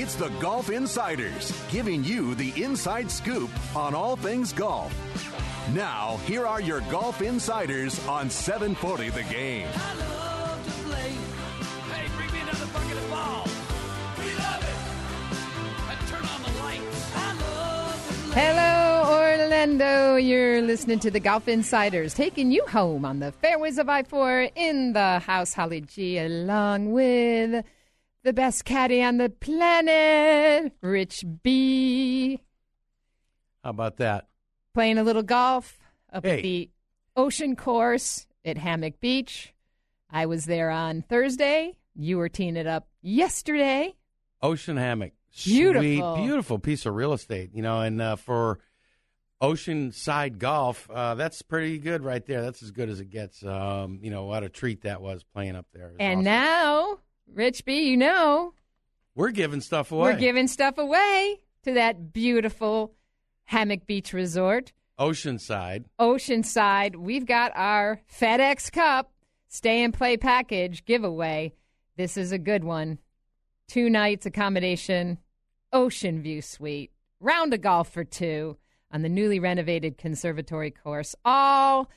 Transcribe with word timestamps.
It's 0.00 0.14
the 0.14 0.28
Golf 0.38 0.70
Insiders, 0.70 1.52
giving 1.72 2.04
you 2.04 2.36
the 2.36 2.52
inside 2.62 3.10
scoop 3.10 3.50
on 3.74 3.96
all 3.96 4.14
things 4.14 4.52
golf. 4.52 4.94
Now, 5.74 6.18
here 6.24 6.46
are 6.46 6.60
your 6.60 6.82
Golf 6.82 7.20
Insiders 7.20 7.98
on 8.06 8.30
740 8.30 9.10
The 9.10 9.24
Game. 9.24 9.66
I 9.74 9.94
love 9.94 10.64
to 10.64 10.70
play. 10.88 11.10
Hey, 11.90 12.06
bring 12.16 12.32
me 12.32 12.40
another 12.42 12.66
bucket 12.66 12.96
of 12.96 13.10
balls. 13.10 13.50
We 14.18 14.34
love 14.36 14.62
it. 14.62 14.76
And 15.90 16.08
turn 16.08 16.24
on 16.26 16.42
the 16.44 16.62
lights. 16.62 17.16
I 17.16 17.32
love 17.32 18.06
to 18.06 18.14
play. 18.30 18.40
Hello, 18.40 19.42
Orlando. 19.42 20.14
You're 20.14 20.62
listening 20.62 21.00
to 21.00 21.10
the 21.10 21.18
Golf 21.18 21.48
Insiders, 21.48 22.14
taking 22.14 22.52
you 22.52 22.64
home 22.68 23.04
on 23.04 23.18
the 23.18 23.32
fairways 23.32 23.78
of 23.78 23.88
I 23.88 24.04
4 24.04 24.50
in 24.54 24.92
the 24.92 25.18
house, 25.18 25.54
Holly 25.54 25.80
G, 25.80 26.18
along 26.18 26.92
with 26.92 27.64
the 28.24 28.32
best 28.32 28.64
caddy 28.64 29.02
on 29.02 29.18
the 29.18 29.28
planet, 29.28 30.72
Rich 30.82 31.24
B. 31.42 32.40
How 33.64 33.70
about 33.70 33.96
that? 33.98 34.28
Playing 34.74 34.98
a 34.98 35.02
little 35.04 35.22
golf 35.22 35.78
up 36.12 36.24
Hey. 36.24 36.36
at 36.38 36.42
the 36.42 36.70
ocean 37.16 37.56
course 37.56 38.26
at 38.44 38.58
Hammock 38.58 39.00
Beach. 39.00 39.54
I 40.10 40.26
was 40.26 40.46
there 40.46 40.70
on 40.70 41.02
Thursday. 41.02 41.76
You 41.94 42.18
were 42.18 42.28
teeing 42.28 42.56
it 42.56 42.66
up 42.66 42.88
yesterday. 43.02 43.94
Ocean 44.40 44.76
hammock. 44.76 45.12
Beautiful. 45.44 45.82
Sweet, 46.16 46.24
beautiful 46.24 46.58
piece 46.58 46.86
of 46.86 46.94
real 46.94 47.12
estate, 47.12 47.50
you 47.52 47.62
know, 47.62 47.80
and 47.80 48.00
uh, 48.00 48.16
for 48.16 48.58
oceanside 49.42 50.38
golf, 50.38 50.88
uh, 50.90 51.14
that's 51.14 51.42
pretty 51.42 51.78
good 51.78 52.02
right 52.02 52.24
there. 52.26 52.42
That's 52.42 52.62
as 52.62 52.70
good 52.70 52.88
as 52.88 53.00
it 53.00 53.10
gets. 53.10 53.44
Um, 53.44 53.98
you 54.02 54.10
know, 54.10 54.24
what 54.24 54.42
a 54.42 54.48
treat 54.48 54.82
that 54.82 55.00
was 55.00 55.22
playing 55.24 55.56
up 55.56 55.66
there. 55.72 55.92
And 56.00 56.20
awesome. 56.20 56.24
now, 56.24 56.98
Rich 57.32 57.64
B, 57.64 57.90
you 57.90 57.96
know, 57.96 58.54
we're 59.14 59.30
giving 59.30 59.60
stuff 59.60 59.92
away. 59.92 60.12
We're 60.12 60.18
giving 60.18 60.46
stuff 60.46 60.78
away 60.78 61.40
to 61.64 61.74
that 61.74 62.12
beautiful 62.12 62.94
Hammock 63.44 63.86
Beach 63.86 64.12
Resort. 64.12 64.72
Oceanside. 64.98 65.84
Oceanside, 66.00 66.96
we've 66.96 67.26
got 67.26 67.52
our 67.54 68.00
FedEx 68.12 68.70
Cup 68.70 69.12
stay 69.48 69.82
and 69.82 69.94
play 69.94 70.16
package 70.16 70.84
giveaway. 70.84 71.52
This 71.96 72.16
is 72.16 72.32
a 72.32 72.38
good 72.38 72.64
one. 72.64 72.98
Two 73.66 73.90
nights 73.90 74.26
accommodation, 74.26 75.18
Ocean 75.72 76.22
View 76.22 76.40
Suite, 76.42 76.92
round 77.20 77.52
of 77.54 77.60
golf 77.60 77.92
for 77.92 78.04
two 78.04 78.56
on 78.90 79.02
the 79.02 79.08
newly 79.08 79.40
renovated 79.40 79.98
conservatory 79.98 80.70
course, 80.70 81.14
all 81.24 81.90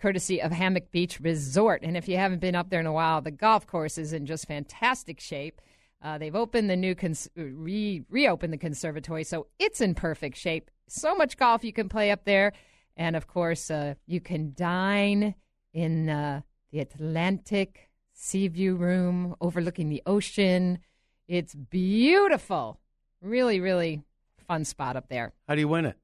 courtesy 0.00 0.40
of 0.40 0.52
Hammock 0.52 0.90
Beach 0.90 1.20
Resort. 1.20 1.82
And 1.82 1.96
if 1.96 2.08
you 2.08 2.16
haven't 2.16 2.40
been 2.40 2.54
up 2.54 2.70
there 2.70 2.80
in 2.80 2.86
a 2.86 2.92
while, 2.92 3.20
the 3.20 3.30
golf 3.30 3.66
course 3.66 3.98
is 3.98 4.12
in 4.12 4.26
just 4.26 4.46
fantastic 4.46 5.20
shape. 5.20 5.60
Uh, 6.02 6.16
they've 6.16 6.34
opened 6.34 6.70
the 6.70 6.76
new 6.76 6.94
cons- 6.94 7.28
re- 7.36 8.02
reopened 8.08 8.52
the 8.52 8.58
conservatory, 8.58 9.22
so 9.22 9.46
it's 9.58 9.80
in 9.80 9.94
perfect 9.94 10.36
shape. 10.36 10.70
So 10.88 11.14
much 11.14 11.36
golf 11.36 11.62
you 11.62 11.72
can 11.72 11.88
play 11.88 12.10
up 12.10 12.24
there, 12.24 12.52
and 12.96 13.14
of 13.14 13.26
course, 13.26 13.70
uh, 13.70 13.94
you 14.06 14.20
can 14.20 14.54
dine 14.54 15.34
in 15.74 16.08
uh, 16.08 16.40
the 16.72 16.80
Atlantic 16.80 17.90
Sea 18.14 18.48
View 18.48 18.76
room 18.76 19.34
overlooking 19.40 19.90
the 19.90 20.02
ocean. 20.06 20.78
It's 21.28 21.54
beautiful, 21.54 22.80
really, 23.20 23.60
really 23.60 24.02
fun 24.48 24.64
spot 24.64 24.96
up 24.96 25.08
there. 25.08 25.34
How 25.46 25.54
do 25.54 25.60
you 25.60 25.68
win 25.68 25.84
it? 25.84 25.96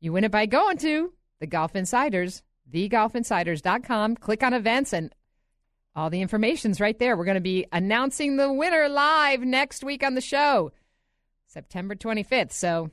You 0.00 0.12
win 0.12 0.24
it 0.24 0.32
by 0.32 0.46
going 0.46 0.78
to 0.78 1.12
the 1.38 1.46
Golf 1.46 1.76
Insiders, 1.76 2.42
thegolfinsiders.com. 2.72 4.16
Click 4.16 4.42
on 4.42 4.54
events, 4.54 4.92
and 4.92 5.14
all 5.94 6.10
the 6.10 6.20
information's 6.22 6.80
right 6.80 6.98
there. 6.98 7.16
We're 7.16 7.24
going 7.24 7.34
to 7.36 7.40
be 7.40 7.66
announcing 7.72 8.36
the 8.36 8.52
winner 8.52 8.88
live 8.88 9.40
next 9.42 9.84
week 9.84 10.02
on 10.04 10.14
the 10.14 10.20
show, 10.20 10.72
September 11.46 11.94
25th. 11.94 12.52
So 12.52 12.90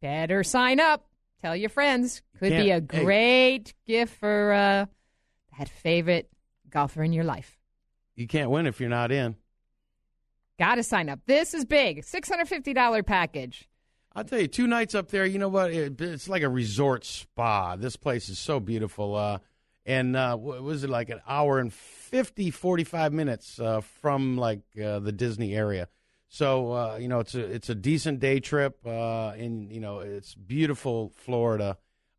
better 0.00 0.42
sign 0.44 0.78
up. 0.80 1.06
Tell 1.40 1.56
your 1.56 1.70
friends. 1.70 2.22
Could 2.38 2.50
be 2.50 2.70
a 2.70 2.80
Can't- 2.80 2.92
hey. 2.92 3.04
great 3.04 3.74
gift 3.86 4.18
for 4.20 4.52
uh, 4.52 4.86
that 5.58 5.68
favorite 5.68 6.30
golfer 6.70 7.02
in 7.02 7.12
your 7.12 7.24
life. 7.24 7.58
You 8.14 8.26
can't 8.26 8.50
win 8.50 8.66
if 8.66 8.78
you're 8.80 8.90
not 8.90 9.10
in. 9.10 9.36
Got 10.58 10.76
to 10.76 10.82
sign 10.82 11.08
up. 11.08 11.20
This 11.26 11.54
is 11.54 11.64
big. 11.64 12.02
$650 12.02 13.04
package. 13.06 13.68
I'll 14.14 14.24
tell 14.24 14.40
you, 14.40 14.46
two 14.48 14.66
nights 14.66 14.94
up 14.94 15.08
there, 15.08 15.24
you 15.24 15.38
know 15.38 15.48
what? 15.48 15.72
It, 15.72 16.00
it's 16.00 16.28
like 16.28 16.42
a 16.42 16.48
resort 16.48 17.04
spa. 17.04 17.76
This 17.76 17.96
place 17.96 18.28
is 18.28 18.38
so 18.38 18.60
beautiful. 18.60 19.14
Uh, 19.16 19.38
and 19.86 20.14
uh, 20.16 20.36
what 20.36 20.62
was 20.62 20.84
it 20.84 20.90
like 20.90 21.08
an 21.08 21.20
hour 21.26 21.58
and 21.58 21.72
50, 21.72 22.50
45 22.50 23.12
minutes 23.12 23.58
uh, 23.58 23.80
from 23.80 24.36
like 24.36 24.60
uh, 24.82 24.98
the 25.00 25.12
Disney 25.12 25.54
area? 25.54 25.88
So 26.28 26.72
uh, 26.72 26.96
you 26.98 27.08
know, 27.08 27.20
it's 27.20 27.34
a 27.34 27.40
it's 27.40 27.68
a 27.68 27.74
decent 27.74 28.18
day 28.18 28.40
trip, 28.40 28.78
uh, 28.86 29.32
and 29.36 29.70
you 29.70 29.80
know, 29.80 29.98
it's 29.98 30.34
beautiful 30.34 31.12
Florida, 31.14 31.76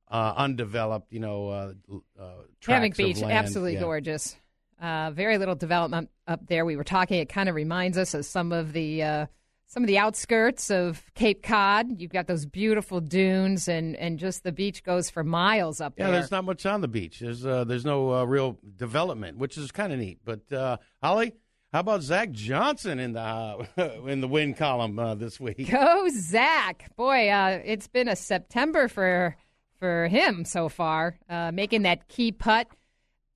uh, 0.08 0.34
undeveloped. 0.38 1.12
You 1.12 1.20
know, 1.20 1.50
uh, 1.50 1.74
uh, 2.22 2.32
Hammock 2.68 2.96
Beach, 2.96 3.24
absolutely 3.24 3.74
Yeah. 3.74 3.80
gorgeous. 3.80 4.36
Uh, 4.80 5.10
very 5.12 5.40
little 5.40 5.56
development 5.56 6.12
up 6.28 6.46
there. 6.46 6.64
We 6.64 6.76
were 6.76 6.84
talking; 6.84 7.22
it 7.22 7.30
kind 7.30 7.50
of 7.50 7.56
reminds 7.56 7.98
us 7.98 8.14
of 8.14 8.24
some 8.24 8.52
of 8.52 8.72
the 8.74 9.02
uh, 9.02 9.26
some 9.74 9.82
of 9.82 9.88
the 9.88 9.98
outskirts 9.98 10.70
of 10.70 11.04
Cape 11.16 11.42
Cod. 11.42 12.00
You've 12.00 12.12
got 12.12 12.28
those 12.28 12.46
beautiful 12.46 13.02
dunes, 13.02 13.68
and 13.68 13.96
and 13.96 14.20
just 14.20 14.44
the 14.44 14.52
beach 14.52 14.84
goes 14.84 15.10
for 15.10 15.24
miles 15.24 15.82
up 15.82 15.94
Yeah, 15.98 16.06
there. 16.06 16.14
there's 16.20 16.30
not 16.30 16.46
much 16.46 16.66
on 16.68 16.82
the 16.82 16.88
beach. 16.88 17.20
There's 17.20 17.44
uh, 17.44 17.64
there's 17.64 17.84
no 17.84 18.14
uh, 18.14 18.24
real 18.26 18.60
development, 18.78 19.40
which 19.40 19.58
is 19.58 19.72
kind 19.72 19.92
of 19.92 19.98
neat. 19.98 20.20
But 20.24 20.52
uh, 20.54 20.78
Holly, 21.02 21.34
how 21.72 21.80
about 21.80 22.04
Zach 22.04 22.30
Johnson 22.30 23.00
in 23.00 23.14
the 23.14 23.20
uh, 23.20 23.66
in 24.08 24.22
the 24.22 24.28
win 24.28 24.54
column 24.54 25.00
uh, 25.00 25.16
this 25.16 25.40
week? 25.40 25.72
Go 25.72 26.08
Zach! 26.12 26.96
Boy, 26.96 27.30
uh, 27.30 27.60
it's 27.66 27.88
been 27.88 28.08
a 28.08 28.16
September 28.16 28.88
for 28.88 29.36
for 29.80 30.08
him 30.08 30.46
so 30.46 30.70
far, 30.70 31.18
uh, 31.28 31.52
making 31.52 31.82
that 31.82 32.08
key 32.08 32.32
putt 32.32 32.68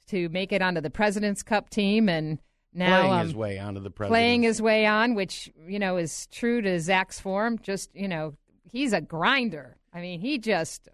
to 0.09 0.29
make 0.29 0.51
it 0.53 0.61
onto 0.61 0.81
the 0.81 0.91
President's 0.91 1.41
Cup 1.41 1.71
team, 1.71 2.07
and 2.07 2.37
now 2.77 3.01
playing 3.01 3.13
um, 3.13 3.27
his 3.27 3.35
way 3.35 3.59
onto 3.59 3.81
the 3.81 3.89
president. 3.89 4.11
playing 4.11 4.43
his 4.43 4.61
way 4.61 4.85
on, 4.85 5.15
which 5.15 5.51
you 5.67 5.79
know 5.79 5.97
is 5.97 6.27
true 6.27 6.61
to 6.61 6.79
Zach's 6.79 7.19
form. 7.19 7.57
Just 7.59 7.89
you 7.95 8.07
know, 8.07 8.35
he's 8.71 8.93
a 8.93 9.01
grinder. 9.01 9.77
I 9.93 10.01
mean, 10.01 10.19
he 10.19 10.37
just 10.37 10.87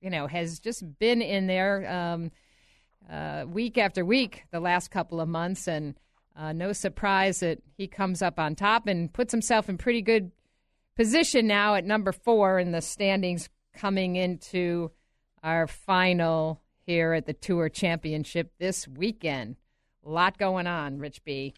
you 0.00 0.10
know 0.10 0.26
has 0.26 0.60
just 0.60 0.98
been 0.98 1.20
in 1.20 1.46
there 1.46 1.90
um, 1.90 2.30
uh, 3.10 3.44
week 3.48 3.78
after 3.78 4.04
week 4.04 4.44
the 4.52 4.60
last 4.60 4.90
couple 4.90 5.20
of 5.20 5.28
months, 5.28 5.66
and 5.66 5.94
uh, 6.36 6.52
no 6.52 6.72
surprise 6.72 7.40
that 7.40 7.58
he 7.76 7.86
comes 7.86 8.22
up 8.22 8.38
on 8.38 8.54
top 8.54 8.86
and 8.86 9.12
puts 9.12 9.32
himself 9.32 9.68
in 9.68 9.76
pretty 9.76 10.02
good 10.02 10.30
position 10.96 11.46
now 11.46 11.74
at 11.74 11.84
number 11.84 12.12
four 12.12 12.58
in 12.58 12.70
the 12.70 12.80
standings 12.80 13.48
coming 13.74 14.16
into 14.16 14.90
our 15.42 15.66
final 15.66 16.60
here 16.86 17.12
at 17.12 17.26
the 17.26 17.32
Tour 17.32 17.68
Championship 17.68 18.52
this 18.58 18.86
weekend. 18.86 19.56
Lot 20.04 20.38
going 20.38 20.66
on, 20.66 20.98
Rich 20.98 21.24
B. 21.24 21.54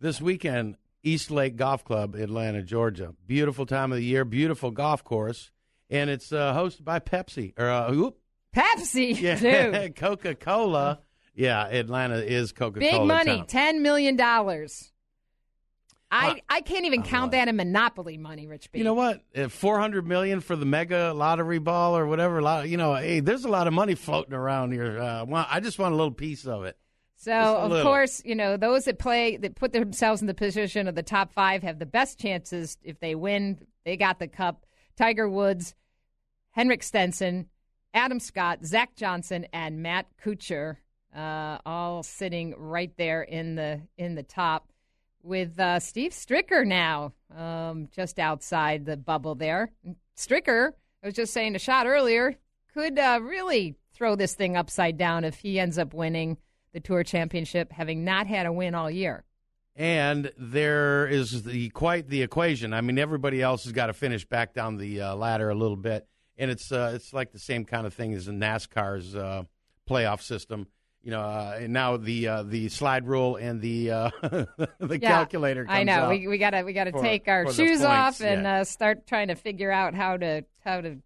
this 0.00 0.20
weekend. 0.20 0.76
East 1.02 1.30
Lake 1.30 1.56
Golf 1.56 1.84
Club, 1.84 2.14
Atlanta, 2.14 2.62
Georgia. 2.62 3.14
Beautiful 3.26 3.66
time 3.66 3.92
of 3.92 3.98
the 3.98 4.04
year, 4.04 4.24
beautiful 4.24 4.70
golf 4.70 5.04
course, 5.04 5.50
and 5.90 6.08
it's 6.08 6.32
uh, 6.32 6.54
hosted 6.54 6.82
by 6.84 6.98
Pepsi 6.98 7.52
or 7.58 7.68
uh, 7.68 7.92
whoop, 7.92 8.16
Pepsi, 8.56 9.20
yeah, 9.20 9.38
dude. 9.38 9.96
Coca 9.96 10.34
Cola. 10.34 11.00
Yeah, 11.34 11.66
Atlanta 11.66 12.16
is 12.24 12.52
Coca 12.52 12.80
Cola. 12.80 12.90
Big 12.92 13.02
money, 13.06 13.42
$10 13.42 13.80
million. 13.80 14.18
I, 14.20 14.66
Uh, 16.10 16.34
I 16.48 16.60
can't 16.60 16.84
even 16.84 17.02
count 17.02 17.32
that 17.32 17.48
in 17.48 17.56
Monopoly 17.56 18.16
money, 18.18 18.46
Rich 18.46 18.70
B. 18.72 18.78
You 18.78 18.84
know 18.84 18.94
what? 18.94 19.20
Four 19.50 19.78
hundred 19.80 20.06
million 20.06 20.40
for 20.40 20.54
the 20.56 20.64
mega 20.66 21.12
lottery 21.12 21.58
ball 21.58 21.96
or 21.96 22.06
whatever. 22.06 22.40
lot- 22.40 22.68
You 22.68 22.76
know, 22.76 22.94
hey, 22.94 23.20
there's 23.20 23.44
a 23.44 23.48
lot 23.48 23.66
of 23.66 23.72
money 23.74 23.94
floating 23.96 24.32
around 24.32 24.72
here. 24.72 24.98
Uh, 25.00 25.24
well, 25.26 25.46
I 25.50 25.60
just 25.60 25.78
want 25.78 25.92
a 25.92 25.96
little 25.96 26.12
piece 26.12 26.46
of 26.46 26.64
it. 26.64 26.76
So, 27.24 27.32
of 27.32 27.82
course, 27.82 28.22
you 28.24 28.34
know, 28.34 28.56
those 28.56 28.84
that 28.84 28.98
play, 28.98 29.36
that 29.38 29.54
put 29.54 29.72
themselves 29.72 30.20
in 30.20 30.26
the 30.26 30.34
position 30.34 30.86
of 30.88 30.94
the 30.94 31.02
top 31.02 31.32
five 31.32 31.62
have 31.62 31.78
the 31.78 31.86
best 31.86 32.18
chances 32.18 32.76
if 32.82 33.00
they 33.00 33.14
win. 33.14 33.66
They 33.84 33.96
got 33.96 34.18
the 34.18 34.28
cup. 34.28 34.66
Tiger 34.96 35.28
Woods, 35.28 35.74
Henrik 36.50 36.82
Stenson, 36.82 37.48
Adam 37.92 38.20
Scott, 38.20 38.64
Zach 38.64 38.94
Johnson, 38.96 39.46
and 39.52 39.82
Matt 39.82 40.06
Kuchar, 40.22 40.76
uh, 41.16 41.58
all 41.64 42.02
sitting 42.02 42.54
right 42.58 42.92
there 42.96 43.22
in 43.22 43.54
the 43.54 43.80
in 43.96 44.14
the 44.14 44.22
top. 44.22 44.70
with 45.24 45.58
uh, 45.58 45.80
Steve 45.80 46.12
Stricker 46.12 46.66
now, 46.66 47.12
um, 47.34 47.88
just 47.90 48.18
outside 48.18 48.84
the 48.84 48.96
bubble 48.96 49.34
there. 49.34 49.70
Stricker, 50.16 50.72
I 51.02 51.06
was 51.06 51.14
just 51.14 51.32
saying 51.32 51.56
a 51.56 51.58
shot 51.58 51.86
earlier, 51.86 52.36
could 52.72 52.98
uh, 52.98 53.18
really 53.22 53.74
throw 53.94 54.14
this 54.14 54.34
thing 54.34 54.56
upside 54.56 54.98
down 54.98 55.24
if 55.24 55.36
he 55.36 55.58
ends 55.58 55.78
up 55.78 55.94
winning 55.94 56.36
the 56.74 56.80
Tour 56.80 57.02
Championship, 57.04 57.72
having 57.72 58.04
not 58.04 58.26
had 58.26 58.44
a 58.44 58.52
win 58.52 58.74
all 58.74 58.90
year. 58.90 59.24
And 59.76 60.30
there 60.36 61.06
is 61.06 61.42
the 61.44 61.70
quite 61.70 62.08
the 62.08 62.22
equation. 62.22 62.74
I 62.74 62.80
mean, 62.80 62.98
everybody 62.98 63.40
else 63.40 63.64
has 63.64 63.72
got 63.72 63.86
to 63.86 63.92
finish 63.92 64.24
back 64.24 64.52
down 64.52 64.76
the 64.76 65.00
uh, 65.00 65.14
ladder 65.16 65.48
a 65.50 65.54
little 65.54 65.76
bit, 65.76 66.06
and 66.36 66.50
it's 66.50 66.70
uh, 66.70 66.92
it's 66.94 67.12
like 67.12 67.32
the 67.32 67.40
same 67.40 67.64
kind 67.64 67.86
of 67.86 67.94
thing 67.94 68.12
as 68.12 68.28
in 68.28 68.38
NASCAR's 68.38 69.16
uh, 69.16 69.44
playoff 69.88 70.20
system. 70.20 70.68
You 71.02 71.10
know, 71.10 71.20
uh, 71.22 71.58
and 71.60 71.72
now 71.72 71.96
the 71.96 72.28
uh, 72.28 72.42
the 72.44 72.68
slide 72.68 73.06
rule 73.08 73.34
and 73.34 73.60
the 73.60 73.90
uh, 73.90 74.10
the 74.22 74.98
Yeah, 75.00 75.10
calculator. 75.10 75.64
Comes 75.64 75.76
I 75.76 75.82
know 75.82 76.08
we 76.10 76.28
we 76.28 76.38
gotta 76.38 76.62
we 76.62 76.72
gotta 76.72 76.92
for- 76.92 77.02
take 77.02 77.26
our 77.26 77.52
shoes 77.52 77.82
off 77.82 78.20
and 78.20 78.44
yeah. 78.44 78.60
uh, 78.60 78.64
start 78.64 79.06
trying 79.08 79.28
to 79.28 79.34
figure 79.34 79.72
out 79.72 79.94
how 79.94 80.16
to 80.16 80.44
how 80.64 80.80
to 80.82 80.98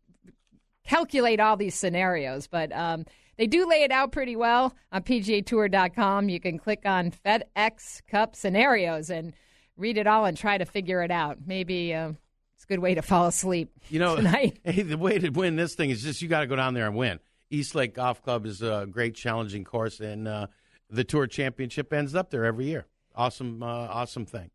calculate 0.85 1.41
all 1.41 1.57
these 1.57 1.75
scenarios. 1.75 2.47
But 2.49 2.71
um, 2.73 3.07
they 3.39 3.47
do 3.47 3.67
lay 3.67 3.85
it 3.85 3.91
out 3.91 4.13
pretty 4.13 4.37
well 4.37 4.75
on 4.93 5.03
PGATour.com. 5.03 6.29
You 6.29 6.41
can 6.41 6.59
click 6.59 6.83
on 6.85 7.13
FedEx 7.25 8.03
Cup 8.09 8.37
scenarios 8.37 9.09
and 9.09 9.33
read 9.77 9.97
it 9.97 10.07
all 10.07 10.27
and 10.27 10.37
try 10.37 10.59
to 10.59 10.67
figure 10.67 11.03
it 11.03 11.11
out. 11.11 11.39
Maybe 11.47 11.95
uh, 11.95 12.11
it's 12.57 12.65
a 12.65 12.67
good 12.67 12.81
way 12.81 12.97
to 12.97 13.03
fall 13.03 13.27
asleep. 13.27 13.71
You 13.89 14.01
know, 14.01 14.17
tonight. 14.17 14.59
hey, 14.65 14.83
the 14.83 14.99
way 14.99 15.19
to 15.19 15.31
win 15.31 15.57
this 15.57 15.75
thing 15.75 15.91
is 15.91 16.03
just 16.03 16.21
you 16.21 16.29
got 16.29 16.41
to 16.41 16.47
go 16.47 16.57
down 16.57 16.75
there 16.75 16.87
and 16.87 16.97
win. 16.97 17.21
East 17.51 17.75
Lake 17.75 17.95
Golf 17.95 18.23
Club 18.23 18.45
is 18.45 18.61
a 18.61 18.87
great, 18.91 19.15
challenging 19.15 19.65
course, 19.65 20.01
and 20.01 20.29
uh, 20.29 20.49
the 20.91 21.05
Tour 21.05 21.27
Championship 21.27 21.93
ends 21.93 22.15
up 22.15 22.31
there 22.31 22.45
every 22.45 22.67
year. 22.67 22.87
Awesome, 23.15 23.63
uh, 23.63 23.67
awesome 23.67 24.27
thing. 24.27 24.51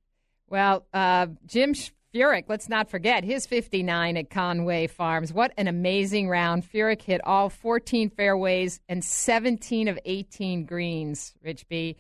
Well, 0.48 0.86
uh, 0.94 1.28
Jim 1.48 1.74
Furyk, 2.14 2.44
let's 2.48 2.70
not 2.70 2.92
forget 2.92 3.24
his 3.24 3.48
59 3.48 4.18
at 4.18 4.30
Conway 4.30 4.86
Farms. 4.86 5.34
What 5.34 5.52
an 5.58 5.68
amazing 5.68 6.30
round. 6.30 6.64
Furyk 6.64 7.02
hit 7.02 7.22
all 7.24 7.50
14 7.50 8.12
fairways 8.12 8.80
and 8.88 9.04
17 9.04 9.88
of 9.88 9.98
18 10.06 10.66
greens, 10.66 11.34
Rich 11.42 11.68
B. 11.68 11.98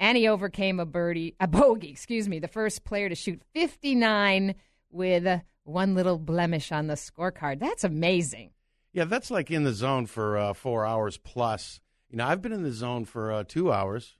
And 0.00 0.18
he 0.18 0.26
overcame 0.26 0.80
a 0.80 0.84
birdie, 0.84 1.36
a 1.38 1.46
bogey, 1.46 1.90
excuse 1.90 2.28
me, 2.28 2.40
the 2.40 2.48
first 2.48 2.82
player 2.82 3.08
to 3.08 3.14
shoot 3.14 3.40
59 3.54 4.56
with 4.90 5.42
one 5.62 5.94
little 5.94 6.18
blemish 6.18 6.72
on 6.72 6.88
the 6.88 6.94
scorecard. 6.94 7.60
That's 7.60 7.84
amazing. 7.84 8.50
Yeah, 8.92 9.04
that's 9.04 9.30
like 9.30 9.52
in 9.52 9.62
the 9.62 9.72
zone 9.72 10.06
for 10.06 10.38
uh, 10.38 10.54
four 10.54 10.84
hours 10.84 11.18
plus. 11.18 11.78
You 12.10 12.16
know, 12.16 12.26
I've 12.26 12.42
been 12.42 12.52
in 12.52 12.64
the 12.64 12.72
zone 12.72 13.04
for 13.04 13.30
uh, 13.30 13.44
two 13.46 13.72
hours. 13.72 14.16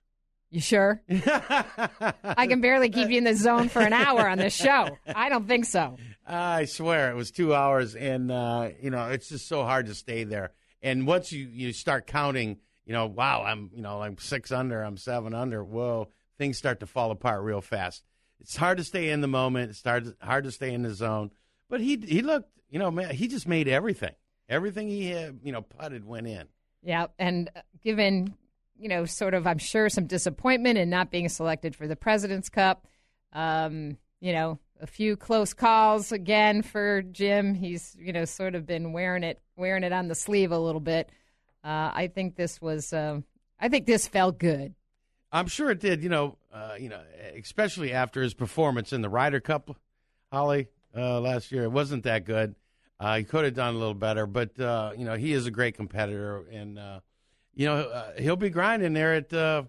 You 0.53 0.61
sure? 0.61 1.01
I 1.09 2.45
can 2.47 2.61
barely 2.61 2.91
keep 2.91 3.09
you 3.09 3.17
in 3.17 3.23
the 3.23 3.33
zone 3.33 3.69
for 3.69 3.81
an 3.81 3.91
hour 3.91 4.29
on 4.29 4.37
this 4.37 4.53
show. 4.53 4.99
I 5.07 5.27
don't 5.29 5.47
think 5.47 5.65
so. 5.65 5.97
I 6.27 6.65
swear 6.65 7.09
it 7.09 7.15
was 7.15 7.31
two 7.31 7.55
hours, 7.55 7.95
and 7.95 8.31
uh, 8.31 8.69
you 8.79 8.91
know 8.91 9.07
it's 9.09 9.29
just 9.29 9.47
so 9.47 9.63
hard 9.63 9.87
to 9.87 9.95
stay 9.95 10.25
there. 10.25 10.51
And 10.83 11.07
once 11.07 11.31
you 11.31 11.47
you 11.51 11.73
start 11.73 12.05
counting, 12.05 12.59
you 12.85 12.93
know, 12.93 13.07
wow, 13.07 13.41
I'm 13.41 13.71
you 13.73 13.81
know 13.81 14.03
I'm 14.03 14.19
six 14.19 14.51
under, 14.51 14.83
I'm 14.83 14.95
seven 14.95 15.33
under. 15.33 15.63
Whoa, 15.63 16.09
things 16.37 16.59
start 16.59 16.81
to 16.81 16.85
fall 16.85 17.09
apart 17.09 17.41
real 17.41 17.61
fast. 17.61 18.03
It's 18.39 18.55
hard 18.55 18.77
to 18.77 18.83
stay 18.83 19.09
in 19.09 19.21
the 19.21 19.27
moment. 19.27 19.71
It's 19.71 19.83
hard 19.83 20.13
hard 20.21 20.43
to 20.43 20.51
stay 20.51 20.71
in 20.71 20.83
the 20.83 20.93
zone. 20.93 21.31
But 21.67 21.81
he 21.81 21.97
he 21.97 22.21
looked, 22.21 22.51
you 22.69 22.77
know, 22.77 22.91
man, 22.91 23.09
he 23.09 23.27
just 23.27 23.47
made 23.47 23.67
everything. 23.67 24.13
Everything 24.47 24.87
he 24.87 25.09
had, 25.09 25.39
you 25.41 25.51
know, 25.51 25.63
putted 25.63 26.05
went 26.05 26.27
in. 26.27 26.47
Yeah, 26.83 27.07
and 27.17 27.49
given 27.83 28.35
you 28.77 28.89
know, 28.89 29.05
sort 29.05 29.33
of, 29.33 29.47
I'm 29.47 29.57
sure 29.57 29.89
some 29.89 30.07
disappointment 30.07 30.77
in 30.77 30.89
not 30.89 31.11
being 31.11 31.29
selected 31.29 31.75
for 31.75 31.87
the 31.87 31.95
President's 31.95 32.49
Cup. 32.49 32.87
Um, 33.31 33.97
you 34.19 34.33
know, 34.33 34.59
a 34.79 34.87
few 34.87 35.15
close 35.15 35.53
calls 35.53 36.11
again 36.11 36.61
for 36.61 37.01
Jim. 37.01 37.53
He's 37.55 37.95
you 37.99 38.13
know 38.13 38.25
sort 38.25 38.53
of 38.53 38.65
been 38.65 38.91
wearing 38.91 39.23
it 39.23 39.41
wearing 39.55 39.83
it 39.83 39.93
on 39.93 40.07
the 40.07 40.15
sleeve 40.15 40.51
a 40.51 40.59
little 40.59 40.81
bit. 40.81 41.09
Uh, 41.63 41.91
I 41.93 42.11
think 42.13 42.35
this 42.35 42.61
was. 42.61 42.93
Uh, 42.93 43.21
I 43.59 43.69
think 43.69 43.85
this 43.85 44.07
felt 44.07 44.37
good. 44.39 44.75
I'm 45.31 45.47
sure 45.47 45.71
it 45.71 45.79
did. 45.79 46.03
You 46.03 46.09
know, 46.09 46.37
uh, 46.53 46.75
you 46.79 46.89
know, 46.89 47.01
especially 47.39 47.93
after 47.93 48.21
his 48.21 48.33
performance 48.33 48.93
in 48.93 49.01
the 49.01 49.09
Ryder 49.09 49.39
Cup, 49.39 49.75
Holly 50.31 50.67
uh, 50.95 51.19
last 51.21 51.51
year. 51.51 51.63
It 51.63 51.71
wasn't 51.71 52.03
that 52.03 52.25
good. 52.25 52.55
Uh, 52.99 53.17
he 53.17 53.23
could 53.23 53.45
have 53.45 53.53
done 53.53 53.75
a 53.75 53.77
little 53.77 53.93
better, 53.93 54.27
but 54.27 54.59
uh, 54.59 54.91
you 54.97 55.05
know, 55.05 55.15
he 55.15 55.33
is 55.33 55.45
a 55.45 55.51
great 55.51 55.75
competitor, 55.75 56.45
and 56.51 56.79
you 57.55 57.65
know, 57.65 57.81
uh, 57.81 58.11
he'll 58.17 58.35
be 58.35 58.49
grinding 58.49 58.93
there 58.93 59.13
at 59.13 59.33
uh, 59.33 59.63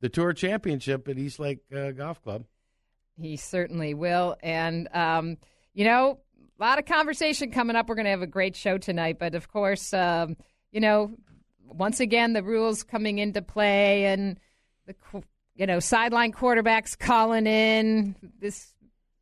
the 0.00 0.08
Tour 0.08 0.32
Championship 0.32 1.08
at 1.08 1.18
East 1.18 1.38
Lake 1.38 1.60
uh, 1.74 1.92
Golf 1.92 2.22
Club. 2.22 2.44
He 3.20 3.36
certainly 3.36 3.94
will. 3.94 4.36
And, 4.42 4.88
um, 4.92 5.36
you 5.74 5.84
know, 5.84 6.18
a 6.58 6.62
lot 6.62 6.78
of 6.78 6.86
conversation 6.86 7.50
coming 7.50 7.76
up. 7.76 7.88
We're 7.88 7.94
going 7.94 8.04
to 8.04 8.10
have 8.10 8.22
a 8.22 8.26
great 8.26 8.56
show 8.56 8.78
tonight. 8.78 9.18
But 9.18 9.34
of 9.34 9.48
course, 9.48 9.92
um, 9.92 10.36
you 10.70 10.80
know, 10.80 11.12
once 11.66 12.00
again, 12.00 12.32
the 12.32 12.42
rules 12.42 12.82
coming 12.82 13.18
into 13.18 13.42
play 13.42 14.06
and 14.06 14.38
the, 14.86 14.94
you 15.54 15.66
know, 15.66 15.80
sideline 15.80 16.32
quarterbacks 16.32 16.98
calling 16.98 17.46
in 17.46 18.14
this 18.40 18.74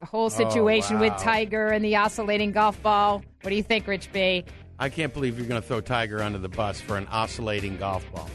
whole 0.02 0.30
situation 0.30 0.98
with 0.98 1.12
wow. 1.12 1.18
Tiger 1.18 1.66
and 1.66 1.84
the 1.84 1.96
oscillating 1.96 2.52
golf 2.52 2.82
ball. 2.82 3.22
What 3.42 3.50
do 3.50 3.56
you 3.56 3.62
think, 3.62 3.86
Rich 3.86 4.12
B? 4.12 4.44
I 4.80 4.88
can't 4.88 5.12
believe 5.12 5.38
you're 5.38 5.46
going 5.46 5.60
to 5.60 5.66
throw 5.66 5.82
Tiger 5.82 6.22
under 6.22 6.38
the 6.38 6.48
bus 6.48 6.80
for 6.80 6.96
an 6.96 7.06
oscillating 7.08 7.76
golf 7.76 8.10
ball. 8.12 8.30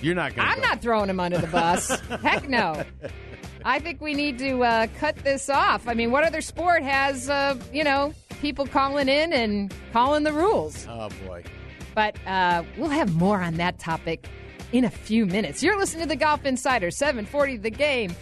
You're 0.00 0.14
not 0.14 0.34
going. 0.34 0.48
I'm 0.48 0.60
not 0.60 0.80
throwing 0.80 1.10
him 1.10 1.20
under 1.20 1.36
the 1.36 1.46
bus. 1.46 2.00
Heck 2.22 2.48
no. 2.48 2.82
I 3.62 3.78
think 3.78 4.00
we 4.00 4.14
need 4.14 4.38
to 4.38 4.64
uh, 4.64 4.86
cut 4.98 5.16
this 5.16 5.50
off. 5.50 5.86
I 5.86 5.92
mean, 5.92 6.10
what 6.10 6.24
other 6.24 6.40
sport 6.40 6.82
has, 6.82 7.28
uh, 7.28 7.58
you 7.72 7.84
know, 7.84 8.14
people 8.40 8.66
calling 8.66 9.08
in 9.08 9.34
and 9.34 9.72
calling 9.92 10.22
the 10.22 10.32
rules? 10.32 10.86
Oh 10.88 11.10
boy. 11.26 11.44
But 11.94 12.16
uh, 12.26 12.62
we'll 12.78 12.90
have 12.90 13.14
more 13.14 13.42
on 13.42 13.54
that 13.54 13.78
topic 13.78 14.26
in 14.72 14.84
a 14.84 14.90
few 14.90 15.26
minutes. 15.26 15.62
You're 15.62 15.78
listening 15.78 16.04
to 16.04 16.08
the 16.08 16.16
Golf 16.16 16.44
Insider, 16.46 16.90
740 16.90 17.58
The 17.58 17.70
Game. 17.70 18.14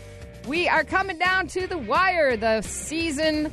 We 0.48 0.68
are 0.68 0.82
coming 0.82 1.18
down 1.18 1.46
to 1.48 1.66
the 1.66 1.78
wire, 1.78 2.36
the 2.36 2.62
season 2.62 3.52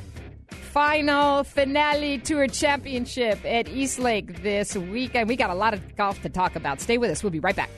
final 0.71 1.44
finale 1.44 2.18
tour 2.18 2.47
championship 2.47 3.44
at 3.44 3.68
East 3.68 4.00
Lake 4.00 4.41
this 4.41 4.73
weekend. 4.75 5.27
We 5.27 5.35
got 5.35 5.50
a 5.50 5.56
lot 5.56 5.73
of 5.73 5.95
golf 5.97 6.21
to 6.21 6.29
talk 6.29 6.56
about. 6.56 6.79
Stay 6.79 6.97
with 6.97 7.12
us. 7.12 7.23
We'll 7.23 7.31
be 7.31 7.41
right 7.41 7.56
back. 7.56 7.69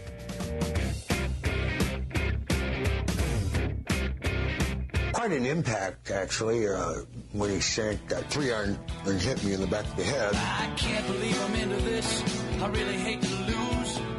Quite 5.12 5.32
an 5.32 5.46
impact, 5.46 6.12
actually, 6.12 6.68
uh, 6.68 7.02
when 7.32 7.50
he 7.50 7.62
sank 7.62 8.08
that 8.10 8.30
three 8.30 8.54
iron 8.54 8.78
and 9.06 9.20
hit 9.20 9.44
me 9.44 9.54
in 9.54 9.62
the 9.62 9.68
back 9.68 9.86
of 9.86 9.96
the 9.96 10.04
head. 10.04 10.36
I 10.36 10.72
can't 10.76 11.08
believe 11.08 11.42
I'm 11.46 11.56
into 11.56 11.78
this. 11.78 12.24
I 12.62 12.68
really 12.68 12.94
hate 12.94 13.22
to 13.22 13.36
lose. 13.36 14.13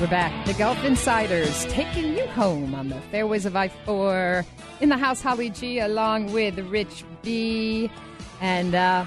We're 0.00 0.10
back. 0.10 0.44
The 0.46 0.54
Golf 0.54 0.84
Insiders 0.84 1.64
taking 1.66 2.16
you 2.16 2.26
home 2.26 2.74
on 2.74 2.88
the 2.88 3.00
fairways 3.10 3.46
of 3.46 3.56
I 3.56 3.68
4 3.68 4.44
in 4.80 4.88
the 4.88 4.98
house, 4.98 5.22
Holly 5.22 5.50
G, 5.50 5.78
along 5.78 6.32
with 6.32 6.58
Rich 6.58 7.04
B. 7.22 7.90
And, 8.40 8.74
uh, 8.74 9.06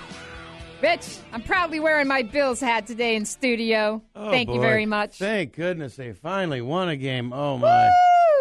Rich, 0.81 1.17
I'm 1.33 1.41
proudly 1.41 1.79
wearing 1.79 2.07
my 2.07 2.21
Bills 2.23 2.59
hat 2.59 2.87
today 2.87 3.15
in 3.15 3.25
studio. 3.25 4.01
Oh, 4.15 4.31
Thank 4.31 4.49
you 4.49 4.59
very 4.61 4.85
much. 4.85 5.17
Thank 5.17 5.55
goodness 5.55 5.95
they 5.97 6.13
finally 6.13 6.61
won 6.61 6.89
a 6.89 6.95
game. 6.95 7.33
Oh 7.33 7.57
my. 7.57 7.89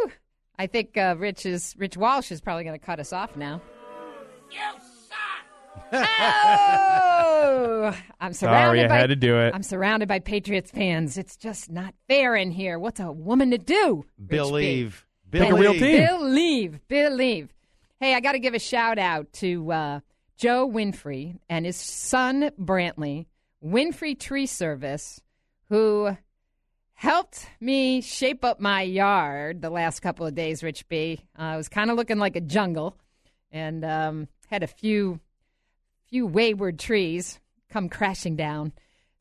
Woo! 0.04 0.12
I 0.58 0.66
think 0.66 0.96
uh, 0.96 1.16
Rich 1.18 1.46
is 1.46 1.74
Rich 1.76 1.96
Walsh 1.96 2.30
is 2.30 2.40
probably 2.40 2.64
going 2.64 2.78
to 2.78 2.84
cut 2.84 3.00
us 3.00 3.12
off 3.12 3.36
now. 3.36 3.60
Oh, 5.92 5.98
I'm 8.20 8.32
surrounded 8.32 8.66
Sorry, 8.66 8.84
I 8.84 8.88
by 8.88 8.96
had 8.96 9.10
to 9.10 9.16
do 9.16 9.38
it. 9.38 9.54
I'm 9.54 9.62
surrounded 9.62 10.08
by 10.08 10.18
Patriots 10.18 10.70
fans. 10.70 11.18
It's 11.18 11.36
just 11.36 11.70
not 11.70 11.94
fair 12.08 12.34
in 12.36 12.50
here. 12.50 12.78
What's 12.78 13.00
a 13.00 13.12
woman 13.12 13.50
to 13.52 13.58
do? 13.58 14.04
Rich 14.18 14.28
B? 14.28 14.36
Believe. 14.36 15.06
Pick 15.30 15.42
a 15.42 15.46
Believe. 15.54 15.60
real 15.60 15.72
team. 15.74 16.06
Believe, 16.06 16.80
believe. 16.88 17.54
Hey, 18.00 18.14
I 18.14 18.20
got 18.20 18.32
to 18.32 18.38
give 18.38 18.54
a 18.54 18.58
shout 18.58 18.98
out 18.98 19.32
to 19.34 19.72
uh, 19.72 20.00
Joe 20.36 20.68
Winfrey 20.68 21.38
and 21.48 21.64
his 21.66 21.76
son 21.76 22.50
Brantley, 22.60 23.26
Winfrey 23.64 24.18
Tree 24.18 24.46
Service, 24.46 25.20
who 25.68 26.16
helped 26.94 27.48
me 27.60 28.00
shape 28.00 28.44
up 28.44 28.60
my 28.60 28.82
yard 28.82 29.62
the 29.62 29.70
last 29.70 30.00
couple 30.00 30.26
of 30.26 30.34
days. 30.34 30.62
Rich 30.62 30.88
B, 30.88 31.20
uh, 31.38 31.42
I 31.42 31.56
was 31.56 31.68
kind 31.68 31.90
of 31.90 31.96
looking 31.96 32.18
like 32.18 32.36
a 32.36 32.40
jungle, 32.40 32.96
and 33.50 33.84
um, 33.84 34.28
had 34.48 34.62
a 34.62 34.66
few 34.68 35.20
few 36.08 36.26
wayward 36.26 36.78
trees 36.78 37.40
come 37.70 37.88
crashing 37.88 38.36
down. 38.36 38.72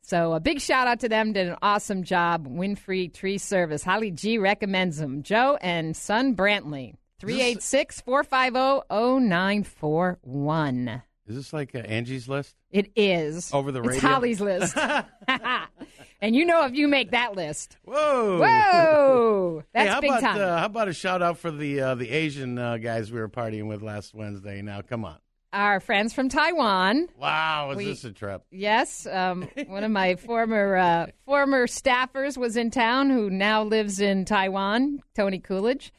So 0.02 0.34
a 0.34 0.40
big 0.40 0.60
shout 0.60 0.86
out 0.86 1.00
to 1.00 1.08
them. 1.08 1.32
Did 1.32 1.48
an 1.48 1.56
awesome 1.62 2.04
job. 2.04 2.46
Winfrey 2.46 3.12
Tree 3.12 3.38
Service. 3.38 3.82
Holly 3.82 4.12
G 4.12 4.38
recommends 4.38 4.98
them. 4.98 5.22
Joe 5.22 5.58
and 5.60 5.96
son 5.96 6.36
Brantley. 6.36 6.94
386 7.18 8.02
450 8.02 8.86
0941. 8.88 11.02
Is 11.26 11.34
this 11.34 11.52
like 11.52 11.74
uh, 11.74 11.78
Angie's 11.78 12.28
list? 12.28 12.54
It 12.70 12.92
is 12.94 13.52
Over 13.52 13.72
the 13.72 13.80
radio? 13.80 13.96
It's? 13.96 14.02
Holly's 14.02 14.40
list, 14.40 14.76
and 16.20 16.36
you 16.36 16.44
know 16.44 16.64
if 16.66 16.74
you 16.74 16.86
make 16.86 17.10
that 17.10 17.34
list, 17.34 17.76
Whoa! 17.84 18.38
whoa, 18.38 19.64
that's 19.72 19.88
hey, 19.88 19.92
how 19.92 20.00
big 20.00 20.10
about 20.10 20.20
time. 20.20 20.40
Uh, 20.40 20.58
how 20.58 20.66
about 20.66 20.88
a 20.88 20.92
shout 20.92 21.22
out 21.22 21.38
for 21.38 21.50
the 21.50 21.80
uh, 21.80 21.94
the 21.96 22.10
Asian 22.10 22.58
uh, 22.58 22.76
guys 22.76 23.10
we 23.10 23.18
were 23.18 23.28
partying 23.28 23.66
with 23.66 23.82
last 23.82 24.14
Wednesday? 24.14 24.62
Now, 24.62 24.82
come 24.82 25.04
on! 25.04 25.16
Our 25.52 25.80
friends 25.80 26.12
from 26.12 26.28
Taiwan. 26.28 27.08
Wow, 27.18 27.70
is 27.70 27.76
We- 27.78 27.84
this 27.86 28.04
a 28.04 28.12
trip? 28.12 28.42
Yes, 28.50 29.06
um, 29.06 29.48
one 29.66 29.84
of 29.84 29.90
my 29.90 30.16
former 30.16 30.76
uh, 30.76 31.06
former 31.24 31.66
staffers 31.66 32.36
was 32.36 32.56
in 32.56 32.70
town, 32.70 33.10
who 33.10 33.30
now 33.30 33.62
lives 33.62 34.00
in 34.00 34.24
Taiwan. 34.24 35.00
Tony 35.14 35.38
Coolidge, 35.38 35.92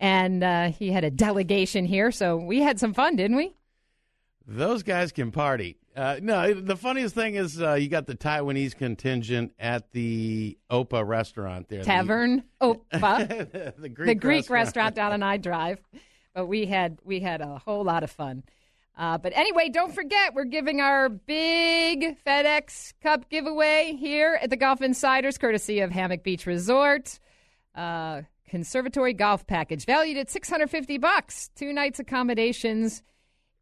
and 0.00 0.42
uh, 0.42 0.70
he 0.70 0.90
had 0.90 1.04
a 1.04 1.10
delegation 1.10 1.84
here, 1.84 2.10
so 2.10 2.36
we 2.36 2.60
had 2.60 2.80
some 2.80 2.92
fun, 2.94 3.14
didn't 3.14 3.36
we? 3.36 3.54
Those 4.46 4.82
guys 4.82 5.12
can 5.12 5.30
party. 5.30 5.76
Uh, 5.94 6.16
no, 6.20 6.52
the 6.52 6.76
funniest 6.76 7.14
thing 7.14 7.36
is 7.36 7.62
uh, 7.62 7.74
you 7.74 7.88
got 7.88 8.06
the 8.06 8.16
Taiwanese 8.16 8.74
contingent 8.76 9.52
at 9.60 9.92
the 9.92 10.58
Opa 10.70 11.06
restaurant 11.06 11.68
there. 11.68 11.84
the- 11.84 11.90
Taverna 11.90 12.42
Opa. 12.60 13.74
the 13.78 13.88
Greek, 13.88 14.06
the 14.08 14.14
Greek 14.16 14.50
restaurant 14.50 14.96
down 14.96 15.12
on 15.12 15.22
I 15.22 15.36
Drive. 15.36 15.78
But 16.34 16.46
we 16.46 16.66
had 16.66 16.98
we 17.04 17.20
had 17.20 17.40
a 17.42 17.58
whole 17.58 17.84
lot 17.84 18.02
of 18.02 18.10
fun. 18.10 18.42
Uh, 18.96 19.18
but 19.18 19.32
anyway, 19.34 19.68
don't 19.68 19.92
forget 19.92 20.34
we're 20.34 20.44
giving 20.44 20.80
our 20.80 21.08
big 21.08 22.16
FedEx 22.24 22.94
Cup 23.02 23.28
giveaway 23.28 23.96
here 23.98 24.38
at 24.40 24.50
the 24.50 24.56
Golf 24.56 24.82
Insiders, 24.82 25.36
courtesy 25.36 25.80
of 25.80 25.90
Hammock 25.90 26.22
Beach 26.22 26.46
Resort. 26.46 27.18
Uh, 27.74 28.22
conservatory 28.48 29.12
golf 29.12 29.46
package 29.48 29.84
valued 29.84 30.16
at 30.16 30.30
650 30.30 30.98
bucks, 30.98 31.50
two 31.56 31.72
nights 31.72 31.98
accommodations 31.98 33.02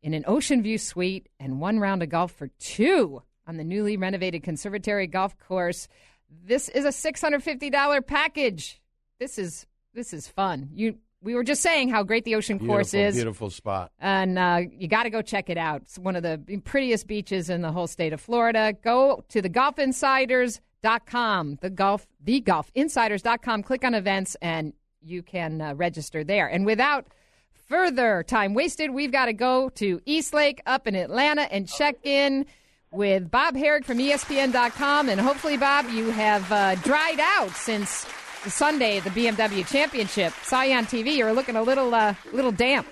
in 0.03 0.13
an 0.13 0.25
ocean 0.27 0.63
view 0.63 0.77
suite 0.77 1.29
and 1.41 1.61
one 1.61 1.79
round 1.79 2.03
of 2.03 2.11
golf 2.11 2.33
for 2.33 2.49
two 2.59 3.23
on 3.47 3.57
the 3.57 3.65
newly 3.65 3.97
renovated 3.97 4.43
conservatory 4.43 5.07
golf 5.07 5.39
course. 5.39 5.89
This 6.45 6.69
is 6.69 6.85
a 6.85 6.89
$650 6.89 8.07
package. 8.07 8.83
This 9.19 9.39
is 9.39 9.67
this 9.95 10.13
is 10.13 10.27
fun. 10.27 10.71
You 10.73 10.97
we 11.23 11.35
were 11.35 11.45
just 11.45 11.63
saying 11.63 11.89
how 11.89 12.03
great 12.03 12.25
the 12.25 12.35
ocean 12.35 12.59
course 12.59 12.95
is 12.95 13.15
beautiful 13.15 13.51
spot. 13.51 13.93
and 14.01 14.39
uh, 14.39 14.61
you 14.71 14.89
got 14.89 15.05
to 15.05 15.11
go 15.11 15.23
check 15.23 15.49
it 15.49 15.57
out. 15.57 15.83
It's 15.83 15.99
one 15.99 16.17
of 16.17 16.23
the 16.23 16.61
prettiest 16.65 17.07
beaches 17.07 17.49
in 17.49 17.63
the 17.63 17.73
whole 17.73 17.87
state 17.87 18.13
of 18.13 18.21
Florida. 18.21 18.75
Go 18.83 19.25
to 19.29 19.41
the 19.41 19.51
golfinsiders.com, 19.51 21.59
the 21.61 21.71
golf, 21.71 22.07
the 22.23 22.41
golfinsiders.com, 22.41 23.63
click 23.63 23.85
on 23.85 23.95
events, 23.95 24.37
and 24.43 24.73
you 25.01 25.23
can 25.23 25.61
uh, 25.61 25.75
register 25.75 26.25
there. 26.25 26.49
And 26.49 26.67
without 26.67 27.07
further 27.69 28.25
time 28.27 28.55
wasted, 28.55 28.91
we've 28.91 29.13
got 29.13 29.27
to 29.27 29.33
go 29.33 29.69
to 29.71 30.01
Eastlake 30.05 30.61
up 30.67 30.87
in 30.87 30.95
Atlanta 30.95 31.43
and 31.53 31.69
check 31.69 31.97
in 32.05 32.47
with 32.91 33.31
Bob 33.31 33.55
Harig 33.55 33.85
from 33.85 33.99
ESPN.com. 33.99 35.09
And 35.09 35.21
hopefully, 35.21 35.57
Bob, 35.57 35.87
you 35.91 36.11
have 36.11 36.51
uh, 36.53 36.75
dried 36.77 37.21
out 37.21 37.51
since 37.53 38.07
Sunday 38.51 38.99
at 38.99 39.05
the 39.05 39.11
BMW 39.11 39.67
Championship. 39.67 40.33
Saw 40.43 40.63
you 40.63 40.75
on 40.77 40.85
TV. 40.87 41.13
You 41.15 41.25
were 41.25 41.33
looking 41.33 41.57
a 41.57 41.63
little, 41.63 41.95
uh, 41.95 42.15
little 42.33 42.53
damp. 42.53 42.87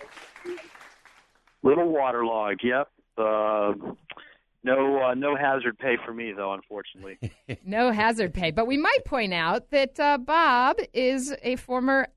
Little 1.63 1.89
waterlogged. 1.89 2.61
Yep. 2.65 2.89
Uh, 3.19 3.73
no, 4.63 5.03
uh, 5.03 5.15
no 5.15 5.37
hazard 5.37 5.79
pay 5.79 5.97
for 6.05 6.13
me 6.15 6.33
though, 6.33 6.55
unfortunately. 6.55 7.19
No 7.65 7.91
hazard 7.91 8.33
pay. 8.33 8.51
But 8.51 8.67
we 8.67 8.77
might 8.79 9.05
point 9.05 9.35
out 9.35 9.71
that 9.71 9.99
uh, 10.01 10.19
Bob 10.19 10.77
is 10.93 11.35
a 11.43 11.57
former 11.57 12.09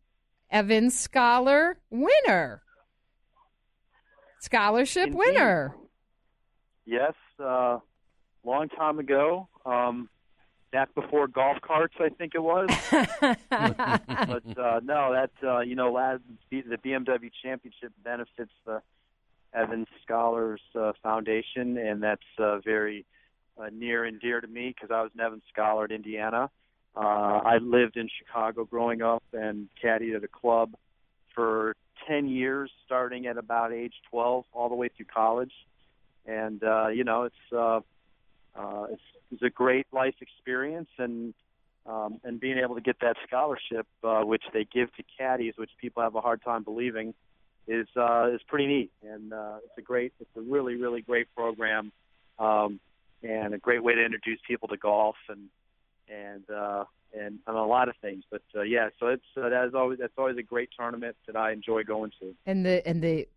Evans 0.49 0.97
Scholar 0.97 1.77
winner. 1.89 2.61
Scholarship 4.39 5.07
Indeed. 5.07 5.17
winner. 5.17 5.75
yes, 6.85 7.13
uh, 7.43 7.79
long 8.45 8.67
time 8.69 8.99
ago. 8.99 9.47
Um, 9.65 10.09
back 10.73 10.93
before 10.95 11.27
golf 11.27 11.61
carts, 11.61 11.93
I 11.99 12.09
think 12.09 12.33
it 12.35 12.43
was. 12.43 12.67
but 12.89 13.37
uh, 14.57 14.79
no, 14.83 15.13
that 15.13 15.31
uh, 15.41 15.59
you 15.59 15.75
know, 15.75 15.93
last, 15.93 16.23
the 16.49 16.63
BMW 16.83 17.31
Championship 17.41 17.93
benefits 18.03 18.51
the 18.65 18.81
Evans 19.53 19.87
Scholars 20.03 20.59
uh, 20.75 20.91
Foundation, 21.01 21.77
and 21.77 22.01
that's 22.01 22.21
uh, 22.39 22.57
very 22.59 23.05
uh, 23.57 23.69
near 23.71 24.03
and 24.03 24.19
dear 24.19 24.41
to 24.41 24.47
me 24.47 24.73
because 24.75 24.91
I 24.91 25.03
was 25.03 25.11
an 25.13 25.21
Evans 25.21 25.43
Scholar 25.53 25.85
at 25.85 25.91
Indiana. 25.91 26.49
Uh, 26.95 26.99
I 26.99 27.57
lived 27.57 27.95
in 27.95 28.09
Chicago 28.19 28.65
growing 28.65 29.01
up 29.01 29.23
and 29.31 29.69
caddied 29.83 30.15
at 30.15 30.23
a 30.23 30.27
club 30.27 30.73
for 31.33 31.75
10 32.07 32.27
years, 32.27 32.71
starting 32.85 33.27
at 33.27 33.37
about 33.37 33.71
age 33.71 33.93
12, 34.09 34.45
all 34.53 34.69
the 34.69 34.75
way 34.75 34.89
through 34.95 35.05
college. 35.05 35.53
And 36.25 36.63
uh, 36.63 36.87
you 36.87 37.03
know, 37.03 37.23
it's 37.23 37.53
uh, 37.55 37.81
uh, 38.55 38.85
it's, 38.91 39.01
it's 39.31 39.41
a 39.41 39.49
great 39.49 39.87
life 39.91 40.15
experience, 40.21 40.89
and 40.97 41.33
um, 41.85 42.21
and 42.23 42.39
being 42.39 42.59
able 42.59 42.75
to 42.75 42.81
get 42.81 42.99
that 43.01 43.17
scholarship, 43.27 43.85
uh, 44.03 44.21
which 44.21 44.43
they 44.53 44.65
give 44.73 44.93
to 44.95 45.03
caddies, 45.17 45.55
which 45.57 45.71
people 45.81 46.01
have 46.01 46.15
a 46.15 46.21
hard 46.21 46.41
time 46.41 46.63
believing, 46.63 47.13
is 47.67 47.87
uh, 47.97 48.29
is 48.33 48.41
pretty 48.47 48.67
neat. 48.67 48.91
And 49.03 49.33
uh, 49.33 49.57
it's 49.63 49.77
a 49.77 49.81
great, 49.81 50.13
it's 50.19 50.29
a 50.37 50.41
really 50.41 50.75
really 50.75 51.01
great 51.01 51.27
program, 51.35 51.91
um, 52.39 52.79
and 53.21 53.53
a 53.53 53.57
great 53.57 53.83
way 53.83 53.95
to 53.95 54.03
introduce 54.03 54.39
people 54.47 54.67
to 54.69 54.77
golf 54.77 55.15
and 55.29 55.49
and 56.07 56.49
uh, 56.49 56.85
and, 57.13 57.39
and 57.45 57.57
a 57.57 57.63
lot 57.63 57.89
of 57.89 57.95
things. 58.01 58.23
But 58.29 58.43
uh, 58.55 58.61
yeah, 58.61 58.89
so 58.99 59.07
it's 59.07 59.23
uh, 59.35 59.49
that 59.49 59.65
is 59.65 59.73
always 59.73 59.99
that's 59.99 60.13
always 60.17 60.37
a 60.37 60.43
great 60.43 60.69
tournament 60.77 61.15
that 61.27 61.35
I 61.35 61.51
enjoy 61.51 61.83
going 61.83 62.11
to. 62.19 62.33
And 62.45 62.65
the 62.65 62.87
and 62.87 63.01
the 63.01 63.27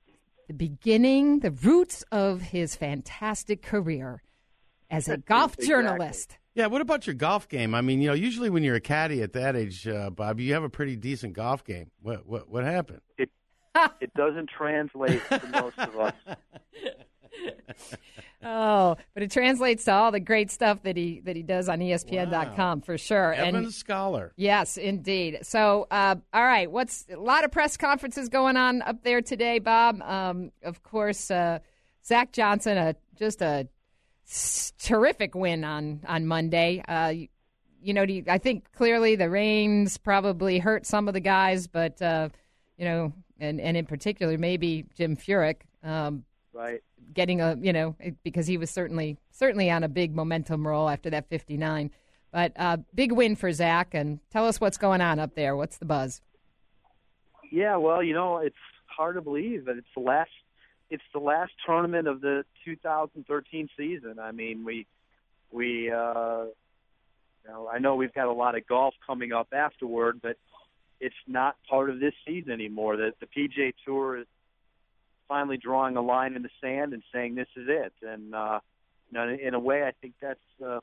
the 0.47 0.55
beginning, 0.55 1.41
the 1.41 1.51
roots 1.51 2.05
of 2.13 2.41
his 2.41 2.77
fantastic 2.77 3.63
career 3.63 4.23
as 4.91 5.09
a 5.09 5.17
golf 5.19 5.55
Exactly. 5.55 5.67
journalist. 5.69 6.37
Yeah, 6.55 6.67
what 6.69 6.81
about 6.81 7.07
your 7.07 7.15
golf 7.15 7.49
game? 7.49 7.75
I 7.75 7.83
mean, 7.83 8.01
you 8.01 8.09
know, 8.09 8.15
usually 8.15 8.49
when 8.49 8.63
you're 8.63 8.77
a 8.77 8.81
caddy 8.81 9.21
at 9.23 9.35
that 9.35 9.57
age, 9.57 9.87
uh, 9.87 10.09
Bob, 10.11 10.41
you 10.41 10.55
have 10.55 10.63
a 10.65 10.71
pretty 10.71 10.97
decent 10.97 11.35
golf 11.35 11.65
game. 11.65 11.91
What 12.01 12.27
what 12.27 12.49
what 12.49 12.65
happened? 12.65 13.01
It 13.19 14.13
doesn't 14.15 14.49
translate 14.49 15.21
to 15.29 15.47
most 15.53 15.79
of 15.79 15.99
us. 15.99 16.15
Oh, 18.49 18.97
but 19.15 19.23
it 19.25 19.31
translates 19.33 19.85
to 19.87 19.93
all 19.93 20.13
the 20.13 20.21
great 20.21 20.51
stuff 20.51 20.83
that 20.85 20.97
he 20.97 21.21
that 21.25 21.35
he 21.37 21.43
does 21.43 21.69
on 21.69 21.81
ESPN.com 21.81 22.83
for 22.83 22.97
sure. 22.97 23.33
Evans 23.33 23.57
And 23.67 23.75
Scholar. 23.75 24.33
Yes, 24.37 24.77
indeed. 24.77 25.39
So, 25.43 25.87
uh, 25.91 26.17
all 26.33 26.45
right, 26.45 26.71
what's 26.71 27.07
a 27.13 27.17
lot 27.19 27.45
of 27.45 27.51
press 27.51 27.77
conferences 27.77 28.29
going 28.29 28.57
on 28.57 28.83
up 28.83 29.03
there 29.03 29.21
today, 29.21 29.59
Bob? 29.59 30.01
Um, 30.03 30.53
of 30.63 30.83
course, 30.83 31.31
uh, 31.31 31.59
Zach 32.05 32.31
Johnson, 32.33 32.79
a 32.79 32.95
just 33.19 33.43
a 33.43 33.47
s- 33.47 33.67
terrific 34.79 35.35
win 35.35 35.65
on 35.65 36.01
on 36.07 36.27
Monday. 36.27 36.83
Uh, 36.87 37.09
you, 37.09 37.29
you 37.81 37.95
know, 37.95 38.05
do 38.07 38.13
you- 38.15 38.25
I 38.29 38.39
think 38.39 38.71
clearly 38.73 39.15
the 39.17 39.31
rains 39.31 39.97
probably 39.99 40.59
hurt 40.59 40.87
some 40.87 41.09
of 41.09 41.15
the 41.15 41.21
guys, 41.21 41.67
but 41.67 42.01
uh, 42.03 42.29
you 42.77 42.85
know, 42.85 43.13
and 43.39 43.61
and 43.61 43.77
in 43.77 43.87
particular 43.87 44.37
maybe 44.39 44.85
Jim 44.97 45.17
Furyk. 45.17 45.57
Um, 45.83 46.25
Right. 46.53 46.81
getting 47.13 47.43
a 47.43 47.55
you 47.61 47.71
know 47.73 47.95
because 48.25 48.47
he 48.47 48.57
was 48.57 48.71
certainly 48.71 49.19
certainly 49.31 49.71
on 49.71 49.85
a 49.85 49.89
big 49.89 50.17
momentum 50.17 50.67
roll 50.67 50.89
after 50.89 51.11
that 51.11 51.29
59 51.29 51.91
but 52.33 52.53
uh, 52.57 52.79
big 52.95 53.13
win 53.13 53.37
for 53.37 53.53
zach 53.53 53.93
and 53.93 54.21
tell 54.31 54.47
us 54.47 54.59
what's 54.59 54.79
going 54.79 55.03
on 55.03 55.19
up 55.19 55.35
there 55.35 55.55
what's 55.55 55.77
the 55.77 55.85
buzz 55.85 56.23
Yeah, 57.53 57.77
well, 57.77 58.03
you 58.03 58.15
know, 58.15 58.39
it's 58.39 58.57
hard 58.87 59.17
to 59.17 59.21
believe 59.21 59.67
that 59.67 59.77
it's 59.77 59.87
the 59.95 60.01
last 60.01 60.31
it's 60.91 61.03
the 61.13 61.19
last 61.19 61.53
tournament 61.65 62.07
of 62.09 62.21
the 62.21 62.45
2013 62.65 63.69
season. 63.77 64.19
I 64.21 64.33
mean, 64.33 64.65
we 64.65 64.87
we 65.51 65.91
uh 65.91 66.47
you 67.45 67.53
know, 67.53 67.69
I 67.69 67.79
know 67.79 67.97
we've 67.97 68.15
got 68.15 68.27
a 68.27 68.33
lot 68.33 68.57
of 68.57 68.67
golf 68.67 68.95
coming 69.07 69.33
up 69.33 69.49
afterward, 69.53 70.21
but 70.23 70.37
it's 71.01 71.15
not 71.27 71.57
part 71.69 71.91
of 71.91 72.01
this 72.01 72.15
season 72.27 72.53
anymore. 72.53 72.97
The 72.97 73.13
the 73.21 73.27
PGA 73.27 73.73
Tour 73.85 74.19
is 74.19 74.27
finally 75.29 75.57
drawing 75.57 75.97
a 75.97 76.03
line 76.03 76.35
in 76.35 76.43
the 76.43 76.51
sand 76.61 76.93
and 76.93 77.03
saying 77.13 77.35
this 77.35 77.49
is 77.57 77.67
it. 77.69 77.93
And 78.03 78.35
uh 78.35 78.61
you 79.11 79.19
know, 79.19 79.29
in 79.29 79.55
a 79.55 79.61
way 79.61 79.83
I 79.83 79.93
think 80.01 80.15
that's 80.21 80.41
uh 80.65 80.81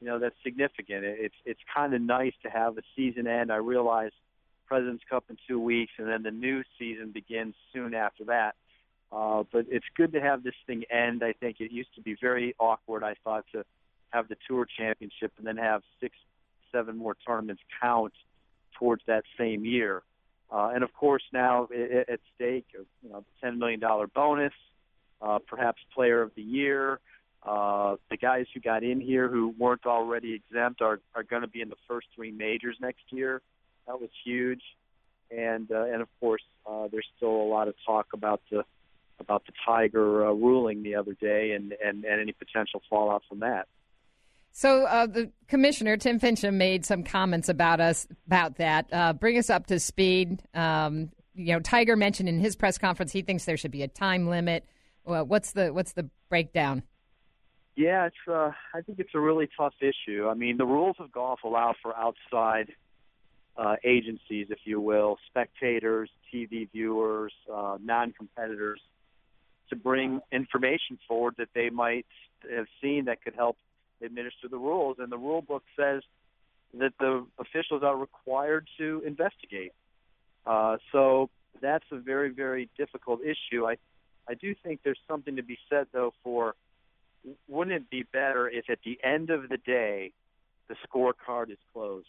you 0.00 0.08
know, 0.08 0.18
that's 0.18 0.34
significant. 0.42 1.04
It's 1.04 1.34
it's 1.46 1.60
kind 1.74 1.94
of 1.94 2.02
nice 2.02 2.34
to 2.42 2.50
have 2.50 2.76
a 2.76 2.82
season 2.96 3.26
end. 3.26 3.52
I 3.52 3.56
realize 3.56 4.10
President's 4.66 5.04
Cup 5.08 5.24
in 5.30 5.36
two 5.46 5.60
weeks, 5.60 5.92
and 5.98 6.08
then 6.08 6.22
the 6.22 6.30
new 6.30 6.62
season 6.78 7.12
begins 7.12 7.54
soon 7.72 7.94
after 7.94 8.24
that. 8.24 8.56
Uh, 9.12 9.44
but 9.52 9.66
it's 9.68 9.84
good 9.94 10.12
to 10.12 10.20
have 10.20 10.42
this 10.42 10.54
thing 10.66 10.84
end. 10.90 11.22
I 11.22 11.34
think 11.34 11.60
it 11.60 11.70
used 11.70 11.94
to 11.96 12.00
be 12.00 12.16
very 12.20 12.54
awkward. 12.58 13.04
I 13.04 13.14
thought 13.22 13.44
to 13.52 13.64
have 14.10 14.28
the 14.28 14.36
Tour 14.48 14.66
Championship 14.78 15.32
and 15.36 15.46
then 15.46 15.58
have 15.58 15.82
six, 16.00 16.16
seven 16.70 16.96
more 16.96 17.16
tournaments 17.26 17.62
count 17.80 18.14
towards 18.78 19.02
that 19.06 19.24
same 19.38 19.64
year. 19.64 20.02
Uh, 20.50 20.70
and 20.74 20.82
of 20.82 20.92
course, 20.94 21.22
now 21.32 21.68
at 22.08 22.20
stake, 22.34 22.66
you 23.02 23.10
know, 23.10 23.24
ten 23.42 23.58
million 23.58 23.80
dollar 23.80 24.06
bonus, 24.06 24.52
uh, 25.20 25.38
perhaps 25.46 25.80
Player 25.94 26.22
of 26.22 26.30
the 26.34 26.42
Year. 26.42 26.98
Uh, 27.42 27.96
the 28.10 28.16
guys 28.16 28.46
who 28.54 28.60
got 28.60 28.84
in 28.84 29.00
here 29.00 29.28
who 29.28 29.54
weren't 29.58 29.86
already 29.86 30.34
exempt 30.34 30.80
are 30.80 31.00
are 31.14 31.22
going 31.22 31.42
to 31.42 31.48
be 31.48 31.60
in 31.60 31.68
the 31.68 31.76
first 31.88 32.06
three 32.14 32.30
majors 32.30 32.76
next 32.80 33.02
year. 33.10 33.40
That 33.86 34.00
was 34.00 34.10
huge, 34.24 34.62
and 35.30 35.70
uh, 35.70 35.84
and 35.84 36.02
of 36.02 36.08
course, 36.20 36.42
uh, 36.66 36.88
there's 36.92 37.06
still 37.16 37.30
a 37.30 37.48
lot 37.48 37.68
of 37.68 37.74
talk 37.86 38.08
about 38.12 38.42
the 38.50 38.64
about 39.22 39.46
the 39.46 39.52
Tiger 39.64 40.26
uh, 40.26 40.32
ruling 40.32 40.82
the 40.82 40.94
other 40.94 41.14
day 41.14 41.52
and, 41.52 41.74
and 41.84 42.04
and 42.04 42.20
any 42.20 42.32
potential 42.32 42.82
fallout 42.90 43.22
from 43.28 43.40
that. 43.40 43.68
So 44.52 44.84
uh, 44.84 45.06
the 45.06 45.30
commissioner 45.48 45.96
Tim 45.96 46.20
Finchem 46.20 46.54
made 46.54 46.84
some 46.84 47.02
comments 47.02 47.48
about 47.48 47.80
us 47.80 48.06
about 48.26 48.56
that. 48.56 48.86
Uh, 48.92 49.12
bring 49.14 49.38
us 49.38 49.48
up 49.48 49.66
to 49.68 49.80
speed. 49.80 50.42
Um, 50.54 51.10
you 51.34 51.54
know, 51.54 51.60
Tiger 51.60 51.96
mentioned 51.96 52.28
in 52.28 52.38
his 52.38 52.56
press 52.56 52.76
conference 52.76 53.12
he 53.12 53.22
thinks 53.22 53.46
there 53.46 53.56
should 53.56 53.70
be 53.70 53.82
a 53.82 53.88
time 53.88 54.28
limit. 54.28 54.66
Well, 55.04 55.24
what's 55.24 55.52
the 55.52 55.72
what's 55.72 55.92
the 55.92 56.08
breakdown? 56.28 56.82
Yeah, 57.76 58.06
it's. 58.06 58.16
Uh, 58.28 58.52
I 58.74 58.82
think 58.82 58.98
it's 58.98 59.14
a 59.14 59.20
really 59.20 59.48
tough 59.56 59.74
issue. 59.80 60.28
I 60.28 60.34
mean, 60.34 60.58
the 60.58 60.66
rules 60.66 60.96
of 60.98 61.10
golf 61.10 61.40
allow 61.44 61.74
for 61.82 61.96
outside 61.96 62.74
uh, 63.56 63.76
agencies, 63.84 64.48
if 64.50 64.58
you 64.64 64.80
will, 64.80 65.16
spectators, 65.26 66.10
TV 66.32 66.70
viewers, 66.70 67.32
uh, 67.52 67.78
non-competitors, 67.82 68.80
to 69.72 69.76
bring 69.76 70.20
information 70.30 70.98
forward 71.08 71.34
that 71.38 71.48
they 71.54 71.70
might 71.70 72.04
have 72.54 72.66
seen 72.82 73.06
that 73.06 73.22
could 73.24 73.34
help 73.34 73.56
administer 74.02 74.48
the 74.48 74.58
rules. 74.58 74.98
And 74.98 75.10
the 75.10 75.16
rule 75.16 75.40
book 75.40 75.64
says 75.74 76.02
that 76.74 76.92
the 77.00 77.26
officials 77.38 77.82
are 77.82 77.96
required 77.96 78.68
to 78.76 79.02
investigate. 79.06 79.72
Uh, 80.44 80.76
so 80.92 81.30
that's 81.62 81.84
a 81.90 81.96
very, 81.96 82.30
very 82.30 82.68
difficult 82.76 83.20
issue. 83.22 83.66
I, 83.66 83.76
I 84.28 84.34
do 84.34 84.54
think 84.62 84.80
there's 84.84 84.98
something 85.08 85.36
to 85.36 85.42
be 85.42 85.58
said, 85.70 85.86
though, 85.92 86.12
for 86.22 86.54
wouldn't 87.48 87.74
it 87.74 87.88
be 87.88 88.02
better 88.02 88.50
if 88.50 88.68
at 88.68 88.78
the 88.84 88.98
end 89.02 89.30
of 89.30 89.48
the 89.48 89.56
day 89.56 90.12
the 90.68 90.76
scorecard 90.86 91.50
is 91.50 91.58
closed 91.72 92.06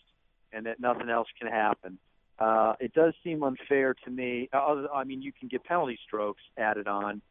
and 0.52 0.66
that 0.66 0.82
nothing 0.82 1.10
else 1.10 1.28
can 1.40 1.50
happen? 1.50 1.98
Uh, 2.40 2.74
it 2.80 2.94
does 2.94 3.14
seem 3.24 3.42
unfair 3.44 3.94
to 4.04 4.10
me. 4.10 4.50
Uh, 4.52 4.88
I 4.94 5.06
mean, 5.06 5.22
you 5.22 5.32
can 5.32 5.48
get 5.48 5.64
penalty 5.64 6.00
strokes 6.06 6.42
added 6.58 6.88
on, 6.88 7.22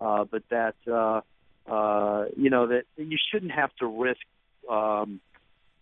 uh, 0.00 0.24
but 0.24 0.42
that 0.50 0.74
uh, 0.90 1.20
uh, 1.70 2.26
you 2.36 2.50
know 2.50 2.66
that 2.68 2.84
you 2.96 3.16
shouldn't 3.30 3.52
have 3.52 3.74
to 3.76 3.86
risk 3.86 4.20
um, 4.70 5.20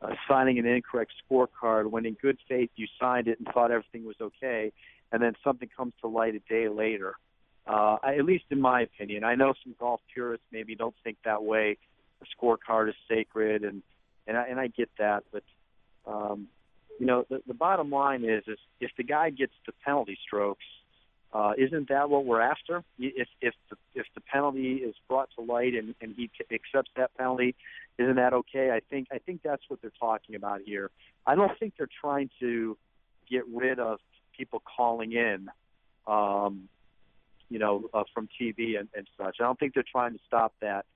uh, 0.00 0.10
signing 0.28 0.58
an 0.58 0.66
incorrect 0.66 1.12
scorecard 1.24 1.90
when, 1.90 2.06
in 2.06 2.14
good 2.14 2.38
faith, 2.48 2.70
you 2.76 2.86
signed 3.00 3.28
it 3.28 3.38
and 3.38 3.48
thought 3.52 3.70
everything 3.70 4.04
was 4.04 4.16
okay, 4.20 4.72
and 5.12 5.22
then 5.22 5.34
something 5.42 5.68
comes 5.76 5.92
to 6.00 6.08
light 6.08 6.34
a 6.34 6.40
day 6.52 6.68
later. 6.68 7.14
Uh, 7.66 7.96
at 8.04 8.24
least 8.24 8.44
in 8.50 8.60
my 8.60 8.82
opinion, 8.82 9.24
I 9.24 9.36
know 9.36 9.54
some 9.62 9.74
golf 9.78 10.00
purists 10.12 10.44
maybe 10.52 10.74
don't 10.74 10.94
think 11.02 11.16
that 11.24 11.42
way. 11.42 11.78
The 12.20 12.26
scorecard 12.36 12.90
is 12.90 12.94
sacred, 13.08 13.64
and 13.64 13.82
and 14.26 14.36
I, 14.36 14.44
and 14.48 14.60
I 14.60 14.68
get 14.68 14.90
that, 14.98 15.24
but 15.32 15.42
um, 16.06 16.48
you 16.98 17.06
know 17.06 17.24
the, 17.28 17.42
the 17.46 17.54
bottom 17.54 17.90
line 17.90 18.24
is 18.24 18.44
is 18.46 18.58
if 18.80 18.90
the 18.96 19.02
guy 19.02 19.30
gets 19.30 19.52
the 19.66 19.72
penalty 19.84 20.18
strokes, 20.26 20.64
uh, 21.34 21.52
isn't 21.58 21.88
that 21.88 22.08
what 22.08 22.24
we're 22.24 22.40
after? 22.40 22.84
If 22.98 23.26
if 23.40 23.54
the, 23.68 23.76
if 23.94 24.06
the 24.14 24.20
penalty 24.20 24.74
is 24.76 24.94
brought 25.08 25.28
to 25.36 25.44
light 25.44 25.74
and, 25.74 25.94
and 26.00 26.14
he 26.16 26.30
accepts 26.52 26.92
that 26.96 27.10
penalty, 27.18 27.56
isn't 27.98 28.14
that 28.14 28.32
okay? 28.32 28.70
I 28.70 28.80
think 28.88 29.08
I 29.12 29.18
think 29.18 29.42
that's 29.42 29.62
what 29.66 29.82
they're 29.82 29.92
talking 29.98 30.36
about 30.36 30.60
here. 30.64 30.90
I 31.26 31.34
don't 31.34 31.58
think 31.58 31.74
they're 31.76 31.88
trying 32.00 32.30
to 32.38 32.78
get 33.28 33.42
rid 33.52 33.80
of 33.80 33.98
people 34.36 34.62
calling 34.76 35.12
in. 35.12 35.48
Um, 36.06 36.68
you 37.50 37.58
know, 37.58 37.88
uh, 37.92 38.04
from 38.12 38.28
TV 38.40 38.78
and, 38.78 38.88
and 38.96 39.06
such. 39.18 39.36
I 39.40 39.44
don't 39.44 39.58
think 39.58 39.74
they're 39.74 39.84
trying 39.90 40.12
to 40.14 40.18
stop 40.26 40.54
that, 40.60 40.86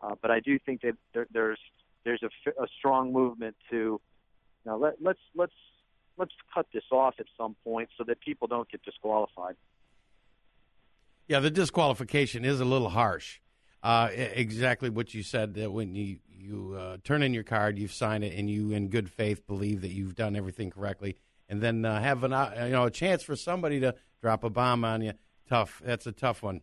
uh, 0.00 0.14
but 0.20 0.30
I 0.30 0.40
do 0.40 0.58
think 0.58 0.80
that 0.82 0.94
there, 1.12 1.26
there's 1.32 1.58
there's 2.04 2.22
a, 2.22 2.62
a 2.62 2.66
strong 2.78 3.12
movement 3.12 3.56
to 3.70 4.00
now 4.64 4.76
let, 4.76 4.94
let's 5.02 5.20
let's 5.34 5.52
let's 6.16 6.32
cut 6.52 6.66
this 6.72 6.84
off 6.90 7.14
at 7.18 7.26
some 7.36 7.56
point 7.64 7.88
so 7.96 8.04
that 8.04 8.20
people 8.20 8.48
don't 8.48 8.68
get 8.70 8.82
disqualified. 8.82 9.56
Yeah, 11.28 11.40
the 11.40 11.50
disqualification 11.50 12.44
is 12.46 12.58
a 12.58 12.64
little 12.64 12.88
harsh. 12.88 13.40
Uh, 13.82 14.08
exactly 14.12 14.90
what 14.90 15.14
you 15.14 15.22
said 15.22 15.54
that 15.54 15.70
when 15.70 15.94
you 15.94 16.18
you 16.30 16.74
uh, 16.78 16.96
turn 17.04 17.22
in 17.22 17.34
your 17.34 17.44
card, 17.44 17.78
you've 17.78 17.92
signed 17.92 18.24
it, 18.24 18.36
and 18.36 18.48
you, 18.48 18.72
in 18.72 18.88
good 18.88 19.10
faith, 19.10 19.46
believe 19.46 19.82
that 19.82 19.90
you've 19.90 20.14
done 20.14 20.36
everything 20.36 20.70
correctly, 20.70 21.16
and 21.48 21.60
then 21.60 21.84
uh, 21.84 22.00
have 22.00 22.24
an 22.24 22.32
uh, 22.32 22.54
you 22.64 22.72
know 22.72 22.84
a 22.84 22.90
chance 22.90 23.22
for 23.22 23.36
somebody 23.36 23.78
to 23.80 23.94
drop 24.22 24.42
a 24.42 24.50
bomb 24.50 24.84
on 24.84 25.02
you 25.02 25.12
tough. 25.48 25.82
That's 25.84 26.06
a 26.06 26.12
tough 26.12 26.42
one. 26.42 26.62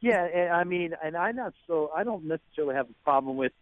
Yeah, 0.00 0.24
and 0.24 0.50
I 0.50 0.64
mean, 0.64 0.94
and 1.04 1.16
I'm 1.16 1.36
not 1.36 1.54
so. 1.66 1.90
I 1.94 2.02
don't 2.04 2.24
necessarily 2.24 2.74
have 2.74 2.88
a 2.90 3.04
problem 3.04 3.36
with, 3.36 3.52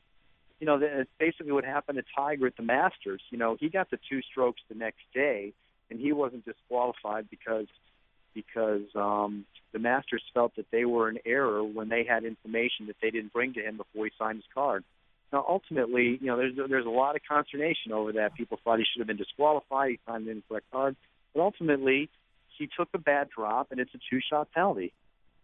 you 0.58 0.66
know, 0.66 0.80
it's 0.80 1.10
basically 1.18 1.52
what 1.52 1.64
happened 1.64 1.98
to 1.98 2.04
Tiger 2.16 2.46
at 2.46 2.56
the 2.56 2.62
Masters. 2.62 3.20
You 3.30 3.38
know, 3.38 3.56
he 3.58 3.68
got 3.68 3.90
the 3.90 3.98
two 4.08 4.22
strokes 4.22 4.62
the 4.68 4.74
next 4.74 5.02
day, 5.12 5.52
and 5.90 6.00
he 6.00 6.12
wasn't 6.12 6.46
disqualified 6.46 7.28
because 7.28 7.66
because 8.34 8.82
um, 8.94 9.44
the 9.72 9.78
Masters 9.78 10.22
felt 10.34 10.56
that 10.56 10.66
they 10.70 10.84
were 10.84 11.08
in 11.08 11.18
error 11.24 11.62
when 11.62 11.88
they 11.88 12.04
had 12.04 12.24
information 12.24 12.86
that 12.86 12.96
they 13.02 13.10
didn't 13.10 13.32
bring 13.32 13.54
to 13.54 13.60
him 13.60 13.76
before 13.76 14.06
he 14.06 14.12
signed 14.18 14.36
his 14.36 14.44
card. 14.52 14.84
Now, 15.32 15.44
ultimately, 15.48 16.18
you 16.20 16.26
know, 16.26 16.36
there's 16.36 16.54
there's 16.68 16.86
a 16.86 16.90
lot 16.90 17.14
of 17.14 17.22
consternation 17.28 17.92
over 17.92 18.12
that. 18.14 18.34
People 18.34 18.58
thought 18.64 18.78
he 18.78 18.84
should 18.84 19.00
have 19.00 19.06
been 19.06 19.16
disqualified. 19.16 19.90
He 19.90 19.98
signed 20.06 20.26
an 20.26 20.32
incorrect 20.32 20.66
card, 20.72 20.96
but 21.32 21.40
ultimately, 21.40 22.08
he 22.58 22.68
took 22.76 22.88
a 22.94 22.98
bad 22.98 23.28
drop, 23.30 23.68
and 23.70 23.78
it's 23.78 23.94
a 23.94 24.00
two-shot 24.10 24.50
penalty. 24.52 24.92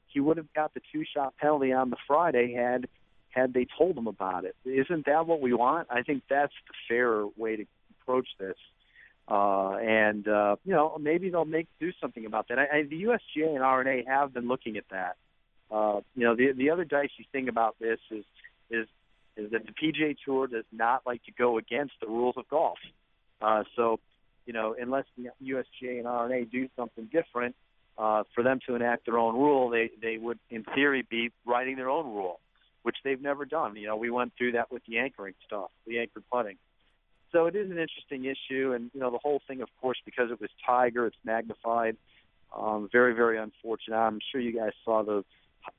He 0.09 0.19
would 0.19 0.39
have 0.39 0.53
got 0.55 0.75
the 0.75 0.81
two-shot 0.93 1.35
penalty 1.39 1.73
on 1.73 1.91
the 1.91 1.97
Friday 2.07 2.55
had 2.55 2.89
had 3.31 3.53
they 3.53 3.67
told 3.79 3.97
him 3.97 4.07
about 4.07 4.45
it. 4.45 4.57
Isn't 4.65 5.07
that 5.07 5.27
what 5.27 5.41
we 5.41 5.53
want? 5.53 5.89
I 5.91 6.03
think 6.03 6.23
that's 6.29 6.55
the 6.67 6.75
fairer 6.89 7.27
way 7.37 7.57
to 7.57 7.65
approach 8.01 8.29
this. 8.41 8.57
Uh, 9.29 9.77
and 9.79 10.29
uh, 10.29 10.57
you 10.65 10.73
know, 10.73 10.97
maybe 11.01 11.31
they'll 11.31 11.45
make 11.45 11.67
do 11.81 11.93
something 12.01 12.27
about 12.27 12.49
that. 12.49 12.59
I, 12.59 12.79
I, 12.79 12.83
the 12.85 13.05
USGA 13.05 13.55
and 13.55 13.63
R&A 13.63 14.05
have 14.07 14.33
been 14.33 14.47
looking 14.47 14.77
at 14.77 14.85
that. 14.91 15.17
Uh, 15.71 16.01
you 16.15 16.25
know, 16.25 16.37
the 16.37 16.53
the 16.53 16.71
other 16.71 16.85
dicey 16.85 17.27
thing 17.33 17.49
about 17.49 17.77
this 17.81 17.99
is 18.11 18.25
is 18.71 18.87
is 19.37 19.51
that 19.51 19.63
the 19.67 19.73
PGA 19.73 20.17
Tour 20.25 20.47
does 20.47 20.65
not 20.73 21.03
like 21.05 21.25
to 21.25 21.33
go 21.33 21.59
against 21.59 21.95
the 22.01 22.07
rules 22.07 22.37
of 22.37 22.49
golf. 22.49 22.79
Uh, 23.43 23.65
so 23.75 23.99
you 24.47 24.53
know, 24.53 24.77
unless 24.81 25.05
the 25.19 25.31
USGA 25.43 25.99
and 25.99 26.07
R&A 26.07 26.45
do 26.45 26.69
something 26.77 27.09
different, 27.13 27.57
uh, 27.99 28.23
for 28.35 28.45
them 28.45 28.61
to 28.67 28.75
enact 28.75 29.07
their 29.07 29.19
own 29.19 29.35
rule, 29.35 29.71
they 29.71 29.91
they 30.01 30.19
would, 30.19 30.39
in 30.51 30.65
theory, 30.75 31.05
be 31.09 31.33
writing 31.47 31.77
their 31.77 31.91
own 31.91 32.07
rule, 32.07 32.41
which 32.83 32.97
they've 33.05 33.21
never 33.21 33.45
done. 33.45 33.75
You 33.77 33.89
know, 33.89 33.97
we 33.97 34.11
went 34.11 34.33
through 34.37 34.53
that 34.53 34.71
with 34.71 34.83
the 34.87 34.99
anchoring 34.99 35.35
stuff, 35.47 35.71
the 35.87 35.99
anchored 35.99 36.25
putting. 36.31 36.57
So 37.33 37.47
it 37.47 37.57
is 37.57 37.71
an 37.71 37.79
interesting 37.79 38.25
issue, 38.25 38.73
and 38.73 38.91
you 38.95 39.01
know, 39.01 39.11
the 39.11 39.19
whole 39.19 39.41
thing, 39.47 39.61
of 39.61 39.69
course, 39.81 39.99
because 40.05 40.31
it 40.31 40.41
was 40.41 40.51
Tiger, 40.65 41.07
it's 41.07 41.17
magnified. 41.25 41.97
Um, 42.57 42.89
very, 42.91 43.15
very 43.15 43.39
unfortunate. 43.39 43.97
I'm 43.97 44.21
sure 44.31 44.41
you 44.41 44.57
guys 44.57 44.73
saw 44.85 45.03
the, 45.03 45.25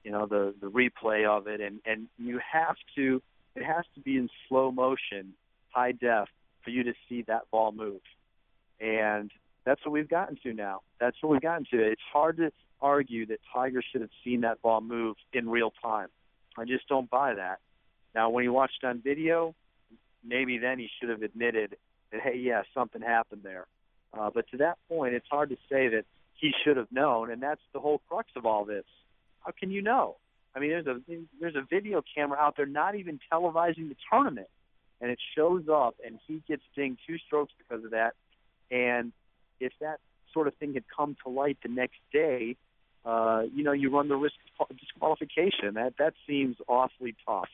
you 0.03 0.11
know, 0.11 0.25
the 0.25 0.53
the 0.59 0.67
replay 0.67 1.27
of 1.27 1.47
it, 1.47 1.61
and 1.61 1.79
and 1.85 2.07
you 2.17 2.39
have 2.51 2.75
to, 2.95 3.21
it 3.55 3.63
has 3.63 3.85
to 3.95 4.01
be 4.01 4.17
in 4.17 4.29
slow 4.47 4.71
motion, 4.71 5.33
high 5.69 5.93
def, 5.93 6.27
for 6.63 6.69
you 6.69 6.83
to 6.83 6.93
see 7.07 7.23
that 7.27 7.49
ball 7.51 7.71
move 7.71 8.01
and 8.79 9.31
that's 9.65 9.83
what 9.85 9.91
we've 9.91 10.09
gotten 10.09 10.37
to 10.43 10.53
now. 10.53 10.81
That's 10.99 11.17
what 11.21 11.31
we've 11.31 11.41
gotten 11.41 11.65
to. 11.71 11.91
It's 11.91 12.01
hard 12.11 12.37
to 12.37 12.51
argue 12.81 13.25
that 13.27 13.39
Tiger 13.53 13.81
should 13.91 14.01
have 14.01 14.09
seen 14.23 14.41
that 14.41 14.61
ball 14.61 14.81
move 14.81 15.15
in 15.33 15.49
real 15.49 15.73
time. 15.81 16.07
I 16.57 16.65
just 16.65 16.87
don't 16.87 17.09
buy 17.09 17.33
that. 17.35 17.59
Now, 18.15 18.29
when 18.29 18.43
he 18.43 18.49
watched 18.49 18.83
on 18.83 19.01
video, 19.03 19.53
maybe 20.23 20.57
then 20.57 20.79
he 20.79 20.89
should 20.99 21.09
have 21.09 21.21
admitted 21.21 21.77
that, 22.11 22.21
hey, 22.21 22.37
yeah, 22.37 22.63
something 22.73 23.01
happened 23.01 23.41
there. 23.43 23.65
Uh, 24.17 24.29
but 24.33 24.47
to 24.51 24.57
that 24.57 24.77
point, 24.87 25.13
it's 25.13 25.27
hard 25.29 25.49
to 25.49 25.57
say 25.69 25.89
that 25.89 26.05
he 26.35 26.51
should 26.63 26.77
have 26.77 26.91
known, 26.91 27.31
and 27.31 27.41
that's 27.41 27.61
the 27.73 27.79
whole 27.79 28.01
crux 28.07 28.29
of 28.35 28.45
all 28.45 28.65
this. 28.65 28.85
How 29.41 29.51
can 29.57 29.71
you 29.71 29.81
know? 29.81 30.15
I 30.55 30.59
mean, 30.59 30.69
there's 30.69 30.87
a 30.87 30.99
there's 31.39 31.55
a 31.55 31.65
video 31.69 32.03
camera 32.15 32.37
out 32.39 32.55
there, 32.57 32.65
not 32.65 32.95
even 32.95 33.19
televising 33.31 33.89
the 33.89 33.95
tournament, 34.11 34.47
and 35.01 35.11
it 35.11 35.19
shows 35.35 35.63
up, 35.71 35.95
and 36.05 36.19
he 36.25 36.41
gets 36.47 36.63
dinged 36.75 36.99
two 37.05 37.17
strokes 37.19 37.53
because 37.57 37.83
of 37.85 37.91
that. 37.91 38.13
And 38.71 39.11
if 39.59 39.73
that 39.81 39.99
sort 40.33 40.47
of 40.47 40.55
thing 40.55 40.73
had 40.73 40.83
come 40.95 41.15
to 41.23 41.29
light 41.29 41.57
the 41.61 41.69
next 41.69 41.99
day, 42.11 42.55
uh, 43.05 43.43
you 43.53 43.63
know, 43.63 43.71
you 43.71 43.89
run 43.89 44.07
the 44.07 44.15
risk 44.15 44.35
of 44.59 44.67
disqualification. 44.77 45.75
That 45.75 45.93
that 45.99 46.13
seems 46.27 46.57
awfully 46.67 47.15
tough. 47.25 47.49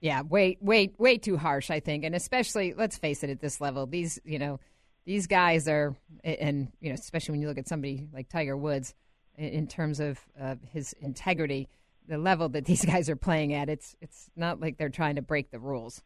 Yeah, 0.00 0.22
way, 0.22 0.56
way, 0.60 0.92
way 0.98 1.18
too 1.18 1.36
harsh, 1.36 1.70
I 1.70 1.80
think, 1.80 2.04
and 2.04 2.14
especially, 2.14 2.72
let's 2.72 2.96
face 2.96 3.22
it, 3.22 3.30
at 3.30 3.40
this 3.40 3.60
level, 3.60 3.86
these, 3.86 4.18
you 4.24 4.38
know, 4.38 4.58
these 5.04 5.26
guys 5.26 5.68
are, 5.68 5.94
and 6.24 6.68
you 6.80 6.90
know, 6.90 6.94
especially 6.94 7.32
when 7.32 7.42
you 7.42 7.48
look 7.48 7.58
at 7.58 7.68
somebody 7.68 8.08
like 8.12 8.28
Tiger 8.28 8.56
Woods, 8.56 8.94
in 9.36 9.66
terms 9.66 10.00
of 10.00 10.18
uh, 10.40 10.56
his 10.72 10.94
integrity, 11.00 11.68
the 12.08 12.18
level 12.18 12.48
that 12.50 12.64
these 12.64 12.84
guys 12.92 13.08
are 13.08 13.16
playing 13.16 13.54
at, 13.54 13.68
it's 13.68 13.96
it's 14.00 14.30
not 14.36 14.60
like 14.60 14.76
they're 14.76 14.88
trying 14.88 15.16
to 15.16 15.22
break 15.22 15.50
the 15.50 15.58
rules. 15.58 16.02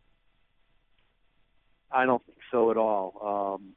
I 1.90 2.06
don't 2.06 2.24
think 2.26 2.38
so 2.50 2.70
at 2.70 2.76
all. 2.76 3.58
Um, 3.60 3.74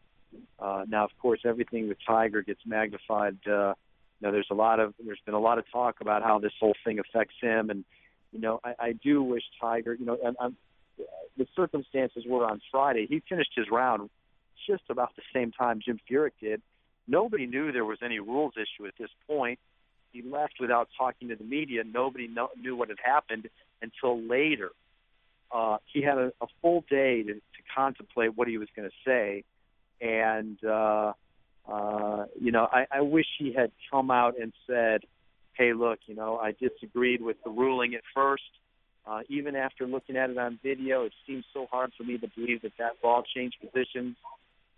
uh, 0.59 0.85
now, 0.87 1.05
of 1.05 1.11
course, 1.19 1.41
everything 1.45 1.87
with 1.87 1.97
Tiger 2.05 2.41
gets 2.41 2.61
magnified. 2.65 3.37
Uh, 3.45 3.73
you 4.19 4.27
know, 4.27 4.31
there's 4.31 4.47
a 4.51 4.55
lot 4.55 4.79
of 4.79 4.93
there's 5.03 5.21
been 5.25 5.35
a 5.35 5.39
lot 5.39 5.57
of 5.57 5.65
talk 5.71 6.01
about 6.01 6.23
how 6.23 6.39
this 6.39 6.53
whole 6.59 6.75
thing 6.83 6.99
affects 6.99 7.35
him, 7.41 7.69
and 7.69 7.85
you 8.37 8.43
know, 8.43 8.59
I, 8.63 8.73
I 8.79 8.93
do 8.93 9.23
wish 9.23 9.41
Tiger. 9.59 9.95
You 9.95 10.05
know, 10.05 10.17
and 10.23 10.37
I'm, 10.39 10.55
the 11.37 11.47
circumstances 11.55 12.23
were 12.27 12.45
on 12.45 12.61
Friday. 12.71 13.07
He 13.09 13.21
finished 13.27 13.51
his 13.55 13.65
round 13.71 14.09
just 14.69 14.83
about 14.89 15.15
the 15.15 15.23
same 15.33 15.51
time 15.51 15.79
Jim 15.83 15.99
Furyk 16.09 16.31
did. 16.39 16.61
Nobody 17.07 17.47
knew 17.47 17.71
there 17.71 17.85
was 17.85 17.99
any 18.03 18.19
rules 18.19 18.53
issue 18.55 18.85
at 18.85 18.93
this 18.99 19.09
point. 19.27 19.59
he 20.11 20.21
left 20.21 20.55
without 20.59 20.89
talking 20.97 21.29
to 21.29 21.35
the 21.35 21.43
media. 21.43 21.83
Nobody 21.83 22.27
know, 22.27 22.49
knew 22.59 22.75
what 22.75 22.89
had 22.89 22.97
happened 23.03 23.49
until 23.81 24.21
later. 24.21 24.69
Uh, 25.51 25.77
he 25.91 26.01
had 26.01 26.17
a, 26.17 26.31
a 26.41 26.47
full 26.61 26.83
day 26.89 27.23
to, 27.23 27.33
to 27.33 27.61
contemplate 27.75 28.37
what 28.37 28.47
he 28.47 28.57
was 28.57 28.67
going 28.75 28.89
to 28.89 28.95
say, 29.05 29.43
and 30.01 30.57
uh, 30.63 31.13
uh, 31.71 32.25
you 32.39 32.51
know, 32.51 32.67
I, 32.71 32.85
I 32.91 33.01
wish 33.01 33.25
he 33.39 33.53
had 33.53 33.71
come 33.89 34.11
out 34.11 34.35
and 34.39 34.51
said, 34.67 35.01
"Hey, 35.57 35.73
look, 35.73 35.99
you 36.05 36.15
know, 36.15 36.37
I 36.37 36.51
disagreed 36.51 37.21
with 37.21 37.37
the 37.43 37.49
ruling 37.49 37.95
at 37.95 38.01
first. 38.13 38.43
Uh, 39.05 39.21
even 39.29 39.55
after 39.55 39.87
looking 39.87 40.17
at 40.17 40.29
it 40.29 40.37
on 40.37 40.59
video, 40.61 41.03
it 41.03 41.13
seems 41.25 41.45
so 41.53 41.65
hard 41.71 41.93
for 41.97 42.03
me 42.03 42.17
to 42.17 42.27
believe 42.35 42.61
that 42.61 42.73
that 42.77 43.01
ball 43.01 43.23
changed 43.23 43.55
positions. 43.61 44.17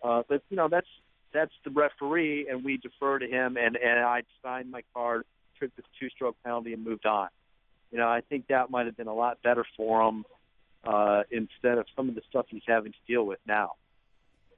Uh, 0.03 0.21
but 0.27 0.43
you 0.49 0.57
know, 0.57 0.67
that's 0.69 0.87
that's 1.33 1.53
the 1.63 1.71
referee, 1.71 2.47
and 2.49 2.63
we 2.63 2.77
defer 2.77 3.19
to 3.19 3.27
him. 3.27 3.57
And 3.57 3.75
and 3.75 3.99
I 3.99 4.23
signed 4.43 4.71
my 4.71 4.83
card, 4.93 5.25
took 5.59 5.75
the 5.75 5.83
two-stroke 5.99 6.35
penalty, 6.43 6.73
and 6.73 6.83
moved 6.83 7.05
on. 7.05 7.29
You 7.91 7.97
know, 7.97 8.07
I 8.07 8.21
think 8.21 8.47
that 8.47 8.69
might 8.69 8.85
have 8.85 8.95
been 8.95 9.07
a 9.07 9.13
lot 9.13 9.41
better 9.41 9.65
for 9.75 10.07
him 10.07 10.25
uh, 10.83 11.23
instead 11.31 11.77
of 11.77 11.85
some 11.95 12.07
of 12.07 12.15
the 12.15 12.21
stuff 12.29 12.45
he's 12.49 12.61
having 12.67 12.91
to 12.91 12.97
deal 13.07 13.25
with 13.25 13.39
now. 13.47 13.73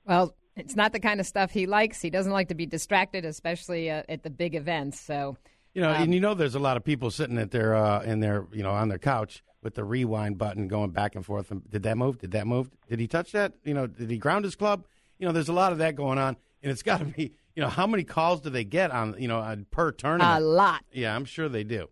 Well, 0.06 0.36
it's 0.56 0.76
not 0.76 0.92
the 0.92 1.00
kind 1.00 1.20
of 1.20 1.26
stuff 1.26 1.52
he 1.52 1.66
likes. 1.66 2.02
He 2.02 2.10
doesn't 2.10 2.32
like 2.32 2.50
to 2.50 2.56
be 2.56 2.66
distracted, 2.66 3.24
especially 3.24 3.90
uh, 3.90 4.04
at 4.10 4.24
the 4.24 4.30
big 4.30 4.56
events. 4.56 5.00
So, 5.00 5.38
You 5.74 5.82
know, 5.82 5.90
Um, 5.90 6.04
and 6.04 6.14
you 6.14 6.20
know, 6.20 6.34
there's 6.34 6.56
a 6.56 6.60
lot 6.60 6.78
of 6.78 6.84
people 6.84 7.12
sitting 7.12 7.38
at 7.38 7.52
their 7.52 7.76
uh, 7.76 8.02
in 8.04 8.20
their 8.20 8.46
you 8.52 8.64
know 8.64 8.72
on 8.72 8.90
their 8.90 9.00
couch 9.00 9.44
with 9.64 9.76
the 9.76 9.84
rewind 9.84 10.38
button 10.38 10.68
going 10.68 10.92
back 10.92 11.16
and 11.16 11.26
forth. 11.26 11.52
And 11.52 11.70
did 11.70 11.84
that 11.84 11.98
move? 11.98 12.18
Did 12.18 12.32
that 12.32 12.48
move? 12.48 12.70
Did 12.90 13.00
he 13.00 13.08
touch 13.08 13.32
that? 13.32 13.54
You 13.64 13.74
know, 13.74 13.88
did 13.88 14.10
he 14.10 14.18
ground 14.18 14.44
his 14.44 14.56
club? 14.56 14.86
You 15.20 15.28
know, 15.28 15.32
there's 15.32 15.50
a 15.50 15.54
lot 15.54 15.72
of 15.72 15.78
that 15.78 15.96
going 15.96 16.18
on, 16.18 16.36
and 16.62 16.72
it's 16.72 16.84
got 16.92 17.00
to 17.00 17.06
be. 17.06 17.34
You 17.56 17.62
know, 17.62 17.70
how 17.70 17.86
many 17.86 18.04
calls 18.06 18.42
do 18.42 18.50
they 18.50 18.64
get 18.64 18.92
on 18.92 19.16
you 19.20 19.28
know 19.28 19.40
on, 19.40 19.66
per 19.72 19.92
tournament? 19.92 20.42
a 20.42 20.46
lot. 20.46 20.84
yeah, 20.92 21.16
I'm 21.16 21.26
sure 21.26 21.50
they 21.50 21.64
do. 21.64 21.90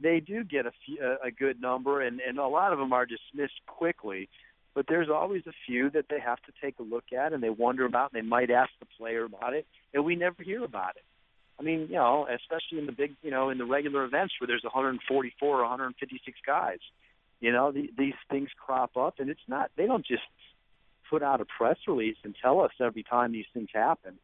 they 0.00 0.20
do 0.20 0.44
get 0.44 0.66
a, 0.66 0.72
few, 0.84 0.98
a, 1.02 1.26
a 1.28 1.30
good 1.30 1.60
number, 1.60 2.00
and, 2.00 2.20
and 2.20 2.38
a 2.38 2.46
lot 2.46 2.72
of 2.72 2.78
them 2.78 2.92
are 2.92 3.06
dismissed 3.06 3.60
quickly. 3.66 4.28
But 4.74 4.86
there's 4.86 5.08
always 5.08 5.42
a 5.46 5.52
few 5.66 5.90
that 5.90 6.04
they 6.08 6.20
have 6.20 6.38
to 6.42 6.52
take 6.62 6.78
a 6.78 6.82
look 6.82 7.06
at, 7.12 7.32
and 7.32 7.42
they 7.42 7.50
wonder 7.50 7.84
about, 7.84 8.12
and 8.12 8.22
they 8.22 8.28
might 8.28 8.50
ask 8.50 8.70
the 8.78 8.86
player 8.86 9.24
about 9.24 9.54
it, 9.54 9.66
and 9.92 10.04
we 10.04 10.14
never 10.14 10.42
hear 10.42 10.62
about 10.62 10.96
it. 10.96 11.02
I 11.58 11.62
mean, 11.62 11.88
you 11.88 11.96
know, 11.96 12.26
especially 12.32 12.78
in 12.78 12.86
the 12.86 12.92
big, 12.92 13.14
you 13.22 13.30
know, 13.30 13.50
in 13.50 13.58
the 13.58 13.64
regular 13.64 14.04
events 14.04 14.34
where 14.38 14.46
there's 14.46 14.62
144 14.62 15.48
or 15.48 15.62
156 15.62 16.38
guys, 16.46 16.78
you 17.40 17.52
know, 17.52 17.72
the, 17.72 17.90
these 17.96 18.14
things 18.30 18.48
crop 18.64 18.96
up, 18.96 19.14
and 19.18 19.28
it's 19.28 19.40
not. 19.48 19.70
They 19.76 19.86
don't 19.86 20.06
just 20.06 20.22
put 21.10 21.22
out 21.22 21.40
a 21.40 21.44
press 21.44 21.76
release 21.86 22.16
and 22.24 22.34
tell 22.40 22.60
us 22.60 22.72
every 22.80 23.02
time 23.02 23.32
these 23.32 23.46
things 23.52 23.68
happen. 23.72 24.14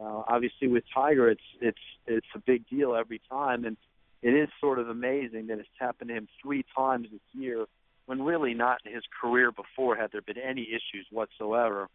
Uh, 0.00 0.22
obviously, 0.26 0.68
with 0.68 0.84
Tiger, 0.94 1.28
it's 1.28 1.40
it's 1.60 1.78
it's 2.06 2.26
a 2.34 2.38
big 2.38 2.66
deal 2.68 2.94
every 2.94 3.20
time, 3.28 3.64
and 3.64 3.76
it 4.22 4.30
is 4.30 4.48
sort 4.60 4.78
of 4.78 4.88
amazing 4.88 5.48
that 5.48 5.58
it's 5.58 5.68
happened 5.78 6.08
to 6.08 6.16
him 6.16 6.28
three 6.42 6.64
times 6.76 7.08
this 7.10 7.20
year, 7.32 7.66
when 8.06 8.22
really 8.22 8.54
not 8.54 8.78
in 8.86 8.94
his 8.94 9.04
career 9.20 9.52
before 9.52 9.96
had 9.96 10.12
there 10.12 10.22
been 10.22 10.38
any 10.38 10.62
issues 10.62 11.06
whatsoever. 11.10 11.88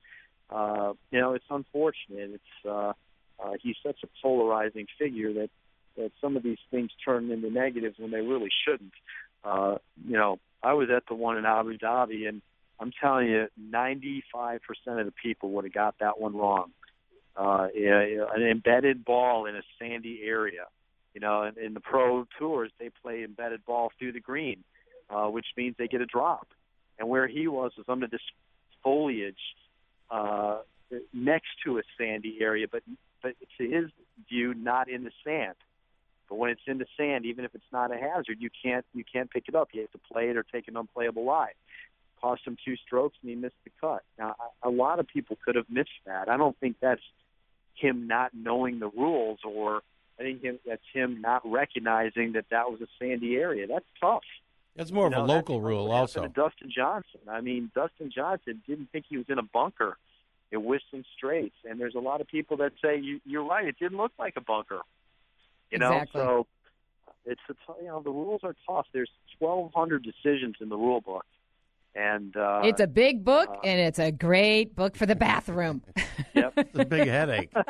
Uh, 0.49 0.93
you 1.11 1.19
know, 1.19 1.33
it's 1.33 1.45
unfortunate. 1.49 2.31
It's 2.35 2.69
uh, 2.69 2.93
uh, 3.43 3.53
he's 3.61 3.75
such 3.83 3.97
a 4.03 4.07
polarizing 4.21 4.87
figure 4.97 5.33
that 5.33 5.49
that 5.97 6.11
some 6.19 6.35
of 6.35 6.43
these 6.43 6.57
things 6.71 6.91
turn 7.03 7.31
into 7.31 7.49
negatives 7.49 7.97
when 7.97 8.11
they 8.11 8.19
really 8.19 8.49
shouldn't. 8.65 8.91
Uh, 9.45 9.77
you 10.05 10.17
know, 10.17 10.39
I 10.61 10.73
was 10.73 10.89
at 10.89 11.03
the 11.07 11.15
one 11.15 11.37
in 11.37 11.45
Abu 11.45 11.77
Dhabi, 11.77 12.27
and 12.27 12.41
I'm 12.79 12.91
telling 13.01 13.27
you, 13.27 13.47
95% 13.71 14.59
of 14.87 15.05
the 15.05 15.13
people 15.23 15.51
would 15.51 15.63
have 15.63 15.73
got 15.73 15.95
that 15.99 16.19
one 16.19 16.35
wrong. 16.35 16.71
Uh, 17.37 17.67
an 17.73 18.41
embedded 18.41 19.05
ball 19.05 19.45
in 19.45 19.55
a 19.55 19.61
sandy 19.79 20.21
area. 20.23 20.65
You 21.13 21.21
know, 21.21 21.43
in, 21.43 21.63
in 21.63 21.73
the 21.73 21.79
pro 21.79 22.27
tours, 22.37 22.71
they 22.77 22.89
play 23.01 23.23
embedded 23.23 23.65
ball 23.65 23.91
through 23.97 24.13
the 24.13 24.19
green, 24.19 24.63
uh, 25.09 25.27
which 25.27 25.45
means 25.55 25.75
they 25.77 25.87
get 25.87 26.01
a 26.01 26.05
drop. 26.05 26.47
And 26.99 27.07
where 27.09 27.27
he 27.27 27.47
was 27.47 27.71
was 27.77 27.85
under 27.87 28.07
this 28.07 28.21
foliage 28.83 29.35
uh, 30.09 30.59
next 31.13 31.47
to 31.65 31.77
a 31.77 31.81
sandy 31.97 32.37
area, 32.41 32.67
but 32.71 32.83
but 32.85 33.04
to 33.57 33.69
his 33.69 33.89
view, 34.29 34.53
not 34.53 34.89
in 34.89 35.03
the 35.03 35.11
sand. 35.23 35.55
But 36.29 36.35
when 36.35 36.49
it's 36.49 36.61
in 36.67 36.79
the 36.79 36.87
sand, 36.97 37.25
even 37.25 37.45
if 37.45 37.53
it's 37.53 37.71
not 37.71 37.91
a 37.91 37.97
hazard, 37.97 38.37
you 38.39 38.49
can't 38.63 38.85
you 38.93 39.03
can't 39.03 39.29
pick 39.29 39.47
it 39.47 39.55
up. 39.55 39.69
You 39.73 39.81
have 39.81 39.91
to 39.91 39.99
play 40.11 40.29
it 40.29 40.37
or 40.37 40.43
take 40.43 40.67
an 40.67 40.75
unplayable 40.75 41.23
lie. 41.23 41.51
Cost 42.19 42.41
him 42.45 42.57
two 42.65 42.75
strokes 42.77 43.17
and 43.21 43.29
he 43.29 43.35
missed 43.35 43.55
the 43.63 43.71
cut. 43.79 44.03
Now 44.17 44.35
a 44.63 44.69
lot 44.69 44.99
of 44.99 45.07
people 45.07 45.37
could 45.45 45.55
have 45.55 45.69
missed 45.69 45.89
that. 46.05 46.27
I 46.29 46.37
don't 46.37 46.57
think 46.59 46.77
that's 46.81 47.01
him 47.75 48.07
not 48.07 48.31
knowing 48.33 48.79
the 48.79 48.87
rules, 48.87 49.39
or 49.43 49.81
I 50.19 50.23
think 50.23 50.41
him, 50.41 50.59
that's 50.65 50.81
him 50.93 51.21
not 51.21 51.41
recognizing 51.45 52.33
that 52.33 52.45
that 52.49 52.71
was 52.71 52.81
a 52.81 52.87
sandy 52.99 53.35
area. 53.35 53.67
That's 53.67 53.85
tough. 53.99 54.23
That's 54.75 54.91
more 54.91 55.09
You 55.09 55.17
of 55.17 55.23
a 55.23 55.33
local 55.33 55.61
rule, 55.61 55.91
also. 55.91 56.27
Dustin 56.27 56.69
Johnson. 56.75 57.21
I 57.29 57.41
mean, 57.41 57.71
Dustin 57.75 58.11
Johnson 58.13 58.61
didn't 58.67 58.91
think 58.91 59.05
he 59.07 59.17
was 59.17 59.27
in 59.29 59.39
a 59.39 59.43
bunker 59.43 59.97
at 60.53 60.61
Whistling 60.61 61.03
Straits, 61.17 61.55
and 61.69 61.79
there's 61.79 61.95
a 61.95 61.99
lot 61.99 62.21
of 62.21 62.27
people 62.27 62.57
that 62.57 62.71
say 62.81 62.99
you, 62.99 63.19
you're 63.25 63.43
right. 63.45 63.65
It 63.67 63.77
didn't 63.79 63.97
look 63.97 64.11
like 64.19 64.33
a 64.37 64.41
bunker. 64.41 64.81
You 65.71 65.79
know, 65.79 65.93
Exactly. 65.93 66.21
so 66.21 66.47
it's 67.25 67.41
a 67.49 67.53
t- 67.53 67.81
you 67.81 67.87
know 67.87 68.01
the 68.01 68.11
rules 68.11 68.41
are 68.43 68.55
tough. 68.67 68.85
There's 68.93 69.09
1,200 69.39 70.03
decisions 70.03 70.55
in 70.61 70.69
the 70.69 70.77
rule 70.77 71.01
book, 71.01 71.25
and 71.95 72.35
uh, 72.37 72.61
it's 72.63 72.79
a 72.81 72.87
big 72.87 73.23
book, 73.25 73.49
and 73.63 73.79
it's 73.79 73.99
a 73.99 74.11
great 74.11 74.75
book 74.75 74.95
for 74.95 75.05
the 75.05 75.15
bathroom. 75.15 75.81
yep. 76.33 76.53
It's 76.55 76.77
a 76.79 76.85
big 76.85 77.07
headache. 77.07 77.51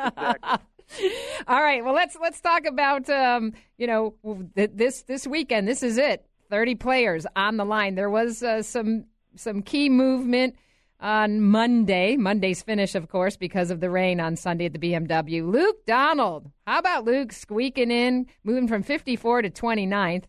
All 1.48 1.62
right. 1.62 1.82
Well, 1.84 1.94
let's 1.94 2.16
let's 2.20 2.40
talk 2.40 2.66
about 2.66 3.08
um, 3.10 3.54
you 3.78 3.86
know 3.86 4.14
th- 4.54 4.70
this 4.74 5.02
this 5.02 5.26
weekend. 5.26 5.66
This 5.66 5.82
is 5.82 5.98
it. 5.98 6.24
Thirty 6.50 6.74
players 6.74 7.26
on 7.34 7.56
the 7.56 7.64
line. 7.64 7.94
There 7.94 8.10
was 8.10 8.42
uh, 8.42 8.62
some 8.62 9.06
some 9.34 9.62
key 9.62 9.88
movement 9.88 10.54
on 11.00 11.40
Monday. 11.40 12.16
Monday's 12.16 12.62
finish, 12.62 12.94
of 12.94 13.08
course, 13.08 13.36
because 13.36 13.70
of 13.70 13.80
the 13.80 13.90
rain 13.90 14.20
on 14.20 14.36
Sunday 14.36 14.66
at 14.66 14.72
the 14.72 14.78
BMW. 14.78 15.46
Luke 15.50 15.84
Donald. 15.86 16.50
How 16.66 16.78
about 16.78 17.04
Luke 17.04 17.32
squeaking 17.32 17.90
in, 17.90 18.26
moving 18.44 18.68
from 18.68 18.82
54 18.82 19.42
to 19.42 19.50
29th 19.50 20.24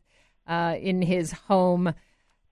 uh, 0.48 0.76
in 0.80 1.02
his 1.02 1.32
home 1.32 1.94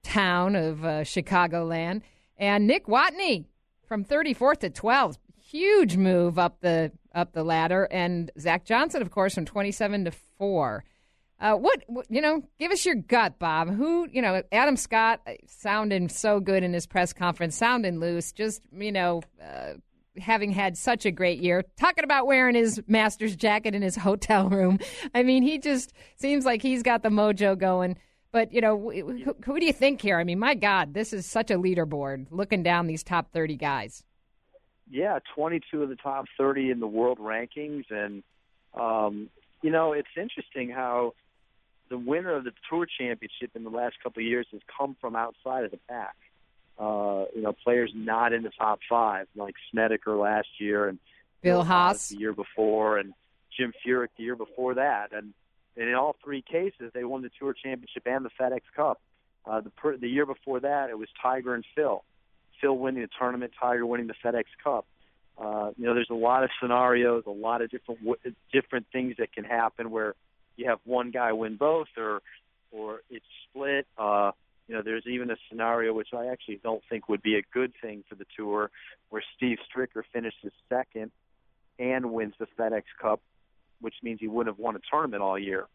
town 0.03 0.55
of 0.55 0.85
uh, 0.85 1.01
Chicagoland, 1.01 2.01
and 2.37 2.67
Nick 2.67 2.85
Watney 2.85 3.45
from 3.87 4.05
34th 4.05 4.59
to 4.59 4.69
12th. 4.69 5.17
Huge 5.37 5.97
move 5.97 6.37
up 6.37 6.59
the 6.61 6.91
up 7.13 7.31
the 7.31 7.43
ladder, 7.43 7.87
and 7.91 8.29
Zach 8.39 8.65
Johnson, 8.65 9.01
of 9.01 9.09
course, 9.11 9.35
from 9.35 9.45
27 9.45 10.05
to 10.05 10.11
four. 10.11 10.83
Uh, 11.39 11.53
what, 11.55 11.83
you 12.09 12.21
know? 12.21 12.41
Give 12.59 12.71
us 12.71 12.85
your 12.85 12.95
gut, 12.95 13.39
Bob. 13.39 13.69
Who 13.69 14.07
you 14.11 14.21
know? 14.21 14.41
Adam 14.51 14.77
Scott 14.77 15.21
uh, 15.27 15.33
sounding 15.47 16.07
so 16.09 16.39
good 16.39 16.63
in 16.63 16.73
his 16.73 16.87
press 16.87 17.11
conference, 17.13 17.55
sounding 17.55 17.99
loose. 17.99 18.31
Just 18.31 18.61
you 18.71 18.91
know, 18.91 19.21
uh, 19.43 19.73
having 20.17 20.51
had 20.51 20.77
such 20.77 21.05
a 21.05 21.11
great 21.11 21.39
year. 21.39 21.63
Talking 21.77 22.05
about 22.05 22.25
wearing 22.25 22.55
his 22.55 22.81
Masters 22.87 23.35
jacket 23.35 23.75
in 23.75 23.81
his 23.81 23.95
hotel 24.07 24.47
room. 24.49 24.79
I 25.13 25.23
mean, 25.23 25.43
he 25.43 25.59
just 25.59 25.91
seems 26.15 26.45
like 26.45 26.61
he's 26.61 26.83
got 26.83 27.03
the 27.03 27.09
mojo 27.09 27.57
going. 27.57 27.97
But 28.31 28.53
you 28.53 28.61
know, 28.61 28.77
who, 28.77 29.35
who 29.45 29.59
do 29.59 29.65
you 29.65 29.73
think 29.73 30.01
here? 30.01 30.17
I 30.17 30.23
mean, 30.23 30.39
my 30.39 30.55
God, 30.55 30.93
this 30.93 31.13
is 31.13 31.25
such 31.25 31.51
a 31.51 31.55
leaderboard. 31.55 32.27
Looking 32.31 32.63
down 32.63 32.87
these 32.87 33.03
top 33.03 33.31
thirty 33.31 33.55
guys. 33.57 34.03
yeah, 34.89 35.19
22 35.35 35.83
of 35.83 35.89
the 35.89 35.95
top 35.95 36.25
30 36.37 36.69
in 36.71 36.79
the 36.79 36.87
world 36.87 37.17
rankings, 37.19 37.85
and 37.89 38.23
um, 38.73 39.29
you 39.61 39.71
know 39.71 39.93
it's 39.93 40.07
interesting 40.15 40.69
how 40.69 41.13
the 41.89 41.97
winner 41.97 42.33
of 42.33 42.43
the 42.43 42.51
Tour 42.69 42.85
Championship 42.85 43.51
in 43.55 43.63
the 43.63 43.69
last 43.69 43.95
couple 44.01 44.21
of 44.21 44.27
years 44.27 44.47
has 44.51 44.61
come 44.77 44.95
from 44.99 45.15
outside 45.15 45.65
of 45.65 45.71
the 45.71 45.79
pack. 45.89 46.15
Uh, 46.77 47.25
you 47.33 47.41
know, 47.41 47.53
players 47.63 47.91
not 47.95 48.33
in 48.33 48.43
the 48.43 48.49
top 48.49 48.79
five, 48.89 49.27
like 49.35 49.55
Snedeker 49.71 50.15
last 50.15 50.47
year, 50.59 50.89
and 50.89 50.99
Bill 51.41 51.63
Haas 51.63 52.09
the 52.09 52.17
year 52.17 52.33
before, 52.33 52.97
and 52.97 53.13
Jim 53.55 53.71
Furyk 53.85 54.09
the 54.17 54.23
year 54.23 54.35
before 54.35 54.73
that, 54.73 55.13
and, 55.13 55.33
and 55.77 55.89
in 55.89 55.95
all 55.95 56.17
three 56.23 56.41
cases 56.41 56.91
they 56.93 57.05
won 57.05 57.21
the 57.21 57.31
Tour 57.39 57.53
Championship 57.53 58.03
and 58.05 58.25
the 58.25 58.29
FedEx 58.39 58.61
Cup. 58.75 58.99
Uh, 59.45 59.61
the 59.61 59.69
per, 59.69 59.95
the 59.95 60.09
year 60.09 60.25
before 60.25 60.59
that, 60.59 60.89
it 60.89 60.97
was 60.97 61.07
Tiger 61.21 61.53
and 61.53 61.63
Phil. 61.75 62.03
Phil 62.59 62.75
winning 62.75 63.03
the 63.03 63.09
tournament, 63.17 63.53
Tiger 63.59 63.85
winning 63.85 64.07
the 64.07 64.15
FedEx 64.23 64.45
Cup. 64.61 64.85
Uh, 65.37 65.71
you 65.77 65.85
know, 65.85 65.93
there's 65.93 66.09
a 66.09 66.15
lot 66.15 66.43
of 66.43 66.49
scenarios, 66.61 67.23
a 67.27 67.31
lot 67.31 67.61
of 67.61 67.69
different 67.69 67.99
different 68.51 68.87
things 68.91 69.15
that 69.19 69.33
can 69.33 69.43
happen 69.43 69.91
where 69.91 70.15
you 70.57 70.69
have 70.69 70.79
one 70.85 71.11
guy 71.11 71.31
win 71.33 71.55
both, 71.55 71.87
or 71.97 72.21
or 72.71 73.01
it's 73.09 73.25
split. 73.49 73.87
Uh, 73.97 74.31
you 74.67 74.75
know, 74.75 74.81
there's 74.81 75.05
even 75.07 75.29
a 75.29 75.35
scenario 75.49 75.93
which 75.93 76.09
I 76.13 76.27
actually 76.27 76.59
don't 76.63 76.81
think 76.89 77.07
would 77.07 77.21
be 77.21 77.35
a 77.35 77.43
good 77.53 77.73
thing 77.81 78.03
for 78.09 78.15
the 78.15 78.25
tour, 78.35 78.71
where 79.09 79.23
Steve 79.37 79.59
Stricker 79.69 80.01
finishes 80.11 80.51
second 80.69 81.11
and 81.77 82.11
wins 82.11 82.33
the 82.39 82.47
FedEx 82.57 82.83
Cup, 82.99 83.21
which 83.81 83.95
means 84.01 84.19
he 84.19 84.27
wouldn't 84.27 84.55
have 84.55 84.63
won 84.63 84.75
a 84.75 84.79
tournament 84.89 85.21
all 85.21 85.37
year. 85.37 85.65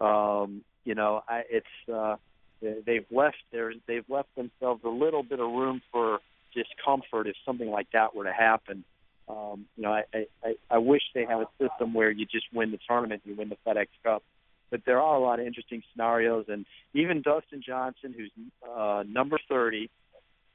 Um, 0.00 0.62
you 0.84 0.94
know, 0.94 1.22
I, 1.28 1.42
it's 1.50 1.90
uh, 1.92 2.16
they- 2.62 2.80
they've 2.86 3.06
left 3.10 3.38
their 3.50 3.72
they've 3.86 4.08
left 4.08 4.34
themselves 4.36 4.82
a 4.84 4.88
little 4.88 5.22
bit 5.22 5.40
of 5.40 5.50
room 5.50 5.82
for 5.92 6.20
discomfort 6.54 7.26
if 7.26 7.36
something 7.44 7.70
like 7.70 7.88
that 7.92 8.14
were 8.14 8.24
to 8.24 8.32
happen. 8.32 8.84
Um, 9.28 9.66
you 9.76 9.82
know, 9.82 9.92
I, 9.92 10.04
I, 10.42 10.54
I 10.70 10.78
wish 10.78 11.02
they 11.14 11.24
have 11.24 11.40
a 11.40 11.48
system 11.60 11.92
where 11.92 12.10
you 12.10 12.24
just 12.24 12.46
win 12.52 12.70
the 12.70 12.78
tournament, 12.88 13.22
you 13.24 13.34
win 13.34 13.50
the 13.50 13.58
FedEx 13.66 13.88
Cup. 14.02 14.22
But 14.70 14.82
there 14.84 15.00
are 15.00 15.16
a 15.16 15.20
lot 15.20 15.40
of 15.40 15.46
interesting 15.46 15.82
scenarios, 15.92 16.46
and 16.48 16.66
even 16.92 17.22
Dustin 17.22 17.62
Johnson, 17.66 18.14
who's 18.16 18.30
uh, 18.68 19.02
number 19.06 19.38
30, 19.48 19.90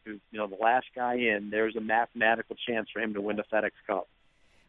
who 0.06 0.12
you 0.32 0.40
know 0.40 0.48
the 0.48 0.58
last 0.62 0.86
guy 0.96 1.16
in, 1.16 1.50
there's 1.50 1.76
a 1.76 1.82
mathematical 1.82 2.56
chance 2.68 2.90
for 2.94 3.02
him 3.02 3.14
to 3.16 3.22
win 3.22 3.38
the 3.38 3.44
FedEx 3.52 3.72
Cup. 3.88 4.08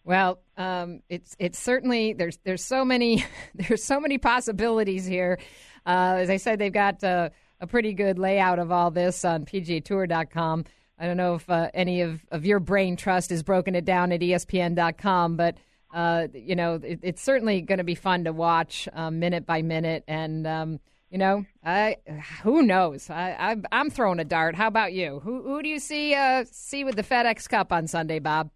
Well, 0.04 0.38
um, 0.56 1.02
it's 1.08 1.34
it's 1.38 1.58
certainly 1.58 2.12
there's 2.12 2.38
there's 2.44 2.64
so 2.64 2.84
many 2.84 3.24
there's 3.54 3.84
so 3.84 4.00
many 4.00 4.18
possibilities 4.18 5.04
here. 5.06 5.38
Uh, 5.86 6.16
as 6.18 6.30
I 6.30 6.36
said, 6.38 6.58
they've 6.58 6.72
got 6.72 7.04
uh, 7.04 7.30
a 7.60 7.66
pretty 7.66 7.92
good 7.92 8.18
layout 8.18 8.58
of 8.58 8.70
all 8.70 8.90
this 8.90 9.24
on 9.24 9.44
PGAtour.com. 9.44 10.64
I 10.98 11.06
don't 11.06 11.16
know 11.16 11.34
if 11.34 11.48
uh, 11.50 11.70
any 11.74 12.02
of, 12.02 12.24
of 12.30 12.46
your 12.46 12.60
brain 12.60 12.96
trust 12.96 13.30
has 13.30 13.42
broken 13.42 13.74
it 13.74 13.84
down 13.84 14.12
at 14.12 14.20
ESPN.com, 14.20 15.36
but 15.36 15.56
uh, 15.92 16.28
you 16.32 16.56
know 16.56 16.74
it, 16.74 17.00
it's 17.02 17.22
certainly 17.22 17.60
going 17.60 17.78
to 17.78 17.84
be 17.84 17.94
fun 17.94 18.24
to 18.24 18.32
watch 18.32 18.88
um, 18.92 19.18
minute 19.18 19.46
by 19.46 19.62
minute. 19.62 20.04
And 20.06 20.46
um, 20.46 20.80
you 21.10 21.18
know, 21.18 21.46
I 21.64 21.96
who 22.42 22.62
knows? 22.62 23.10
I, 23.10 23.56
I 23.72 23.80
am 23.80 23.90
throwing 23.90 24.20
a 24.20 24.24
dart. 24.24 24.54
How 24.54 24.68
about 24.68 24.92
you? 24.92 25.20
Who 25.20 25.42
who 25.42 25.62
do 25.62 25.68
you 25.68 25.78
see 25.78 26.14
uh, 26.14 26.44
see 26.50 26.84
with 26.84 26.96
the 26.96 27.02
FedEx 27.02 27.48
Cup 27.48 27.72
on 27.72 27.86
Sunday, 27.86 28.18
Bob? 28.18 28.50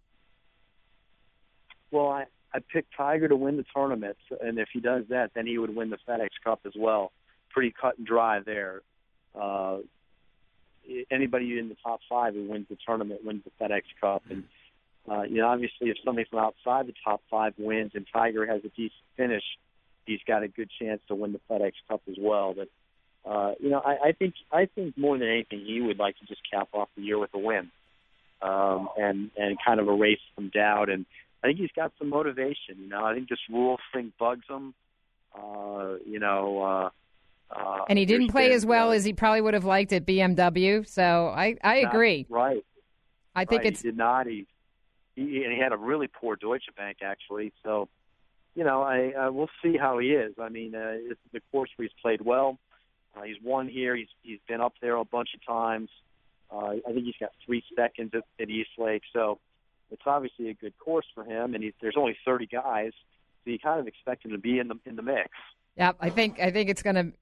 Well, 1.91 2.09
I, 2.09 2.25
I 2.53 2.59
picked 2.71 2.95
Tiger 2.95 3.27
to 3.27 3.35
win 3.35 3.57
the 3.57 3.65
tournament, 3.73 4.17
and 4.41 4.59
if 4.59 4.69
he 4.71 4.79
does 4.79 5.05
that, 5.09 5.31
then 5.33 5.47
he 5.47 5.57
would 5.57 5.75
win 5.75 5.89
the 5.89 5.97
FedEx 6.07 6.29
Cup 6.43 6.61
as 6.65 6.73
well. 6.77 7.11
Pretty 7.49 7.73
cut 7.79 7.97
and 7.97 8.05
dry 8.05 8.41
there. 8.41 8.81
Uh, 9.33 9.77
anybody 11.11 11.57
in 11.57 11.69
the 11.69 11.75
top 11.83 11.99
five 12.09 12.33
who 12.33 12.49
wins 12.49 12.67
the 12.69 12.77
tournament 12.85 13.23
wins 13.23 13.43
the 13.43 13.51
FedEx 13.63 13.83
Cup, 13.99 14.23
and 14.29 14.43
uh, 15.09 15.23
you 15.23 15.37
know, 15.37 15.47
obviously, 15.47 15.89
if 15.89 15.97
somebody 16.03 16.27
from 16.29 16.39
outside 16.39 16.87
the 16.87 16.93
top 17.03 17.21
five 17.29 17.53
wins 17.57 17.91
and 17.95 18.05
Tiger 18.11 18.45
has 18.45 18.61
a 18.63 18.69
decent 18.69 18.93
finish, 19.17 19.43
he's 20.05 20.19
got 20.27 20.43
a 20.43 20.47
good 20.47 20.69
chance 20.79 21.01
to 21.07 21.15
win 21.15 21.33
the 21.33 21.41
FedEx 21.49 21.73
Cup 21.87 22.01
as 22.09 22.15
well. 22.19 22.53
But 22.53 23.29
uh, 23.29 23.53
you 23.59 23.69
know, 23.69 23.79
I, 23.79 24.09
I 24.09 24.11
think 24.11 24.33
I 24.51 24.67
think 24.73 24.97
more 24.97 25.17
than 25.17 25.27
anything, 25.27 25.63
he 25.65 25.81
would 25.81 25.99
like 25.99 26.17
to 26.19 26.25
just 26.25 26.41
cap 26.51 26.69
off 26.73 26.89
the 26.95 27.03
year 27.03 27.17
with 27.17 27.33
a 27.33 27.39
win, 27.39 27.71
um, 28.41 28.89
and 28.97 29.31
and 29.37 29.57
kind 29.65 29.79
of 29.79 29.87
erase 29.87 30.19
some 30.35 30.49
doubt 30.49 30.89
and 30.89 31.05
I 31.43 31.47
think 31.47 31.59
he's 31.59 31.71
got 31.75 31.93
some 31.97 32.09
motivation. 32.09 32.77
You 32.79 32.89
know, 32.89 33.03
I 33.03 33.13
think 33.13 33.29
this 33.29 33.39
rules 33.49 33.79
thing 33.93 34.11
bugs 34.19 34.45
him. 34.49 34.73
Uh, 35.33 35.95
you 36.05 36.19
know, 36.19 36.61
uh, 36.61 36.89
uh, 37.51 37.79
and 37.89 37.97
he 37.97 38.05
didn't 38.05 38.29
play 38.29 38.51
as 38.53 38.65
well 38.65 38.91
as 38.91 39.03
he 39.03 39.13
probably 39.13 39.41
would 39.41 39.53
have 39.53 39.65
liked 39.65 39.91
at 39.93 40.05
BMW. 40.05 40.87
So 40.87 41.27
I 41.35 41.57
I 41.63 41.77
agree. 41.77 42.25
Right. 42.29 42.63
I 43.35 43.45
think 43.45 43.63
right. 43.63 43.71
it's 43.71 43.81
he 43.81 43.89
did 43.89 43.97
not. 43.97 44.27
He, 44.27 44.47
he 45.15 45.43
and 45.43 45.53
he 45.53 45.59
had 45.59 45.71
a 45.71 45.77
really 45.77 46.07
poor 46.07 46.35
Deutsche 46.35 46.69
Bank 46.77 46.97
actually. 47.01 47.53
So 47.63 47.89
you 48.55 48.63
know, 48.63 48.81
I, 48.81 49.13
I 49.17 49.29
we'll 49.29 49.49
see 49.63 49.77
how 49.77 49.99
he 49.99 50.07
is. 50.07 50.33
I 50.39 50.49
mean, 50.49 50.75
uh, 50.75 50.95
it's 50.95 51.19
the 51.31 51.41
course 51.51 51.69
where 51.75 51.87
he's 51.87 51.95
played 52.01 52.21
well. 52.21 52.59
Uh, 53.15 53.23
he's 53.23 53.37
won 53.43 53.67
here. 53.67 53.95
He's 53.95 54.07
he's 54.21 54.39
been 54.47 54.61
up 54.61 54.73
there 54.81 54.95
a 54.95 55.05
bunch 55.05 55.29
of 55.33 55.45
times. 55.45 55.89
Uh, 56.51 56.75
I 56.87 56.93
think 56.93 57.05
he's 57.05 57.15
got 57.19 57.31
three 57.45 57.63
seconds 57.75 58.11
at, 58.13 58.23
at 58.41 58.49
East 58.49 58.71
Lake. 58.77 59.03
So 59.13 59.39
it's 59.91 60.01
obviously 60.05 60.49
a 60.49 60.53
good 60.53 60.77
course 60.77 61.05
for 61.13 61.23
him, 61.23 61.53
and 61.53 61.63
he, 61.63 61.73
there's 61.81 61.95
only 61.97 62.17
30 62.25 62.47
guys, 62.47 62.91
so 63.43 63.51
you 63.51 63.59
kind 63.59 63.79
of 63.79 63.87
expect 63.87 64.25
him 64.25 64.31
to 64.31 64.37
be 64.37 64.59
in 64.59 64.67
the 64.67 64.75
in 64.85 64.95
the 64.95 65.01
mix. 65.01 65.29
Yeah, 65.79 65.93
I 66.01 66.09
think 66.09 66.41
I 66.41 66.51
think 66.51 66.69
it's 66.69 66.83
gonna 66.83 67.13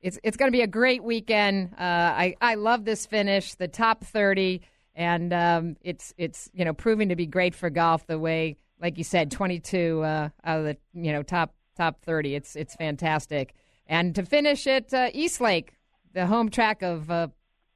it's 0.00 0.18
it's 0.22 0.38
gonna 0.38 0.50
be 0.50 0.62
a 0.62 0.66
great 0.66 1.04
weekend. 1.04 1.74
Uh, 1.74 1.82
I 1.82 2.36
I 2.40 2.54
love 2.54 2.86
this 2.86 3.04
finish, 3.04 3.54
the 3.54 3.68
top 3.68 4.02
30, 4.02 4.62
and 4.94 5.30
um, 5.34 5.76
it's 5.82 6.14
it's 6.16 6.50
you 6.54 6.64
know 6.64 6.72
proving 6.72 7.10
to 7.10 7.16
be 7.16 7.26
great 7.26 7.54
for 7.54 7.68
golf. 7.68 8.06
The 8.06 8.18
way, 8.18 8.56
like 8.80 8.96
you 8.96 9.04
said, 9.04 9.30
22 9.30 10.00
uh, 10.02 10.28
out 10.42 10.58
of 10.58 10.64
the 10.64 10.78
you 10.94 11.12
know 11.12 11.22
top 11.22 11.54
top 11.76 12.00
30. 12.00 12.34
It's 12.34 12.56
it's 12.56 12.74
fantastic, 12.76 13.52
and 13.86 14.14
to 14.14 14.24
finish 14.24 14.66
at 14.66 14.94
uh, 14.94 15.10
East 15.12 15.42
Lake, 15.42 15.74
the 16.14 16.24
home 16.24 16.48
track 16.48 16.80
of 16.80 17.10
uh, 17.10 17.28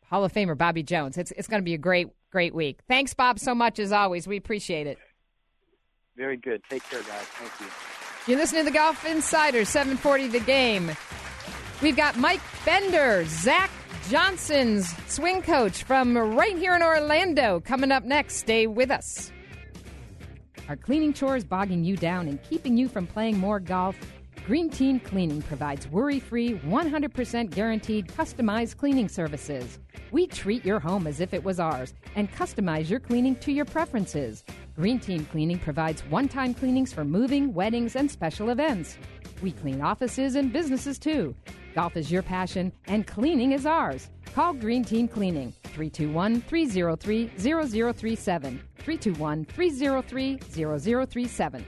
Hall 0.06 0.24
of 0.24 0.32
Famer 0.32 0.56
Bobby 0.56 0.82
Jones. 0.82 1.18
It's 1.18 1.30
it's 1.32 1.46
going 1.46 1.60
to 1.60 1.64
be 1.64 1.74
a 1.74 1.78
great 1.78 2.08
great 2.30 2.54
week. 2.54 2.78
Thanks, 2.88 3.12
Bob, 3.12 3.38
so 3.38 3.54
much 3.54 3.78
as 3.78 3.92
always. 3.92 4.26
We 4.26 4.38
appreciate 4.38 4.86
it. 4.86 4.96
Very 6.16 6.38
good. 6.38 6.62
Take 6.70 6.88
care, 6.88 7.02
guys. 7.02 7.26
Thank 7.36 7.60
you. 7.60 7.91
You're 8.28 8.38
listening 8.38 8.64
to 8.64 8.70
the 8.70 8.78
Golf 8.78 9.04
Insider, 9.04 9.64
740 9.64 10.28
the 10.28 10.38
game. 10.38 10.92
We've 11.82 11.96
got 11.96 12.16
Mike 12.16 12.40
Bender, 12.64 13.24
Zach 13.26 13.68
Johnson's 14.08 14.94
swing 15.08 15.42
coach 15.42 15.82
from 15.82 16.16
right 16.16 16.56
here 16.56 16.76
in 16.76 16.84
Orlando, 16.84 17.58
coming 17.58 17.90
up 17.90 18.04
next. 18.04 18.36
Stay 18.36 18.68
with 18.68 18.92
us. 18.92 19.32
Are 20.68 20.76
cleaning 20.76 21.12
chores 21.12 21.42
bogging 21.42 21.82
you 21.82 21.96
down 21.96 22.28
and 22.28 22.40
keeping 22.44 22.76
you 22.76 22.88
from 22.88 23.08
playing 23.08 23.38
more 23.38 23.58
golf? 23.58 23.98
Green 24.46 24.68
Team 24.68 24.98
Cleaning 24.98 25.40
provides 25.42 25.86
worry 25.88 26.18
free, 26.18 26.58
100% 26.66 27.50
guaranteed 27.50 28.08
customized 28.08 28.76
cleaning 28.76 29.08
services. 29.08 29.78
We 30.10 30.26
treat 30.26 30.64
your 30.64 30.80
home 30.80 31.06
as 31.06 31.20
if 31.20 31.32
it 31.32 31.44
was 31.44 31.60
ours 31.60 31.94
and 32.16 32.30
customize 32.32 32.90
your 32.90 33.00
cleaning 33.00 33.36
to 33.36 33.52
your 33.52 33.64
preferences. 33.64 34.44
Green 34.74 34.98
Team 34.98 35.24
Cleaning 35.26 35.58
provides 35.58 36.02
one 36.06 36.28
time 36.28 36.54
cleanings 36.54 36.92
for 36.92 37.04
moving, 37.04 37.54
weddings, 37.54 37.94
and 37.94 38.10
special 38.10 38.50
events. 38.50 38.98
We 39.42 39.52
clean 39.52 39.80
offices 39.80 40.34
and 40.34 40.52
businesses 40.52 40.98
too. 40.98 41.34
Golf 41.74 41.96
is 41.96 42.10
your 42.10 42.22
passion, 42.22 42.72
and 42.86 43.06
cleaning 43.06 43.52
is 43.52 43.64
ours. 43.64 44.10
Call 44.34 44.54
Green 44.54 44.84
Team 44.84 45.08
Cleaning 45.08 45.52
321 45.64 46.40
303 46.42 47.30
0037. 47.38 48.60
321 48.78 49.44
303 49.44 50.38
0037. 50.38 51.64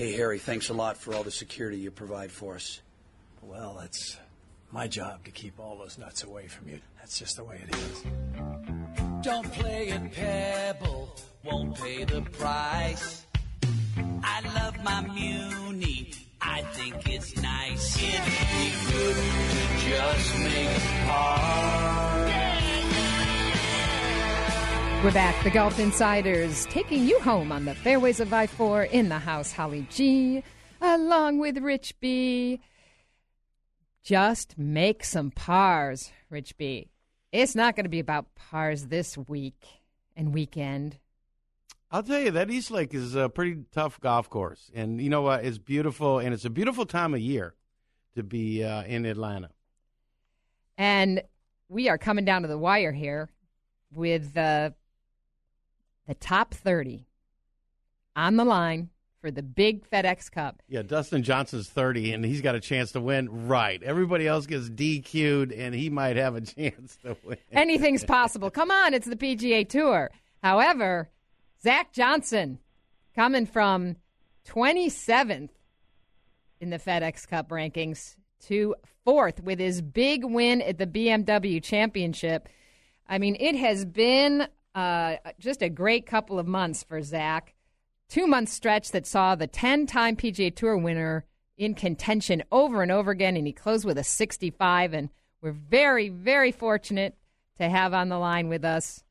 Hey, 0.00 0.12
Harry, 0.12 0.38
thanks 0.38 0.70
a 0.70 0.72
lot 0.72 0.96
for 0.96 1.14
all 1.14 1.22
the 1.22 1.30
security 1.30 1.76
you 1.76 1.90
provide 1.90 2.32
for 2.32 2.54
us. 2.54 2.80
Well, 3.42 3.80
it's 3.84 4.16
my 4.72 4.88
job 4.88 5.24
to 5.24 5.30
keep 5.30 5.60
all 5.60 5.76
those 5.76 5.98
nuts 5.98 6.24
away 6.24 6.46
from 6.48 6.70
you. 6.70 6.80
That's 6.98 7.18
just 7.18 7.36
the 7.36 7.44
way 7.44 7.62
it 7.68 7.76
is. 7.76 8.04
Don't 9.20 9.52
play 9.52 9.90
at 9.90 10.10
Pebble, 10.10 11.14
won't 11.44 11.76
pay 11.76 12.04
the 12.04 12.22
price. 12.22 13.26
I 14.22 14.40
love 14.54 14.82
my 14.82 15.02
Muni, 15.02 16.12
I 16.40 16.62
think 16.62 17.06
it's 17.06 17.36
nice. 17.36 17.98
It'd 17.98 18.24
be 18.24 18.72
good 18.92 19.16
to 19.16 19.86
just 19.86 20.38
make 20.38 20.76
a 20.78 21.06
par. 21.10 21.79
We're 25.02 25.12
back, 25.12 25.42
the 25.42 25.50
Golf 25.50 25.78
Insiders, 25.78 26.66
taking 26.66 27.06
you 27.06 27.18
home 27.20 27.52
on 27.52 27.64
the 27.64 27.74
fairways 27.74 28.20
of 28.20 28.34
I 28.34 28.46
4 28.46 28.82
in 28.82 29.08
the 29.08 29.18
house, 29.18 29.50
Holly 29.50 29.86
G, 29.88 30.44
along 30.78 31.38
with 31.38 31.56
Rich 31.56 31.98
B. 32.00 32.60
Just 34.02 34.58
make 34.58 35.02
some 35.02 35.30
pars, 35.30 36.12
Rich 36.28 36.58
B. 36.58 36.90
It's 37.32 37.54
not 37.54 37.76
going 37.76 37.84
to 37.84 37.90
be 37.90 37.98
about 37.98 38.34
pars 38.34 38.88
this 38.88 39.16
week 39.16 39.64
and 40.16 40.34
weekend. 40.34 40.98
I'll 41.90 42.02
tell 42.02 42.20
you 42.20 42.32
that 42.32 42.50
East 42.50 42.70
Lake 42.70 42.92
is 42.92 43.14
a 43.14 43.30
pretty 43.30 43.64
tough 43.72 43.98
golf 44.00 44.28
course, 44.28 44.70
and 44.74 45.00
you 45.00 45.08
know 45.08 45.22
what? 45.22 45.46
It's 45.46 45.56
beautiful, 45.56 46.18
and 46.18 46.34
it's 46.34 46.44
a 46.44 46.50
beautiful 46.50 46.84
time 46.84 47.14
of 47.14 47.20
year 47.20 47.54
to 48.16 48.22
be 48.22 48.62
uh, 48.62 48.82
in 48.82 49.06
Atlanta. 49.06 49.48
And 50.76 51.22
we 51.70 51.88
are 51.88 51.96
coming 51.96 52.26
down 52.26 52.42
to 52.42 52.48
the 52.48 52.58
wire 52.58 52.92
here 52.92 53.30
with 53.92 54.36
uh, 54.36 54.70
the 56.10 56.14
top 56.16 56.54
30 56.54 57.06
on 58.16 58.34
the 58.34 58.44
line 58.44 58.90
for 59.20 59.30
the 59.30 59.44
big 59.44 59.88
FedEx 59.88 60.28
Cup. 60.28 60.60
Yeah, 60.66 60.82
Dustin 60.82 61.22
Johnson's 61.22 61.68
30, 61.68 62.12
and 62.12 62.24
he's 62.24 62.40
got 62.40 62.56
a 62.56 62.60
chance 62.60 62.90
to 62.92 63.00
win. 63.00 63.46
Right. 63.46 63.80
Everybody 63.80 64.26
else 64.26 64.46
gets 64.46 64.68
DQ'd, 64.68 65.52
and 65.52 65.72
he 65.72 65.88
might 65.88 66.16
have 66.16 66.34
a 66.34 66.40
chance 66.40 66.96
to 67.04 67.16
win. 67.22 67.36
Anything's 67.52 68.04
possible. 68.04 68.50
Come 68.50 68.72
on, 68.72 68.92
it's 68.92 69.06
the 69.06 69.14
PGA 69.14 69.68
Tour. 69.68 70.10
However, 70.42 71.08
Zach 71.62 71.92
Johnson 71.92 72.58
coming 73.14 73.46
from 73.46 73.94
27th 74.48 75.50
in 76.60 76.70
the 76.70 76.78
FedEx 76.78 77.28
Cup 77.28 77.50
rankings 77.50 78.16
to 78.46 78.74
fourth 79.04 79.40
with 79.44 79.60
his 79.60 79.80
big 79.80 80.24
win 80.24 80.60
at 80.60 80.78
the 80.78 80.88
BMW 80.88 81.62
Championship. 81.62 82.48
I 83.08 83.18
mean, 83.18 83.36
it 83.38 83.54
has 83.54 83.84
been 83.84 84.48
uh, 84.74 85.16
just 85.38 85.62
a 85.62 85.68
great 85.68 86.06
couple 86.06 86.38
of 86.38 86.46
months 86.46 86.82
for 86.82 87.02
Zach. 87.02 87.54
Two 88.08 88.26
month 88.26 88.48
stretch 88.48 88.90
that 88.90 89.06
saw 89.06 89.34
the 89.34 89.46
10 89.46 89.86
time 89.86 90.16
PGA 90.16 90.54
Tour 90.54 90.76
winner 90.76 91.24
in 91.56 91.74
contention 91.74 92.42
over 92.50 92.82
and 92.82 92.90
over 92.90 93.10
again, 93.10 93.36
and 93.36 93.46
he 93.46 93.52
closed 93.52 93.84
with 93.84 93.98
a 93.98 94.04
65. 94.04 94.94
And 94.94 95.10
we're 95.40 95.52
very, 95.52 96.08
very 96.08 96.52
fortunate 96.52 97.16
to 97.58 97.68
have 97.68 97.94
on 97.94 98.08
the 98.08 98.18
line 98.18 98.48
with 98.48 98.64
us 98.64 99.04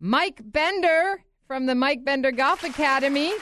Mike 0.00 0.40
Bender 0.44 1.24
from 1.46 1.66
the 1.66 1.74
Mike 1.74 2.04
Bender 2.04 2.30
Golf 2.30 2.62
Academy. 2.62 3.32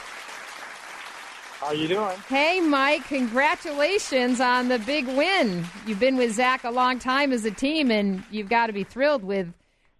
How 1.61 1.69
are 1.69 1.75
you 1.75 1.89
doing? 1.89 2.17
Hey, 2.29 2.61
Mike! 2.61 3.05
Congratulations 3.09 4.41
on 4.41 4.69
the 4.69 4.79
big 4.79 5.07
win. 5.09 5.65
You've 5.87 5.99
been 5.99 6.17
with 6.17 6.33
Zach 6.33 6.65
a 6.65 6.71
long 6.71 6.99
time 6.99 7.33
as 7.33 7.45
a 7.45 7.51
team, 7.51 7.91
and 7.91 8.23
you've 8.31 8.49
got 8.49 8.69
to 8.69 8.73
be 8.73 8.85
thrilled 8.85 9.25
with 9.25 9.53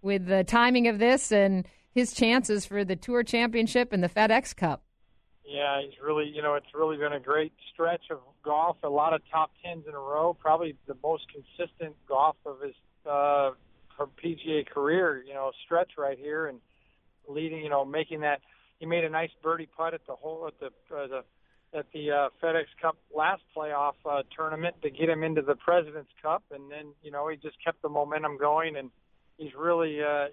with 0.07 0.25
the 0.25 0.45
timing 0.45 0.87
of 0.87 0.97
this 0.97 1.31
and 1.31 1.67
his 1.91 2.13
chances 2.13 2.65
for 2.65 2.85
the 2.85 2.95
Tour 2.95 3.23
Championship 3.23 3.91
and 3.91 4.01
the 4.01 4.07
FedEx 4.07 4.55
Cup. 4.55 4.81
Yeah, 5.45 5.81
he's 5.81 5.99
really, 6.01 6.31
you 6.33 6.41
know, 6.41 6.55
it's 6.55 6.73
really 6.73 6.97
been 6.97 7.11
a 7.11 7.19
great 7.19 7.51
stretch 7.73 8.05
of 8.09 8.19
golf. 8.43 8.77
A 8.83 8.89
lot 8.89 9.13
of 9.13 9.21
top 9.29 9.51
tens 9.63 9.85
in 9.87 9.93
a 9.93 9.99
row. 9.99 10.33
Probably 10.39 10.75
the 10.87 10.95
most 11.03 11.25
consistent 11.31 11.95
golf 12.07 12.37
of 12.45 12.61
his 12.61 12.73
uh, 13.05 13.51
PGA 13.99 14.65
career. 14.65 15.23
You 15.25 15.33
know, 15.33 15.51
stretch 15.65 15.91
right 15.97 16.17
here 16.17 16.47
and 16.47 16.59
leading. 17.27 17.61
You 17.61 17.69
know, 17.69 17.85
making 17.85 18.21
that. 18.21 18.41
He 18.79 18.85
made 18.85 19.03
a 19.03 19.09
nice 19.09 19.31
birdie 19.41 19.69
putt 19.75 19.93
at 19.93 20.05
the 20.05 20.13
hole 20.13 20.47
at 20.47 20.59
the 20.59 20.67
uh, 20.95 21.07
the 21.07 21.23
at 21.77 21.85
the 21.93 22.11
uh, 22.11 22.29
FedEx 22.41 22.65
Cup 22.81 22.97
last 23.15 23.41
playoff 23.55 23.93
uh, 24.05 24.23
tournament 24.35 24.75
to 24.83 24.89
get 24.89 25.09
him 25.09 25.23
into 25.23 25.41
the 25.41 25.55
President's 25.55 26.11
Cup, 26.21 26.43
and 26.51 26.69
then 26.71 26.93
you 27.01 27.11
know 27.11 27.27
he 27.29 27.37
just 27.37 27.57
kept 27.63 27.81
the 27.81 27.89
momentum 27.89 28.37
going, 28.37 28.75
and 28.75 28.91
he's 29.37 29.53
really 29.55 30.01
uh, 30.01 30.27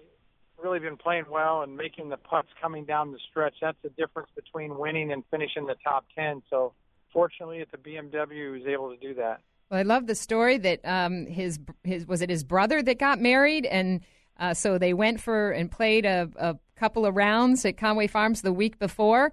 really 0.61 0.79
been 0.79 0.97
playing 0.97 1.25
well 1.29 1.61
and 1.61 1.75
making 1.75 2.09
the 2.09 2.17
putts 2.17 2.49
coming 2.61 2.85
down 2.85 3.11
the 3.11 3.19
stretch. 3.29 3.55
That's 3.61 3.77
the 3.83 3.89
difference 3.89 4.29
between 4.35 4.77
winning 4.77 5.11
and 5.11 5.23
finishing 5.31 5.65
the 5.65 5.75
top 5.83 6.05
10. 6.15 6.43
So, 6.49 6.73
fortunately, 7.11 7.61
at 7.61 7.71
the 7.71 7.77
BMW, 7.77 8.31
he 8.31 8.59
was 8.59 8.67
able 8.67 8.91
to 8.91 8.97
do 8.97 9.13
that. 9.15 9.41
Well, 9.69 9.79
I 9.79 9.83
love 9.83 10.07
the 10.07 10.15
story 10.15 10.57
that 10.59 10.79
um, 10.85 11.25
his 11.25 11.59
his 11.83 12.05
was 12.05 12.21
it 12.21 12.29
his 12.29 12.43
brother 12.43 12.83
that 12.83 12.99
got 12.99 13.19
married, 13.19 13.65
and 13.65 14.01
uh, 14.39 14.53
so 14.53 14.77
they 14.77 14.93
went 14.93 15.19
for 15.19 15.51
and 15.51 15.71
played 15.71 16.05
a, 16.05 16.29
a, 16.35 16.55
couple 16.75 17.05
of 17.05 17.15
rounds 17.15 17.65
at 17.65 17.77
Conway 17.77 18.05
Farms 18.05 18.41
the 18.41 18.51
week 18.51 18.77
before. 18.77 19.31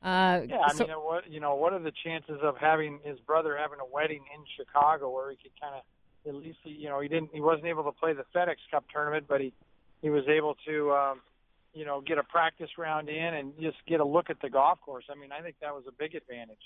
Uh, 0.00 0.42
yeah, 0.48 0.58
I 0.64 0.72
so, 0.72 0.86
mean, 0.86 0.94
what 0.94 1.30
you 1.30 1.40
know, 1.40 1.54
what 1.56 1.72
are 1.72 1.80
the 1.80 1.92
chances 2.04 2.38
of 2.42 2.56
having 2.56 3.00
his 3.04 3.18
brother 3.20 3.58
having 3.60 3.78
a 3.80 3.86
wedding 3.92 4.22
in 4.34 4.44
Chicago 4.56 5.10
where 5.10 5.30
he 5.30 5.36
could 5.36 5.52
kind 5.60 5.74
of 5.74 5.82
at 6.26 6.34
least 6.34 6.58
he, 6.62 6.70
you 6.70 6.88
know 6.88 7.00
he 7.00 7.08
didn't 7.08 7.30
he 7.32 7.40
wasn't 7.40 7.66
able 7.66 7.84
to 7.84 7.92
play 7.92 8.12
the 8.12 8.24
FedEx 8.34 8.56
Cup 8.70 8.84
tournament, 8.92 9.26
but 9.28 9.40
he 9.40 9.52
he 10.04 10.10
was 10.10 10.24
able 10.28 10.54
to, 10.66 10.92
um, 10.92 11.20
you 11.72 11.86
know, 11.86 12.02
get 12.02 12.18
a 12.18 12.22
practice 12.22 12.68
round 12.76 13.08
in 13.08 13.34
and 13.34 13.54
just 13.58 13.78
get 13.88 14.00
a 14.00 14.04
look 14.04 14.28
at 14.28 14.36
the 14.42 14.50
golf 14.50 14.78
course. 14.82 15.06
I 15.10 15.18
mean, 15.18 15.32
I 15.32 15.40
think 15.40 15.56
that 15.62 15.74
was 15.74 15.84
a 15.88 15.92
big 15.92 16.14
advantage. 16.14 16.58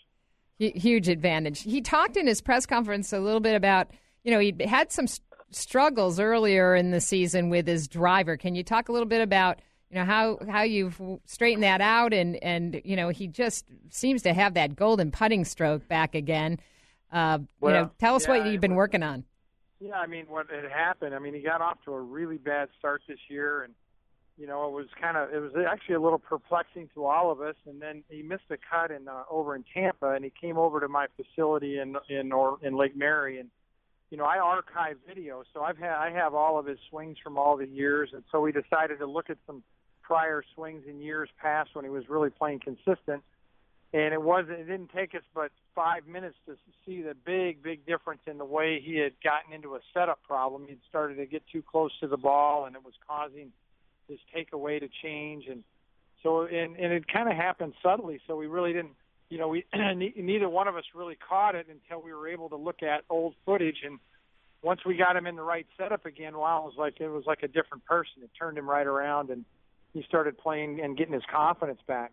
Huge 0.59 1.09
advantage. 1.09 1.62
He 1.62 1.81
talked 1.81 2.16
in 2.16 2.27
his 2.27 2.40
press 2.40 2.66
conference 2.66 3.12
a 3.12 3.21
little 3.21 3.38
bit 3.38 3.55
about, 3.55 3.92
you 4.25 4.33
know, 4.33 4.40
he 4.40 4.53
had 4.66 4.90
some 4.90 5.07
struggles 5.53 6.18
earlier 6.18 6.75
in 6.75 6.90
the 6.90 7.01
season 7.01 7.49
with 7.49 7.68
his 7.68 7.87
driver. 7.87 8.37
Can 8.37 8.57
you 8.57 8.64
talk 8.64 8.88
a 8.88 8.92
little 8.92 9.07
bit 9.07 9.23
about, 9.23 9.61
you 9.88 9.99
know, 9.99 10.05
how 10.05 10.40
how 10.51 10.62
you've 10.62 11.01
straightened 11.25 11.62
that 11.62 11.81
out 11.81 12.12
and 12.12 12.42
and 12.42 12.81
you 12.85 12.97
know 12.97 13.09
he 13.09 13.29
just 13.29 13.66
seems 13.88 14.23
to 14.23 14.35
have 14.35 14.55
that 14.55 14.75
golden 14.75 15.12
putting 15.12 15.44
stroke 15.44 15.87
back 15.87 16.16
again. 16.16 16.59
Uh, 17.12 17.38
well, 17.61 17.73
you 17.73 17.81
know, 17.83 17.90
tell 18.01 18.16
us 18.16 18.27
yeah, 18.27 18.37
what 18.37 18.51
you've 18.51 18.61
been 18.61 18.75
working 18.75 19.05
on. 19.05 19.25
Yeah, 19.81 19.95
I 19.95 20.07
mean, 20.07 20.27
what 20.29 20.47
had 20.51 20.71
happened? 20.71 21.14
I 21.14 21.19
mean, 21.19 21.35
he 21.35 21.41
got 21.41 21.61
off 21.61 21.79
to 21.85 21.93
a 21.93 22.01
really 22.01 22.38
bad 22.38 22.69
start 22.79 23.03
this 23.09 23.19
year, 23.29 23.62
and 23.62 23.75
you 24.37 24.47
know, 24.47 24.67
it 24.67 24.73
was 24.73 24.87
kind 25.01 25.17
of 25.17 25.33
it 25.33 25.41
was 25.41 25.53
actually 25.71 25.97
a 25.97 26.01
little 26.01 26.19
perplexing 26.19 26.88
to 26.95 27.05
all 27.05 27.31
of 27.31 27.41
us. 27.41 27.55
And 27.67 27.81
then 27.81 28.03
he 28.09 28.23
missed 28.23 28.51
a 28.51 28.57
cut 28.57 28.91
in 28.91 29.09
uh, 29.09 29.23
over 29.31 29.55
in 29.55 29.64
Tampa, 29.73 30.12
and 30.12 30.25
he 30.25 30.33
came 30.41 30.59
over 30.59 30.81
to 30.81 30.88
my 30.88 31.07
facility 31.17 31.79
in 31.79 31.97
in 32.09 32.33
or 32.33 32.59
in 32.62 32.77
Lake 32.77 32.97
Mary, 32.97 33.38
and 33.38 33.51
you 34.11 34.17
know, 34.17 34.25
I 34.25 34.38
archive 34.38 34.97
video, 35.07 35.43
so 35.53 35.62
I've 35.62 35.79
had 35.79 35.93
I 35.93 36.11
have 36.11 36.35
all 36.35 36.59
of 36.59 36.67
his 36.67 36.79
swings 36.91 37.19
from 37.23 37.38
all 37.38 37.57
the 37.57 37.67
years, 37.67 38.11
and 38.12 38.25
so 38.33 38.41
we 38.41 38.53
decided 38.53 38.99
to 38.99 39.07
look 39.07 39.31
at 39.31 39.38
some 39.47 39.62
prior 40.03 40.43
swings 40.55 40.85
in 40.88 41.01
years 41.01 41.29
past 41.41 41.71
when 41.75 41.85
he 41.85 41.91
was 41.91 42.09
really 42.09 42.31
playing 42.31 42.61
consistent 42.61 43.23
and 43.92 44.12
it 44.12 44.20
wasn't 44.20 44.59
it 44.59 44.64
didn't 44.64 44.90
take 44.94 45.14
us 45.14 45.22
but 45.35 45.51
five 45.74 46.07
minutes 46.07 46.37
to 46.46 46.57
see 46.85 47.03
the 47.03 47.14
big 47.14 47.62
big 47.62 47.87
difference 47.87 48.20
in 48.27 48.38
the 48.38 48.44
way 48.44 48.81
he 48.85 48.96
had 48.96 49.12
gotten 49.22 49.53
into 49.53 49.74
a 49.74 49.81
setup 49.94 50.22
problem. 50.22 50.66
He'd 50.68 50.81
started 50.88 51.16
to 51.16 51.27
get 51.27 51.42
too 51.51 51.62
close 51.62 51.90
to 52.01 52.07
the 52.07 52.16
ball 52.16 52.66
and 52.66 52.77
it 52.77 52.85
was 52.85 52.94
causing 53.07 53.53
his 54.09 54.18
takeaway 54.35 54.81
to 54.81 54.88
change. 55.03 55.46
And 55.48 55.64
so 56.22 56.42
and 56.42 56.77
and 56.77 56.92
it 56.92 57.05
kind 57.09 57.31
of 57.31 57.37
happened 57.37 57.74
subtly 57.83 58.20
so 58.27 58.37
we 58.37 58.46
really 58.46 58.72
didn't 58.72 58.94
you 59.31 59.38
know 59.38 59.48
we 59.48 59.64
neither 60.16 60.48
one 60.48 60.68
of 60.68 60.77
us 60.77 60.85
really 60.94 61.16
caught 61.29 61.55
it 61.55 61.66
until 61.70 62.05
we 62.05 62.12
were 62.12 62.29
able 62.29 62.51
to 62.51 62.57
look 62.57 62.83
at 62.83 63.05
old 63.09 63.35
footage. 63.46 63.79
And 63.85 63.98
once 64.62 64.81
we 64.85 64.96
got 64.96 65.16
him 65.16 65.27
in 65.27 65.37
the 65.37 65.42
right 65.42 65.66
setup 65.79 66.05
again 66.05 66.37
wow 66.37 66.62
it 66.62 66.64
was 66.66 66.74
like 66.77 67.01
it 67.01 67.09
was 67.09 67.24
like 67.27 67.42
a 67.42 67.48
different 67.48 67.87
person. 67.87 68.22
It 68.22 68.31
turned 68.38 68.59
him 68.59 68.68
right 68.68 68.87
around 68.87 69.31
and 69.31 69.46
he 69.94 70.03
started 70.03 70.37
playing 70.37 70.81
and 70.83 70.94
getting 70.94 71.14
his 71.14 71.22
confidence 71.33 71.81
back 71.87 72.12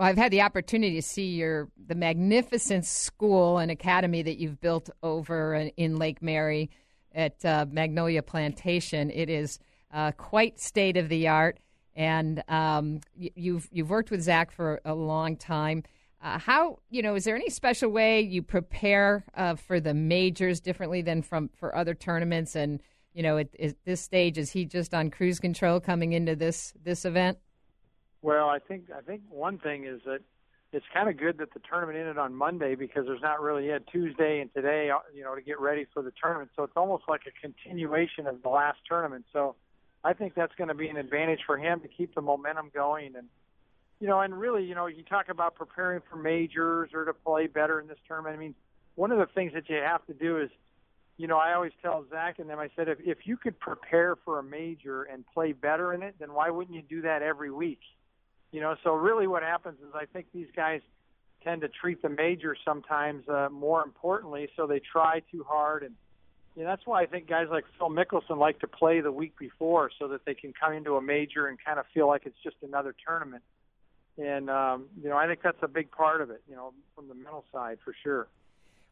well, 0.00 0.08
I've 0.08 0.16
had 0.16 0.32
the 0.32 0.40
opportunity 0.40 0.94
to 0.94 1.02
see 1.02 1.26
your 1.26 1.68
the 1.86 1.94
magnificent 1.94 2.86
school 2.86 3.58
and 3.58 3.70
academy 3.70 4.22
that 4.22 4.38
you've 4.38 4.58
built 4.58 4.88
over 5.02 5.54
in 5.76 5.98
Lake 5.98 6.22
Mary 6.22 6.70
at 7.14 7.44
uh, 7.44 7.66
Magnolia 7.70 8.22
Plantation. 8.22 9.10
It 9.10 9.28
is 9.28 9.58
uh, 9.92 10.12
quite 10.12 10.58
state 10.58 10.96
of 10.96 11.10
the 11.10 11.28
art, 11.28 11.58
and 11.94 12.42
um, 12.48 13.00
you've 13.14 13.68
you've 13.70 13.90
worked 13.90 14.10
with 14.10 14.22
Zach 14.22 14.52
for 14.52 14.80
a 14.86 14.94
long 14.94 15.36
time. 15.36 15.82
Uh, 16.22 16.38
how 16.38 16.78
you 16.88 17.02
know 17.02 17.14
is 17.14 17.24
there 17.24 17.36
any 17.36 17.50
special 17.50 17.90
way 17.90 18.22
you 18.22 18.40
prepare 18.40 19.22
uh, 19.34 19.54
for 19.54 19.80
the 19.80 19.92
majors 19.92 20.60
differently 20.60 21.02
than 21.02 21.20
from 21.20 21.50
for 21.54 21.76
other 21.76 21.92
tournaments? 21.92 22.56
And 22.56 22.80
you 23.12 23.22
know, 23.22 23.36
at, 23.36 23.48
at 23.60 23.74
this 23.84 24.00
stage, 24.00 24.38
is 24.38 24.50
he 24.50 24.64
just 24.64 24.94
on 24.94 25.10
cruise 25.10 25.40
control 25.40 25.78
coming 25.78 26.14
into 26.14 26.36
this 26.36 26.72
this 26.82 27.04
event? 27.04 27.36
Well, 28.22 28.48
I 28.48 28.58
think 28.58 28.84
I 28.96 29.00
think 29.00 29.22
one 29.28 29.58
thing 29.58 29.84
is 29.86 30.00
that 30.04 30.20
it's 30.72 30.86
kind 30.92 31.08
of 31.08 31.16
good 31.16 31.38
that 31.38 31.52
the 31.52 31.60
tournament 31.60 31.98
ended 31.98 32.18
on 32.18 32.34
Monday 32.34 32.74
because 32.74 33.06
there's 33.06 33.22
not 33.22 33.40
really 33.40 33.66
yet 33.66 33.86
Tuesday 33.90 34.40
and 34.40 34.52
today, 34.54 34.90
uh, 34.90 34.98
you 35.14 35.24
know, 35.24 35.34
to 35.34 35.40
get 35.42 35.60
ready 35.60 35.86
for 35.92 36.02
the 36.02 36.12
tournament. 36.22 36.50
So 36.54 36.62
it's 36.62 36.76
almost 36.76 37.04
like 37.08 37.22
a 37.26 37.40
continuation 37.40 38.26
of 38.26 38.42
the 38.42 38.48
last 38.48 38.78
tournament. 38.88 39.24
So 39.32 39.56
I 40.04 40.12
think 40.12 40.34
that's 40.34 40.54
going 40.54 40.68
to 40.68 40.74
be 40.74 40.88
an 40.88 40.96
advantage 40.96 41.40
for 41.46 41.58
him 41.58 41.80
to 41.80 41.88
keep 41.88 42.14
the 42.14 42.20
momentum 42.20 42.70
going 42.72 43.16
and 43.16 43.28
you 44.00 44.06
know, 44.06 44.20
and 44.20 44.38
really, 44.38 44.64
you 44.64 44.74
know, 44.74 44.86
you 44.86 45.02
talk 45.02 45.28
about 45.28 45.54
preparing 45.54 46.00
for 46.10 46.16
majors 46.16 46.90
or 46.94 47.04
to 47.04 47.12
play 47.12 47.46
better 47.46 47.78
in 47.78 47.86
this 47.86 47.98
tournament. 48.08 48.34
I 48.34 48.38
mean, 48.38 48.54
one 48.94 49.12
of 49.12 49.18
the 49.18 49.26
things 49.26 49.52
that 49.52 49.68
you 49.68 49.76
have 49.76 50.04
to 50.06 50.14
do 50.14 50.40
is, 50.40 50.48
you 51.18 51.26
know, 51.26 51.36
I 51.36 51.52
always 51.52 51.72
tell 51.82 52.04
Zach 52.08 52.38
and 52.38 52.48
them, 52.48 52.58
I 52.58 52.70
said, 52.74 52.88
if 52.88 52.98
if 53.04 53.18
you 53.24 53.36
could 53.36 53.60
prepare 53.60 54.16
for 54.24 54.38
a 54.38 54.42
major 54.42 55.02
and 55.02 55.22
play 55.34 55.52
better 55.52 55.92
in 55.92 56.02
it, 56.02 56.14
then 56.18 56.32
why 56.32 56.48
wouldn't 56.48 56.74
you 56.74 56.82
do 56.82 57.02
that 57.02 57.20
every 57.20 57.50
week? 57.50 57.80
You 58.52 58.60
know, 58.60 58.74
so 58.82 58.92
really 58.94 59.26
what 59.26 59.42
happens 59.42 59.78
is 59.80 59.94
I 59.94 60.06
think 60.06 60.26
these 60.34 60.48
guys 60.54 60.80
tend 61.44 61.62
to 61.62 61.68
treat 61.68 62.02
the 62.02 62.08
majors 62.08 62.58
sometimes 62.64 63.28
uh, 63.28 63.48
more 63.50 63.82
importantly, 63.82 64.48
so 64.56 64.66
they 64.66 64.80
try 64.80 65.22
too 65.30 65.44
hard, 65.48 65.82
and 65.82 65.94
you 66.56 66.64
that's 66.64 66.84
why 66.84 67.02
I 67.02 67.06
think 67.06 67.28
guys 67.28 67.46
like 67.50 67.64
Phil 67.78 67.90
Mickelson 67.90 68.36
like 68.36 68.58
to 68.60 68.66
play 68.66 69.00
the 69.00 69.12
week 69.12 69.38
before 69.38 69.90
so 69.98 70.08
that 70.08 70.24
they 70.24 70.34
can 70.34 70.52
come 70.52 70.72
into 70.72 70.96
a 70.96 71.02
major 71.02 71.46
and 71.46 71.58
kind 71.64 71.78
of 71.78 71.86
feel 71.94 72.08
like 72.08 72.22
it's 72.26 72.36
just 72.42 72.56
another 72.62 72.94
tournament. 73.06 73.42
And 74.18 74.50
um, 74.50 74.86
you 75.00 75.08
know, 75.08 75.16
I 75.16 75.26
think 75.26 75.40
that's 75.42 75.62
a 75.62 75.68
big 75.68 75.90
part 75.90 76.20
of 76.20 76.30
it. 76.30 76.42
You 76.48 76.56
know, 76.56 76.72
from 76.94 77.08
the 77.08 77.14
mental 77.14 77.44
side 77.52 77.78
for 77.84 77.94
sure. 78.02 78.28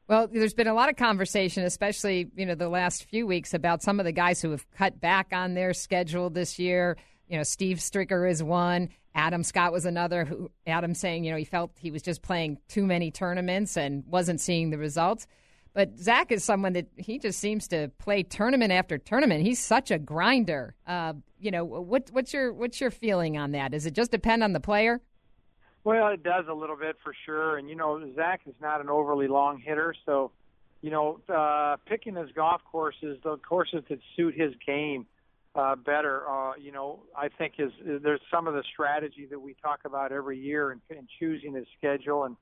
Well, 0.07 0.27
there's 0.27 0.55
been 0.55 0.69
a 0.69 0.75
lot 0.75 0.89
of 0.89 0.97
conversation, 0.97 1.65
especially 1.65 2.31
you 2.35 2.47
know 2.47 2.55
the 2.55 2.69
last 2.69 3.05
few 3.05 3.27
weeks, 3.27 3.53
about 3.53 3.83
some 3.83 4.01
of 4.01 4.07
the 4.07 4.13
guys 4.13 4.41
who 4.41 4.53
have 4.53 4.71
cut 4.71 5.01
back 5.01 5.29
on 5.33 5.55
their 5.55 5.75
schedule 5.75 6.31
this 6.31 6.59
year. 6.59 6.97
You 7.29 7.37
know, 7.37 7.43
Steve 7.43 7.79
Stricker 7.79 8.29
is 8.31 8.43
one. 8.43 8.89
Adam 9.19 9.43
Scott 9.43 9.73
was 9.73 9.85
another. 9.85 10.25
Who 10.25 10.51
Adam 10.65 10.95
saying, 10.95 11.25
you 11.25 11.33
know, 11.33 11.37
he 11.37 11.45
felt 11.45 11.73
he 11.77 11.91
was 11.91 12.03
just 12.03 12.23
playing 12.23 12.59
too 12.69 12.87
many 12.87 13.11
tournaments 13.11 13.77
and 13.77 14.05
wasn't 14.07 14.41
seeing 14.41 14.71
the 14.71 14.79
results. 14.79 15.27
But 15.75 15.99
Zach 15.99 16.31
is 16.31 16.45
someone 16.45 16.73
that 16.75 16.87
he 16.97 17.19
just 17.19 17.41
seems 17.41 17.67
to 17.69 17.91
play 17.99 18.23
tournament 18.23 18.73
after 18.73 18.97
tournament. 18.97 19.43
He's 19.43 19.59
such 19.59 19.91
a 19.91 19.99
grinder. 19.99 20.77
Uh, 20.87 21.15
you 21.39 21.51
know, 21.51 21.65
what, 21.65 22.11
what's 22.13 22.33
your 22.33 22.53
what's 22.53 22.81
your 22.81 22.93
feeling 22.93 23.37
on 23.37 23.53
that? 23.53 23.73
Does 23.73 23.87
it 23.87 23.93
just 23.93 24.13
depend 24.13 24.45
on 24.45 24.53
the 24.53 24.61
player? 24.61 25.01
Well, 25.83 26.09
it 26.09 26.23
does 26.23 26.45
a 26.49 26.55
little 26.55 26.77
bit 26.77 26.97
for 27.03 27.13
sure. 27.27 27.59
And 27.59 27.69
you 27.69 27.75
know, 27.75 28.01
Zach 28.15 28.43
is 28.47 28.55
not 28.61 28.81
an 28.81 28.89
overly 28.89 29.27
long 29.27 29.59
hitter, 29.59 29.95
so 30.07 30.31
you 30.81 30.91
know, 30.91 31.21
uh, 31.29 31.77
picking 31.87 32.15
his 32.15 32.31
golf 32.37 32.61
courses, 32.71 33.19
the 33.25 33.37
courses 33.39 33.83
that 33.89 33.99
suit 34.17 34.35
his 34.37 34.55
game 34.65 35.07
uh, 35.55 35.77
better. 35.77 36.29
Uh, 36.29 36.53
you 36.57 36.73
know, 36.73 37.01
I 37.17 37.29
think 37.29 37.55
is, 37.59 37.73
is 37.85 38.03
there's 38.03 38.21
some 38.31 38.47
of 38.47 38.55
the 38.55 38.63
strategy 38.73 39.27
that 39.31 39.41
we 39.41 39.55
talk 39.63 39.81
about 39.85 40.13
every 40.13 40.39
year 40.39 40.73
in, 40.73 40.81
in 40.91 41.07
choosing 41.19 41.55
his 41.55 41.67
schedule. 41.77 42.25
And 42.25 42.37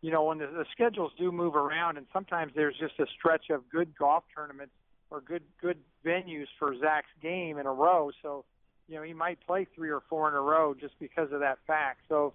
you 0.00 0.12
know, 0.12 0.24
when 0.24 0.38
the, 0.38 0.46
the 0.46 0.64
schedules 0.72 1.12
do 1.18 1.32
move 1.32 1.56
around, 1.56 1.96
and 1.96 2.06
sometimes 2.12 2.52
there's 2.54 2.76
just 2.78 2.98
a 3.00 3.06
stretch 3.18 3.50
of 3.50 3.68
good 3.68 3.96
golf 3.98 4.24
tournaments 4.34 4.72
or 5.10 5.20
good 5.20 5.42
good 5.60 5.78
venues 6.04 6.46
for 6.58 6.76
Zach's 6.78 7.08
game 7.22 7.58
in 7.58 7.66
a 7.66 7.72
row. 7.72 8.10
So, 8.22 8.44
you 8.88 8.96
know, 8.96 9.02
he 9.02 9.12
might 9.12 9.38
play 9.46 9.66
three 9.74 9.90
or 9.90 10.02
four 10.08 10.28
in 10.28 10.34
a 10.34 10.40
row 10.40 10.74
just 10.74 10.94
because 11.00 11.32
of 11.32 11.40
that 11.40 11.58
fact. 11.66 12.00
So, 12.08 12.34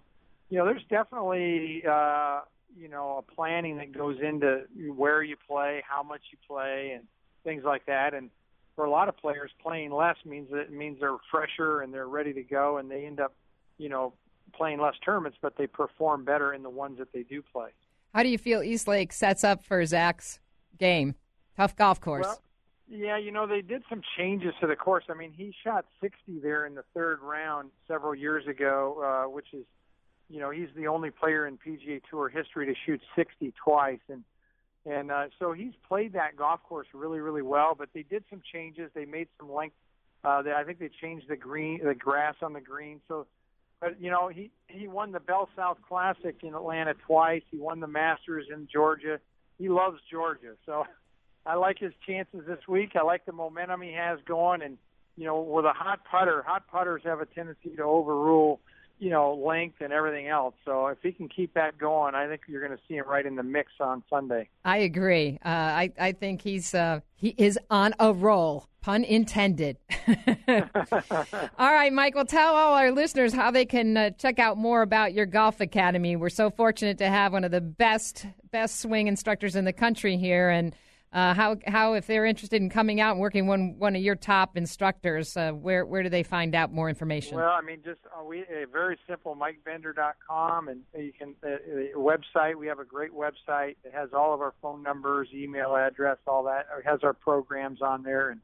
you 0.50 0.58
know, 0.58 0.66
there's 0.66 0.84
definitely 0.90 1.82
uh, 1.88 2.40
you 2.76 2.88
know 2.88 3.24
a 3.26 3.34
planning 3.34 3.76
that 3.78 3.92
goes 3.92 4.18
into 4.20 4.62
where 4.94 5.22
you 5.22 5.36
play, 5.48 5.82
how 5.88 6.02
much 6.02 6.20
you 6.32 6.38
play, 6.46 6.92
and 6.94 7.04
things 7.44 7.62
like 7.64 7.86
that. 7.86 8.14
And 8.14 8.30
for 8.74 8.84
a 8.84 8.90
lot 8.90 9.08
of 9.08 9.16
players, 9.16 9.50
playing 9.62 9.92
less 9.92 10.16
means 10.24 10.50
that 10.50 10.58
it 10.60 10.72
means 10.72 10.98
they're 11.00 11.16
fresher 11.30 11.80
and 11.80 11.92
they're 11.92 12.08
ready 12.08 12.32
to 12.32 12.42
go, 12.42 12.78
and 12.78 12.90
they 12.90 13.06
end 13.06 13.20
up, 13.20 13.34
you 13.78 13.88
know, 13.88 14.12
playing 14.52 14.80
less 14.80 14.94
tournaments, 15.04 15.38
but 15.40 15.56
they 15.56 15.66
perform 15.66 16.24
better 16.24 16.52
in 16.52 16.62
the 16.62 16.70
ones 16.70 16.98
that 16.98 17.12
they 17.12 17.22
do 17.22 17.42
play. 17.42 17.70
How 18.14 18.22
do 18.22 18.28
you 18.28 18.38
feel 18.38 18.62
East 18.62 18.86
Lake 18.86 19.12
sets 19.12 19.42
up 19.44 19.64
for 19.64 19.84
Zach's 19.84 20.40
game? 20.78 21.14
Tough 21.56 21.74
golf 21.76 22.00
course. 22.00 22.26
Well, 22.26 22.42
Yeah, 22.88 23.16
you 23.16 23.32
know, 23.32 23.46
they 23.46 23.60
did 23.60 23.82
some 23.88 24.02
changes 24.16 24.54
to 24.60 24.66
the 24.66 24.76
course. 24.76 25.04
I 25.08 25.14
mean, 25.14 25.32
he 25.32 25.54
shot 25.64 25.86
60 26.00 26.40
there 26.40 26.66
in 26.66 26.74
the 26.74 26.84
third 26.94 27.20
round 27.20 27.70
several 27.88 28.14
years 28.14 28.46
ago, 28.46 29.24
uh, 29.26 29.30
which 29.30 29.46
is, 29.52 29.64
you 30.28 30.38
know, 30.38 30.50
he's 30.50 30.68
the 30.76 30.86
only 30.86 31.10
player 31.10 31.46
in 31.46 31.58
PGA 31.58 32.00
Tour 32.08 32.28
history 32.28 32.66
to 32.66 32.74
shoot 32.86 33.00
60 33.16 33.52
twice. 33.62 34.00
And, 34.08 34.24
and 34.86 35.10
uh, 35.10 35.26
so 35.38 35.52
he's 35.52 35.72
played 35.88 36.12
that 36.12 36.36
golf 36.36 36.62
course 36.62 36.86
really, 36.92 37.20
really 37.20 37.42
well. 37.42 37.74
But 37.76 37.88
they 37.94 38.02
did 38.02 38.24
some 38.28 38.42
changes. 38.52 38.90
They 38.94 39.04
made 39.04 39.28
some 39.38 39.52
length. 39.52 39.76
Uh, 40.24 40.42
they, 40.42 40.52
I 40.52 40.64
think 40.64 40.78
they 40.78 40.90
changed 41.00 41.28
the 41.28 41.36
green, 41.36 41.80
the 41.84 41.94
grass 41.94 42.34
on 42.42 42.52
the 42.52 42.60
green. 42.60 43.00
So, 43.08 43.26
but 43.80 44.00
you 44.00 44.10
know, 44.10 44.28
he 44.28 44.50
he 44.68 44.86
won 44.86 45.12
the 45.12 45.20
Bell 45.20 45.48
South 45.56 45.78
Classic 45.86 46.36
in 46.42 46.54
Atlanta 46.54 46.94
twice. 47.06 47.42
He 47.50 47.58
won 47.58 47.80
the 47.80 47.86
Masters 47.86 48.46
in 48.52 48.68
Georgia. 48.72 49.20
He 49.58 49.68
loves 49.68 49.98
Georgia. 50.10 50.54
So 50.66 50.84
I 51.46 51.54
like 51.54 51.78
his 51.78 51.92
chances 52.06 52.40
this 52.46 52.66
week. 52.68 52.90
I 52.94 53.02
like 53.02 53.24
the 53.26 53.32
momentum 53.32 53.80
he 53.80 53.92
has 53.92 54.18
going, 54.26 54.62
and 54.62 54.76
you 55.16 55.24
know, 55.24 55.40
with 55.40 55.64
a 55.64 55.72
hot 55.72 56.00
putter, 56.10 56.42
hot 56.46 56.66
putters 56.68 57.02
have 57.04 57.20
a 57.20 57.26
tendency 57.26 57.76
to 57.76 57.82
overrule, 57.82 58.60
you 58.98 59.10
know, 59.10 59.34
length 59.34 59.76
and 59.80 59.92
everything 59.92 60.28
else. 60.28 60.54
So 60.64 60.86
if 60.86 60.98
he 61.02 61.12
can 61.12 61.28
keep 61.28 61.54
that 61.54 61.78
going, 61.78 62.14
I 62.14 62.26
think 62.26 62.42
you're 62.46 62.64
going 62.64 62.76
to 62.76 62.82
see 62.88 62.94
him 62.94 63.06
right 63.08 63.26
in 63.26 63.34
the 63.36 63.42
mix 63.42 63.72
on 63.80 64.02
Sunday. 64.08 64.48
I 64.64 64.78
agree. 64.78 65.38
Uh, 65.44 65.48
I 65.48 65.92
I 65.98 66.12
think 66.12 66.42
he's 66.42 66.74
uh, 66.74 67.00
he 67.16 67.34
is 67.36 67.58
on 67.70 67.94
a 67.98 68.12
roll. 68.12 68.68
Pun 68.80 69.02
intended. 69.02 69.78
all 70.48 71.72
right, 71.72 71.92
Mike. 71.92 72.14
Well, 72.14 72.26
tell 72.26 72.54
all 72.54 72.74
our 72.74 72.92
listeners 72.92 73.32
how 73.32 73.50
they 73.50 73.64
can 73.64 73.96
uh, 73.96 74.10
check 74.10 74.38
out 74.38 74.58
more 74.58 74.82
about 74.82 75.14
your 75.14 75.26
golf 75.26 75.60
academy. 75.60 76.16
We're 76.16 76.28
so 76.28 76.50
fortunate 76.50 76.98
to 76.98 77.08
have 77.08 77.32
one 77.32 77.44
of 77.44 77.50
the 77.50 77.62
best 77.62 78.26
best 78.52 78.80
swing 78.80 79.08
instructors 79.08 79.56
in 79.56 79.64
the 79.64 79.72
country 79.72 80.16
here, 80.16 80.50
and 80.50 80.74
uh, 81.14 81.32
how 81.32 81.56
how 81.68 81.94
if 81.94 82.08
they're 82.08 82.26
interested 82.26 82.60
in 82.60 82.68
coming 82.68 83.00
out 83.00 83.12
and 83.12 83.20
working 83.20 83.46
one 83.46 83.78
one 83.78 83.94
of 83.94 84.02
your 84.02 84.16
top 84.16 84.56
instructors, 84.56 85.36
uh, 85.36 85.52
where 85.52 85.86
where 85.86 86.02
do 86.02 86.08
they 86.08 86.24
find 86.24 86.56
out 86.56 86.72
more 86.72 86.88
information? 86.88 87.36
Well, 87.36 87.52
I 87.52 87.62
mean, 87.62 87.82
just 87.84 88.00
uh, 88.06 88.24
we 88.24 88.40
a 88.40 88.66
very 88.70 88.98
simple 89.08 89.36
MikeBender.com, 89.36 90.68
and 90.68 90.80
you 90.98 91.12
can 91.16 91.36
uh, 91.44 91.50
uh, 91.50 91.96
website. 91.96 92.56
We 92.56 92.66
have 92.66 92.80
a 92.80 92.84
great 92.84 93.12
website. 93.12 93.76
It 93.84 93.92
has 93.94 94.10
all 94.12 94.34
of 94.34 94.40
our 94.40 94.54
phone 94.60 94.82
numbers, 94.82 95.28
email 95.32 95.76
address, 95.76 96.18
all 96.26 96.42
that. 96.44 96.66
It 96.76 96.84
has 96.84 96.98
our 97.04 97.14
programs 97.14 97.80
on 97.80 98.02
there, 98.02 98.30
and 98.30 98.40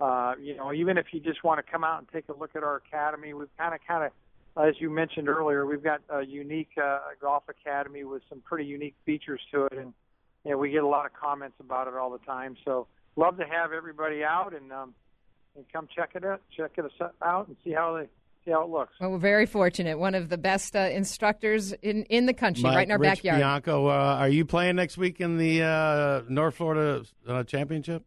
uh, 0.00 0.34
you 0.40 0.56
know, 0.56 0.72
even 0.72 0.98
if 0.98 1.06
you 1.10 1.18
just 1.18 1.42
want 1.42 1.58
to 1.58 1.68
come 1.68 1.82
out 1.82 1.98
and 1.98 2.08
take 2.12 2.28
a 2.28 2.38
look 2.38 2.54
at 2.54 2.62
our 2.62 2.76
academy, 2.76 3.34
we've 3.34 3.48
kind 3.58 3.74
of 3.74 3.80
kind 3.84 4.04
of 4.04 4.12
as 4.64 4.74
you 4.78 4.90
mentioned 4.90 5.28
earlier, 5.28 5.66
we've 5.66 5.82
got 5.82 6.02
a 6.08 6.24
unique 6.24 6.70
uh, 6.80 7.00
golf 7.20 7.42
academy 7.48 8.04
with 8.04 8.22
some 8.28 8.40
pretty 8.42 8.64
unique 8.64 8.94
features 9.04 9.40
to 9.52 9.64
it, 9.64 9.72
and 9.72 9.92
yeah, 10.46 10.54
we 10.54 10.70
get 10.70 10.82
a 10.82 10.86
lot 10.88 11.06
of 11.06 11.12
comments 11.12 11.56
about 11.60 11.88
it 11.88 11.94
all 11.94 12.10
the 12.10 12.18
time. 12.18 12.56
So 12.64 12.86
love 13.16 13.36
to 13.38 13.44
have 13.44 13.72
everybody 13.72 14.22
out 14.22 14.54
and 14.54 14.72
um, 14.72 14.94
and 15.56 15.64
come 15.72 15.88
check 15.94 16.10
it 16.14 16.24
out, 16.24 16.42
check 16.56 16.72
it 16.76 16.84
out, 17.22 17.48
and 17.48 17.56
see 17.64 17.72
how 17.72 17.96
they 17.98 18.08
see 18.44 18.52
how 18.52 18.62
it 18.62 18.70
looks. 18.70 18.92
Well, 19.00 19.10
we're 19.10 19.18
very 19.18 19.46
fortunate. 19.46 19.98
One 19.98 20.14
of 20.14 20.28
the 20.28 20.38
best 20.38 20.76
uh, 20.76 20.80
instructors 20.80 21.72
in, 21.72 22.04
in 22.04 22.26
the 22.26 22.34
country, 22.34 22.62
Mike, 22.62 22.76
right 22.76 22.86
in 22.86 22.92
our 22.92 22.98
Rich 22.98 23.16
backyard. 23.16 23.40
Bianco, 23.40 23.88
uh, 23.88 24.16
are 24.20 24.28
you 24.28 24.44
playing 24.44 24.76
next 24.76 24.96
week 24.96 25.20
in 25.20 25.36
the 25.36 25.62
uh, 25.62 26.22
North 26.28 26.54
Florida 26.54 27.04
uh, 27.26 27.42
Championship? 27.42 28.04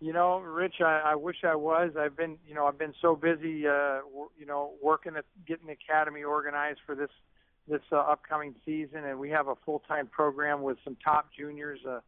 You 0.00 0.12
know, 0.12 0.38
Rich, 0.40 0.76
I, 0.80 1.00
I 1.06 1.14
wish 1.14 1.36
I 1.44 1.54
was. 1.54 1.92
I've 1.98 2.14
been, 2.14 2.36
you 2.46 2.54
know, 2.54 2.66
I've 2.66 2.78
been 2.78 2.92
so 3.00 3.16
busy, 3.16 3.66
uh, 3.66 4.00
w- 4.10 4.28
you 4.38 4.44
know, 4.44 4.72
working 4.82 5.16
at 5.16 5.24
getting 5.46 5.66
the 5.66 5.72
academy 5.72 6.22
organized 6.22 6.80
for 6.84 6.94
this 6.94 7.08
this 7.68 7.82
uh, 7.92 7.96
upcoming 7.96 8.54
season, 8.64 9.04
and 9.04 9.18
we 9.18 9.30
have 9.30 9.48
a 9.48 9.54
full 9.64 9.82
time 9.88 10.06
program 10.06 10.62
with 10.62 10.78
some 10.84 10.96
top 11.02 11.30
juniors. 11.36 11.80
Uh, 11.88 12.00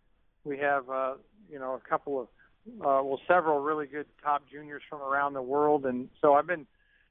we 0.44 0.58
have, 0.58 0.88
uh, 0.90 1.14
you 1.50 1.58
know, 1.58 1.74
a 1.74 1.88
couple 1.88 2.20
of, 2.20 2.26
uh, 2.80 3.02
well, 3.02 3.20
several 3.26 3.60
really 3.60 3.86
good 3.86 4.06
top 4.22 4.42
juniors 4.50 4.82
from 4.88 5.00
around 5.00 5.32
the 5.32 5.42
world, 5.42 5.86
and 5.86 6.08
so 6.20 6.34
I've 6.34 6.46
been 6.46 6.66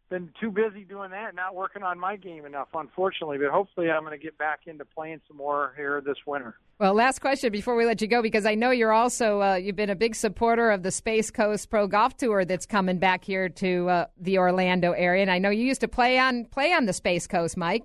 been 0.09 0.29
too 0.39 0.51
busy 0.51 0.83
doing 0.83 1.09
that, 1.09 1.33
not 1.33 1.55
working 1.55 1.81
on 1.81 1.99
my 1.99 2.15
game 2.15 2.45
enough, 2.45 2.67
unfortunately. 2.75 3.39
But 3.39 3.49
hopefully, 3.49 3.89
I'm 3.89 4.03
going 4.03 4.17
to 4.17 4.23
get 4.23 4.37
back 4.37 4.61
into 4.67 4.85
playing 4.85 5.21
some 5.27 5.37
more 5.37 5.73
here 5.75 6.01
this 6.05 6.17
winter. 6.27 6.55
Well, 6.77 6.93
last 6.93 7.19
question 7.19 7.51
before 7.51 7.75
we 7.75 7.85
let 7.85 8.01
you 8.01 8.07
go, 8.07 8.21
because 8.21 8.45
I 8.45 8.53
know 8.53 8.69
you're 8.71 8.93
also 8.93 9.41
uh, 9.41 9.55
you've 9.55 9.75
been 9.75 9.89
a 9.89 9.95
big 9.95 10.15
supporter 10.15 10.71
of 10.71 10.83
the 10.83 10.91
Space 10.91 11.31
Coast 11.31 11.69
Pro 11.69 11.87
Golf 11.87 12.17
Tour 12.17 12.45
that's 12.45 12.65
coming 12.65 12.99
back 12.99 13.23
here 13.25 13.49
to 13.49 13.89
uh, 13.89 14.05
the 14.19 14.37
Orlando 14.37 14.91
area, 14.91 15.21
and 15.21 15.31
I 15.31 15.39
know 15.39 15.49
you 15.49 15.65
used 15.65 15.81
to 15.81 15.87
play 15.87 16.19
on 16.19 16.45
play 16.45 16.71
on 16.73 16.85
the 16.85 16.93
Space 16.93 17.27
Coast, 17.27 17.57
Mike. 17.57 17.83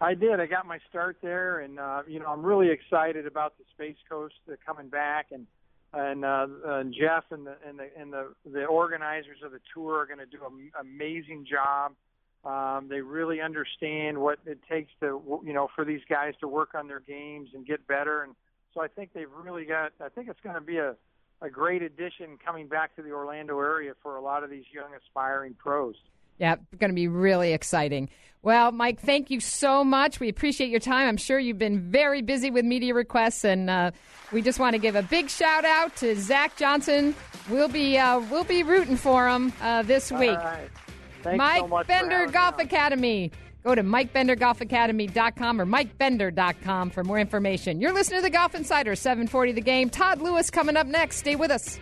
I 0.00 0.14
did. 0.14 0.40
I 0.40 0.46
got 0.46 0.66
my 0.66 0.78
start 0.88 1.18
there, 1.22 1.60
and 1.60 1.78
uh, 1.78 2.02
you 2.06 2.20
know 2.20 2.26
I'm 2.26 2.44
really 2.44 2.70
excited 2.70 3.26
about 3.26 3.56
the 3.58 3.64
Space 3.74 3.96
Coast 4.08 4.34
uh, 4.50 4.54
coming 4.64 4.88
back, 4.88 5.26
and 5.30 5.46
and, 5.92 6.24
uh, 6.24 6.46
and 6.64 6.94
Jeff 6.94 7.24
and 7.30 7.46
the 7.46 7.56
and 7.66 7.78
the 7.78 7.88
and 7.98 8.12
the, 8.12 8.34
the 8.50 8.64
organizers 8.64 9.38
of 9.42 9.52
the 9.52 9.60
tour 9.72 10.00
are 10.00 10.06
going 10.06 10.18
to 10.18 10.26
do 10.26 10.38
an 10.44 10.70
amazing 10.78 11.46
job. 11.50 11.92
Um, 12.44 12.88
they 12.88 13.00
really 13.00 13.40
understand 13.40 14.18
what 14.18 14.38
it 14.46 14.58
takes 14.70 14.92
to 15.00 15.40
you 15.44 15.52
know 15.52 15.68
for 15.74 15.84
these 15.84 16.02
guys 16.08 16.34
to 16.40 16.48
work 16.48 16.74
on 16.74 16.88
their 16.88 17.00
games 17.00 17.50
and 17.54 17.66
get 17.66 17.86
better, 17.86 18.22
and 18.22 18.34
so 18.74 18.82
I 18.82 18.88
think 18.88 19.10
they've 19.14 19.32
really 19.42 19.64
got. 19.64 19.92
I 20.00 20.10
think 20.10 20.28
it's 20.28 20.40
going 20.42 20.56
to 20.56 20.60
be 20.60 20.76
a 20.76 20.94
a 21.42 21.50
great 21.50 21.82
addition 21.82 22.38
coming 22.44 22.66
back 22.66 22.96
to 22.96 23.02
the 23.02 23.12
Orlando 23.12 23.58
area 23.60 23.92
for 24.02 24.16
a 24.16 24.22
lot 24.22 24.42
of 24.42 24.50
these 24.50 24.64
young 24.72 24.90
aspiring 24.94 25.54
pros. 25.54 25.94
Yeah, 26.38 26.56
going 26.78 26.90
to 26.90 26.94
be 26.94 27.08
really 27.08 27.52
exciting. 27.52 28.08
Well, 28.42 28.70
Mike, 28.70 29.00
thank 29.00 29.30
you 29.30 29.40
so 29.40 29.82
much. 29.82 30.20
We 30.20 30.28
appreciate 30.28 30.70
your 30.70 30.80
time. 30.80 31.08
I'm 31.08 31.16
sure 31.16 31.38
you've 31.38 31.58
been 31.58 31.90
very 31.90 32.22
busy 32.22 32.50
with 32.50 32.64
media 32.64 32.94
requests, 32.94 33.44
and 33.44 33.68
uh, 33.68 33.90
we 34.32 34.40
just 34.40 34.60
want 34.60 34.74
to 34.74 34.78
give 34.78 34.94
a 34.94 35.02
big 35.02 35.28
shout 35.28 35.64
out 35.64 35.96
to 35.96 36.14
Zach 36.14 36.56
Johnson. 36.56 37.14
We'll 37.50 37.68
be 37.68 37.98
uh, 37.98 38.20
we'll 38.30 38.44
be 38.44 38.62
rooting 38.62 38.96
for 38.96 39.28
him 39.28 39.52
uh, 39.60 39.82
this 39.82 40.12
week. 40.12 40.38
Mike 41.24 41.68
so 41.68 41.82
Bender 41.88 42.26
Golf 42.26 42.60
Academy. 42.60 43.32
Go 43.64 43.74
to 43.74 43.82
MikeBenderGolfAcademy.com 43.82 45.60
or 45.60 45.66
MikeBender.com 45.66 46.90
for 46.90 47.02
more 47.02 47.18
information. 47.18 47.80
You're 47.80 47.92
listening 47.92 48.20
to 48.20 48.22
the 48.22 48.30
Golf 48.30 48.54
Insider, 48.54 48.94
740 48.94 49.50
The 49.50 49.60
Game. 49.60 49.90
Todd 49.90 50.20
Lewis 50.20 50.50
coming 50.50 50.76
up 50.76 50.86
next. 50.86 51.16
Stay 51.16 51.34
with 51.34 51.50
us. 51.50 51.80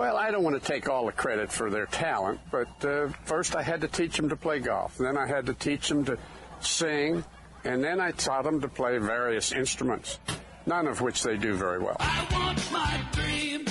Well, 0.00 0.16
I 0.16 0.30
don't 0.30 0.42
want 0.42 0.58
to 0.58 0.66
take 0.66 0.88
all 0.88 1.04
the 1.04 1.12
credit 1.12 1.52
for 1.52 1.68
their 1.68 1.84
talent, 1.84 2.40
but 2.50 2.82
uh, 2.82 3.08
first 3.24 3.54
I 3.54 3.60
had 3.60 3.82
to 3.82 3.86
teach 3.86 4.16
them 4.16 4.30
to 4.30 4.36
play 4.36 4.58
golf. 4.58 4.96
Then 4.96 5.18
I 5.18 5.26
had 5.26 5.44
to 5.44 5.52
teach 5.52 5.90
them 5.90 6.06
to 6.06 6.16
sing, 6.60 7.22
and 7.64 7.84
then 7.84 8.00
I 8.00 8.12
taught 8.12 8.44
them 8.44 8.62
to 8.62 8.68
play 8.68 8.96
various 8.96 9.52
instruments, 9.52 10.18
none 10.64 10.86
of 10.86 11.02
which 11.02 11.22
they 11.22 11.36
do 11.36 11.52
very 11.52 11.80
well. 11.80 11.98
I 12.00 12.26
want 12.32 12.72
my 12.72 12.98
dream. 13.12 13.66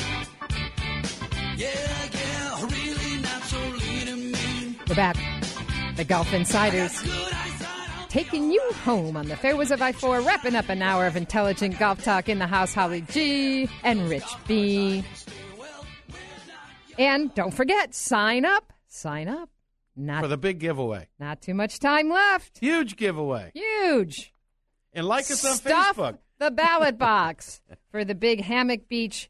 Yeah, 1.58 1.68
yeah, 2.14 2.62
really 2.62 3.22
not 3.24 3.42
so 3.46 3.58
lean 3.60 4.08
and. 4.10 4.76
We're 4.88 4.94
back. 4.94 5.18
The 5.96 6.04
Golf 6.04 6.32
Insiders. 6.32 7.02
Taking 8.10 8.52
you 8.52 8.62
home 8.84 9.18
on 9.18 9.28
the 9.28 9.36
fairways 9.36 9.72
of 9.72 9.82
I 9.82 9.94
4, 9.94 10.22
wrapping 10.22 10.56
up 10.56 10.70
an 10.70 10.84
hour 10.84 11.08
of 11.08 11.16
intelligent 11.16 11.80
golf 11.80 12.04
talk 12.04 12.30
in 12.30 12.38
the 12.38 12.46
house. 12.46 12.72
Holly 12.76 13.02
G 13.02 13.68
and 13.84 14.08
Rich 14.08 14.30
B. 14.48 15.04
And 17.00 17.34
don't 17.34 17.54
forget, 17.54 17.96
sign 17.96 18.46
up. 18.46 18.72
Sign 18.88 19.28
up. 19.28 19.50
Not 19.96 20.22
For 20.22 20.28
the 20.28 20.38
big 20.38 20.60
giveaway. 20.60 21.08
not 21.20 21.42
too 21.42 21.54
much 21.54 21.80
time 21.80 22.10
left. 22.10 22.60
Huge 22.60 22.96
giveaway. 22.96 23.52
Huge. 23.54 24.34
And 24.94 25.08
like 25.08 25.22
us 25.32 25.44
on 25.46 25.56
Stuff 25.58 25.98
Facebook. 25.98 26.18
the 26.40 26.52
ballot 26.52 26.98
box 26.98 27.62
for 27.92 28.04
the 28.06 28.16
big 28.16 28.42
Hammock 28.42 28.88
Beach 28.88 29.30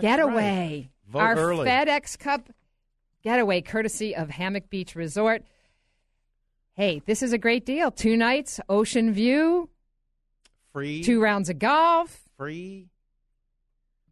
getaway. 0.00 0.90
Vote 1.08 1.18
Our 1.20 1.36
early. 1.36 1.66
FedEx 1.68 2.18
Cup 2.18 2.48
getaway, 3.22 3.60
courtesy 3.60 4.14
of 4.14 4.30
Hammock 4.30 4.68
Beach 4.70 4.94
Resort. 4.94 5.42
Hey, 6.74 7.02
this 7.06 7.22
is 7.22 7.32
a 7.32 7.38
great 7.38 7.64
deal. 7.66 7.90
Two 7.90 8.16
nights, 8.16 8.60
ocean 8.68 9.12
view, 9.12 9.68
Free. 10.72 11.02
two 11.02 11.20
rounds 11.20 11.48
of 11.48 11.58
golf. 11.58 12.20
Free. 12.36 12.88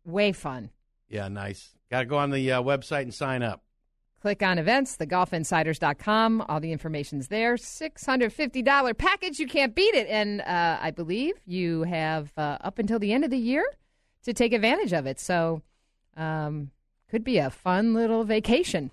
Way 0.04 0.32
fun. 0.32 0.70
Yeah, 1.08 1.28
nice. 1.28 1.75
Got 1.90 2.00
to 2.00 2.06
go 2.06 2.16
on 2.16 2.30
the 2.30 2.52
uh, 2.52 2.62
website 2.62 3.02
and 3.02 3.14
sign 3.14 3.42
up. 3.42 3.62
Click 4.20 4.42
on 4.42 4.58
events, 4.58 4.96
thegolfinsiders.com. 4.96 6.44
All 6.48 6.58
the 6.58 6.72
information's 6.72 7.28
there. 7.28 7.54
$650 7.54 8.98
package. 8.98 9.38
You 9.38 9.46
can't 9.46 9.74
beat 9.74 9.94
it. 9.94 10.08
And 10.08 10.40
uh, 10.40 10.78
I 10.80 10.90
believe 10.90 11.34
you 11.46 11.84
have 11.84 12.32
uh, 12.36 12.58
up 12.60 12.78
until 12.78 12.98
the 12.98 13.12
end 13.12 13.24
of 13.24 13.30
the 13.30 13.38
year 13.38 13.64
to 14.24 14.32
take 14.32 14.52
advantage 14.52 14.92
of 14.92 15.06
it. 15.06 15.20
So, 15.20 15.62
um, 16.16 16.70
could 17.08 17.22
be 17.22 17.38
a 17.38 17.50
fun 17.50 17.94
little 17.94 18.24
vacation. 18.24 18.90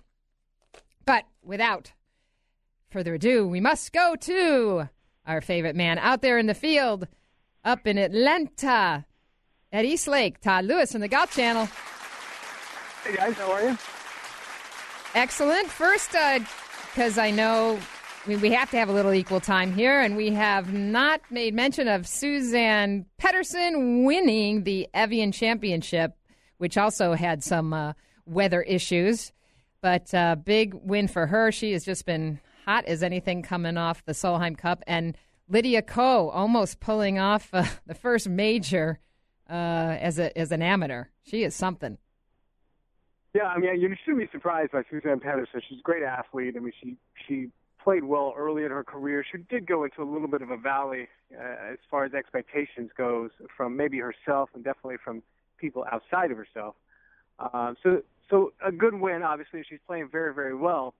But 1.05 1.25
without 1.41 1.93
further 2.91 3.15
ado, 3.15 3.47
we 3.47 3.59
must 3.59 3.91
go 3.91 4.15
to 4.15 4.89
our 5.25 5.41
favorite 5.41 5.75
man 5.75 5.97
out 5.97 6.21
there 6.21 6.37
in 6.37 6.45
the 6.45 6.53
field 6.53 7.07
up 7.63 7.87
in 7.87 7.97
Atlanta 7.97 9.05
at 9.71 9.85
East 9.85 10.07
Lake, 10.07 10.41
Todd 10.41 10.65
Lewis 10.65 10.91
from 10.91 11.01
the 11.01 11.07
Golf 11.07 11.33
Channel. 11.35 11.67
Hey 13.03 13.15
guys, 13.17 13.33
how 13.35 13.51
are 13.51 13.61
you? 13.61 13.77
Excellent. 15.13 15.67
First, 15.67 16.15
because 16.91 17.17
I 17.17 17.31
know 17.31 17.77
we, 18.25 18.37
we 18.37 18.51
have 18.51 18.71
to 18.71 18.77
have 18.77 18.87
a 18.87 18.93
little 18.93 19.13
equal 19.13 19.41
time 19.41 19.73
here, 19.73 19.99
and 19.99 20.15
we 20.15 20.29
have 20.29 20.71
not 20.71 21.19
made 21.29 21.53
mention 21.53 21.89
of 21.89 22.03
Suzann 22.03 23.03
Pettersen 23.21 24.05
winning 24.05 24.63
the 24.63 24.87
Evian 24.93 25.33
Championship, 25.33 26.13
which 26.59 26.77
also 26.77 27.11
had 27.11 27.43
some 27.43 27.73
uh, 27.73 27.91
weather 28.25 28.61
issues. 28.61 29.33
But 29.81 30.13
uh, 30.13 30.37
big 30.37 30.73
win 30.73 31.09
for 31.09 31.27
her. 31.27 31.51
She 31.51 31.73
has 31.73 31.83
just 31.83 32.05
been 32.05 32.39
hot 32.65 32.85
as 32.85 33.03
anything 33.03 33.41
coming 33.41 33.75
off 33.75 34.05
the 34.05 34.13
Solheim 34.13 34.57
Cup. 34.57 34.81
And 34.87 35.17
Lydia 35.49 35.81
Ko 35.81 36.29
almost 36.29 36.79
pulling 36.79 37.19
off 37.19 37.49
uh, 37.51 37.65
the 37.85 37.95
first 37.95 38.29
major 38.29 38.99
uh, 39.49 39.97
as 39.99 40.19
a 40.19 40.35
as 40.37 40.53
an 40.53 40.61
amateur. 40.61 41.07
She 41.23 41.43
is 41.43 41.53
something. 41.53 41.97
Yeah, 43.33 43.45
I 43.45 43.57
mean, 43.57 43.81
you 43.81 43.95
shouldn't 44.03 44.19
be 44.19 44.29
surprised 44.31 44.71
by 44.71 44.83
Suzann 44.83 45.19
Pettersen. 45.19 45.61
She's 45.67 45.79
a 45.79 45.81
great 45.81 46.03
athlete. 46.03 46.53
I 46.55 46.59
mean, 46.59 46.73
she 46.81 46.95
she 47.27 47.49
played 47.83 48.03
well 48.03 48.33
early 48.37 48.63
in 48.63 48.71
her 48.71 48.83
career. 48.83 49.25
She 49.29 49.39
did 49.49 49.65
go 49.67 49.83
into 49.83 50.01
a 50.01 50.09
little 50.09 50.27
bit 50.27 50.41
of 50.41 50.51
a 50.51 50.57
valley 50.57 51.07
uh, 51.37 51.73
as 51.73 51.79
far 51.89 52.05
as 52.05 52.13
expectations 52.13 52.91
goes 52.97 53.31
from 53.57 53.75
maybe 53.75 53.99
herself 53.99 54.49
and 54.53 54.63
definitely 54.63 54.97
from 55.03 55.21
people 55.57 55.83
outside 55.91 56.31
of 56.31 56.37
herself. 56.37 56.75
Um, 57.39 57.75
so, 57.83 58.01
so 58.29 58.53
a 58.65 58.71
good 58.71 58.93
win. 58.93 59.23
Obviously, 59.23 59.63
she's 59.67 59.79
playing 59.85 60.09
very, 60.11 60.33
very 60.33 60.55
well. 60.55 60.93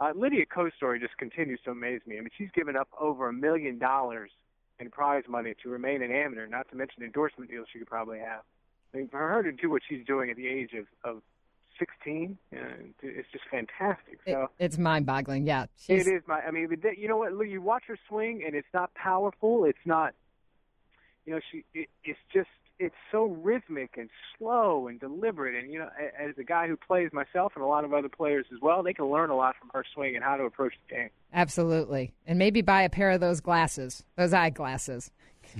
Uh, 0.00 0.12
Lydia 0.16 0.46
Ko's 0.46 0.72
story 0.76 0.98
just 0.98 1.16
continues 1.18 1.60
to 1.64 1.72
amaze 1.72 2.00
me. 2.06 2.16
I 2.16 2.20
mean, 2.20 2.30
she's 2.38 2.50
given 2.54 2.74
up 2.76 2.88
over 2.98 3.28
a 3.28 3.32
million 3.32 3.78
dollars 3.78 4.30
in 4.78 4.90
prize 4.90 5.24
money 5.28 5.54
to 5.62 5.68
remain 5.68 6.02
an 6.02 6.10
amateur, 6.10 6.46
not 6.46 6.70
to 6.70 6.76
mention 6.76 7.02
endorsement 7.02 7.50
deals 7.50 7.66
she 7.70 7.78
could 7.78 7.88
probably 7.88 8.18
have. 8.18 8.40
I 8.94 8.98
mean, 8.98 9.08
for 9.08 9.18
her 9.18 9.42
to 9.42 9.52
do 9.52 9.68
what 9.68 9.82
she's 9.86 10.06
doing 10.06 10.30
at 10.30 10.36
the 10.36 10.48
age 10.48 10.70
of, 10.72 10.86
of 11.04 11.22
16, 11.80 12.38
uh, 12.52 12.58
it's 13.02 13.28
just 13.32 13.44
fantastic. 13.50 14.20
So 14.24 14.42
it, 14.42 14.64
it's 14.64 14.78
mind-boggling. 14.78 15.46
Yeah, 15.46 15.66
she's... 15.76 16.06
it 16.06 16.10
is. 16.12 16.22
My, 16.28 16.40
I 16.40 16.52
mean, 16.52 16.68
you 16.96 17.08
know 17.08 17.16
what? 17.16 17.32
You 17.48 17.60
watch 17.60 17.82
her 17.88 17.98
swing, 18.08 18.44
and 18.46 18.54
it's 18.54 18.68
not 18.72 18.94
powerful. 18.94 19.64
It's 19.64 19.84
not. 19.84 20.14
You 21.26 21.34
know, 21.34 21.40
she. 21.50 21.64
It, 21.74 21.88
it's 22.04 22.20
just. 22.32 22.48
It's 22.78 22.94
so 23.12 23.24
rhythmic 23.24 23.96
and 23.98 24.08
slow 24.38 24.86
and 24.86 24.98
deliberate. 24.98 25.54
And 25.54 25.72
you 25.72 25.80
know, 25.80 25.88
as 26.18 26.38
a 26.38 26.44
guy 26.44 26.68
who 26.68 26.76
plays 26.76 27.12
myself 27.12 27.52
and 27.54 27.62
a 27.62 27.66
lot 27.66 27.84
of 27.84 27.92
other 27.92 28.08
players 28.08 28.46
as 28.54 28.60
well, 28.62 28.82
they 28.82 28.94
can 28.94 29.06
learn 29.06 29.28
a 29.28 29.36
lot 29.36 29.56
from 29.58 29.70
her 29.74 29.84
swing 29.92 30.14
and 30.14 30.24
how 30.24 30.36
to 30.36 30.44
approach 30.44 30.74
the 30.88 30.94
game. 30.94 31.10
Absolutely, 31.32 32.14
and 32.26 32.38
maybe 32.38 32.62
buy 32.62 32.82
a 32.82 32.88
pair 32.88 33.10
of 33.10 33.20
those 33.20 33.40
glasses, 33.40 34.04
those 34.16 34.32
eyeglasses. 34.32 35.10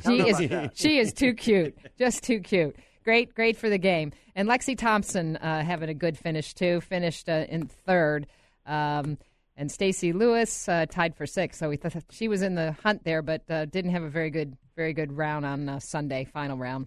She 0.04 0.20
is. 0.20 0.70
She 0.74 0.98
is 0.98 1.12
too 1.12 1.34
cute. 1.34 1.76
Just 1.98 2.22
too 2.22 2.40
cute. 2.40 2.76
Great, 3.04 3.34
great 3.34 3.56
for 3.56 3.68
the 3.68 3.78
game. 3.78 4.12
And 4.34 4.48
Lexi 4.48 4.76
Thompson 4.76 5.36
uh, 5.36 5.62
having 5.62 5.88
a 5.88 5.94
good 5.94 6.18
finish 6.18 6.54
too. 6.54 6.80
Finished 6.80 7.28
uh, 7.28 7.46
in 7.48 7.66
third. 7.66 8.26
Um, 8.66 9.18
and 9.56 9.70
Stacy 9.70 10.12
Lewis 10.12 10.68
uh, 10.68 10.86
tied 10.86 11.14
for 11.16 11.26
sixth. 11.26 11.60
So 11.60 11.68
we 11.68 11.76
th- 11.76 12.04
she 12.10 12.28
was 12.28 12.42
in 12.42 12.54
the 12.54 12.72
hunt 12.82 13.04
there, 13.04 13.22
but 13.22 13.42
uh, 13.50 13.66
didn't 13.66 13.90
have 13.92 14.02
a 14.02 14.08
very 14.08 14.30
good, 14.30 14.56
very 14.76 14.92
good 14.92 15.16
round 15.16 15.44
on 15.44 15.68
uh, 15.68 15.78
Sunday, 15.80 16.24
final 16.24 16.56
round. 16.56 16.86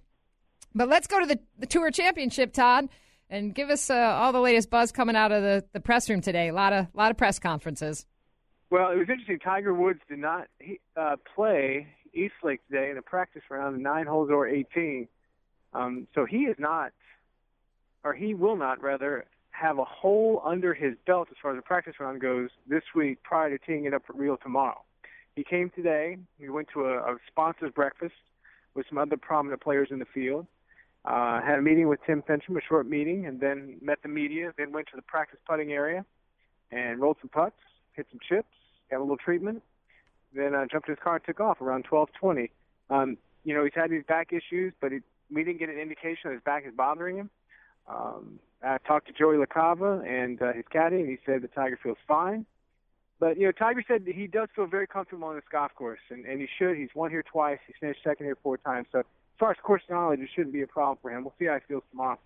But 0.73 0.89
let's 0.89 1.07
go 1.07 1.19
to 1.19 1.25
the, 1.25 1.39
the 1.59 1.67
Tour 1.67 1.91
Championship, 1.91 2.51
Todd, 2.53 2.89
and 3.29 3.53
give 3.53 3.69
us 3.69 3.89
uh, 3.89 3.95
all 3.95 4.31
the 4.31 4.39
latest 4.39 4.69
buzz 4.69 4.91
coming 4.91 5.15
out 5.15 5.31
of 5.31 5.43
the, 5.43 5.63
the 5.73 5.79
press 5.79 6.09
room 6.09 6.21
today. 6.21 6.47
A 6.47 6.53
lot 6.53 6.73
of, 6.73 6.87
lot 6.93 7.11
of 7.11 7.17
press 7.17 7.37
conferences. 7.37 8.05
Well, 8.71 8.91
it 8.91 8.97
was 8.97 9.07
interesting. 9.07 9.37
Tiger 9.37 9.73
Woods 9.73 9.99
did 10.09 10.17
not 10.17 10.47
play 11.35 11.87
East 12.13 12.33
Lake 12.43 12.59
today 12.71 12.89
in 12.89 12.97
a 12.97 13.03
practice 13.03 13.43
round, 13.49 13.81
nine 13.83 14.07
holes 14.07 14.29
or 14.31 14.47
18. 14.47 15.07
Um, 15.73 16.07
so 16.13 16.25
he 16.25 16.39
is 16.39 16.55
not, 16.59 16.91
or 18.03 18.13
he 18.13 18.33
will 18.33 18.55
not 18.55 18.81
rather, 18.81 19.25
have 19.51 19.77
a 19.77 19.85
hole 19.85 20.41
under 20.43 20.73
his 20.73 20.95
belt 21.05 21.27
as 21.31 21.37
far 21.41 21.51
as 21.51 21.57
the 21.57 21.61
practice 21.61 21.93
round 21.99 22.21
goes 22.21 22.49
this 22.67 22.83
week 22.95 23.21
prior 23.23 23.55
to 23.55 23.63
teeing 23.65 23.85
it 23.85 23.93
up 23.93 24.03
for 24.05 24.13
real 24.13 24.37
tomorrow. 24.37 24.81
He 25.35 25.43
came 25.43 25.71
today. 25.75 26.17
We 26.39 26.49
went 26.49 26.67
to 26.73 26.85
a, 26.85 26.97
a 26.97 27.17
sponsors 27.27 27.71
breakfast 27.73 28.13
with 28.73 28.85
some 28.89 28.97
other 28.97 29.17
prominent 29.17 29.61
players 29.61 29.89
in 29.91 29.99
the 29.99 30.05
field. 30.13 30.47
Uh, 31.05 31.41
had 31.41 31.59
a 31.59 31.61
meeting 31.61 31.87
with 31.87 31.99
Tim 32.05 32.21
Finchem, 32.21 32.57
a 32.57 32.61
short 32.67 32.87
meeting, 32.87 33.25
and 33.25 33.39
then 33.39 33.77
met 33.81 33.99
the 34.03 34.09
media. 34.09 34.53
Then 34.57 34.71
went 34.71 34.87
to 34.87 34.95
the 34.95 35.01
practice 35.01 35.39
putting 35.47 35.71
area 35.71 36.05
and 36.71 36.99
rolled 36.99 37.17
some 37.21 37.29
putts, 37.29 37.57
hit 37.93 38.07
some 38.09 38.19
chips, 38.27 38.47
got 38.89 38.97
a 38.97 39.01
little 39.01 39.17
treatment. 39.17 39.61
Then 40.33 40.55
uh, 40.55 40.65
jumped 40.71 40.87
in 40.87 40.95
his 40.95 41.03
car 41.03 41.15
and 41.15 41.23
took 41.25 41.39
off 41.39 41.61
around 41.61 41.85
12:20. 41.85 42.49
Um, 42.89 43.17
you 43.43 43.53
know, 43.53 43.63
he's 43.63 43.73
had 43.75 43.91
these 43.91 44.05
back 44.07 44.31
issues, 44.31 44.73
but 44.79 44.91
he 44.91 44.99
we 45.31 45.43
didn't 45.43 45.59
get 45.59 45.69
an 45.69 45.79
indication 45.79 46.21
that 46.25 46.33
his 46.33 46.43
back 46.43 46.65
is 46.65 46.73
bothering 46.75 47.17
him. 47.17 47.29
Um, 47.87 48.39
I 48.63 48.77
talked 48.77 49.07
to 49.07 49.13
Joey 49.13 49.35
LaCava 49.35 50.07
and 50.07 50.41
uh, 50.41 50.53
his 50.53 50.65
caddy, 50.71 50.97
and 50.97 51.09
he 51.09 51.17
said 51.25 51.41
the 51.41 51.49
Tiger 51.49 51.77
feels 51.81 51.97
fine. 52.07 52.45
But 53.19 53.37
you 53.37 53.45
know, 53.45 53.51
Tiger 53.51 53.83
said 53.87 54.05
he 54.05 54.27
does 54.27 54.49
feel 54.55 54.65
very 54.65 54.87
comfortable 54.87 55.27
on 55.27 55.35
this 55.35 55.43
golf 55.51 55.73
course, 55.75 55.99
and, 56.09 56.25
and 56.25 56.39
he 56.41 56.47
should. 56.57 56.77
He's 56.77 56.89
won 56.95 57.09
here 57.09 57.23
twice. 57.23 57.59
He's 57.67 57.75
finished 57.79 57.99
second 58.03 58.25
here 58.25 58.37
four 58.41 58.57
times. 58.57 58.87
So 58.91 58.99
as 58.99 59.05
far 59.39 59.51
as 59.51 59.57
course 59.63 59.81
knowledge, 59.89 60.19
it 60.19 60.29
shouldn't 60.33 60.53
be 60.53 60.61
a 60.61 60.67
problem 60.67 60.97
for 61.01 61.11
him. 61.11 61.23
We'll 61.23 61.33
see 61.39 61.45
how 61.45 61.55
he 61.55 61.61
feels 61.67 61.83
tomorrow. 61.91 62.19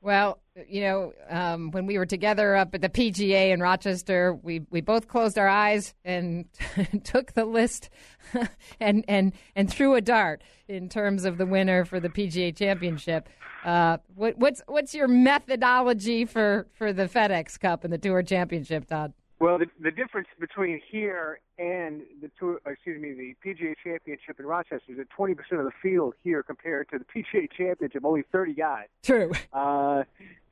Well, 0.00 0.40
you 0.68 0.82
know, 0.82 1.12
um, 1.28 1.70
when 1.70 1.86
we 1.86 1.98
were 1.98 2.06
together 2.06 2.54
up 2.54 2.74
at 2.74 2.80
the 2.80 2.88
PGA 2.88 3.50
in 3.52 3.60
Rochester, 3.60 4.34
we, 4.34 4.60
we 4.70 4.80
both 4.80 5.08
closed 5.08 5.38
our 5.38 5.48
eyes 5.48 5.94
and 6.04 6.46
took 7.04 7.32
the 7.32 7.44
list 7.44 7.90
and, 8.80 9.04
and, 9.08 9.32
and 9.54 9.70
threw 9.70 9.94
a 9.94 10.00
dart 10.00 10.42
in 10.68 10.88
terms 10.88 11.24
of 11.24 11.38
the 11.38 11.46
winner 11.46 11.84
for 11.84 12.00
the 12.00 12.08
PGA 12.08 12.56
Championship. 12.56 13.28
Uh, 13.64 13.98
what, 14.14 14.38
what's 14.38 14.62
what's 14.68 14.94
your 14.94 15.08
methodology 15.08 16.24
for, 16.24 16.68
for 16.72 16.92
the 16.92 17.08
FedEx 17.08 17.58
Cup 17.58 17.82
and 17.82 17.92
the 17.92 17.98
Tour 17.98 18.22
Championship, 18.22 18.86
Todd? 18.86 19.12
Well, 19.38 19.58
the, 19.58 19.66
the 19.78 19.90
difference 19.90 20.28
between 20.40 20.80
here 20.90 21.40
and 21.58 22.02
the 22.22 22.30
tour, 22.38 22.58
excuse 22.66 23.00
me, 23.00 23.12
the 23.12 23.34
PGA 23.44 23.74
Championship 23.84 24.40
in 24.40 24.46
Rochester 24.46 24.80
is 24.88 24.96
that 24.96 25.08
20% 25.10 25.32
of 25.58 25.64
the 25.66 25.72
field 25.82 26.14
here 26.22 26.42
compared 26.42 26.88
to 26.90 26.98
the 26.98 27.04
PGA 27.14 27.48
Championship, 27.56 28.04
only 28.04 28.22
30 28.32 28.54
guys. 28.54 28.86
True. 29.02 29.32
Uh, 29.52 30.04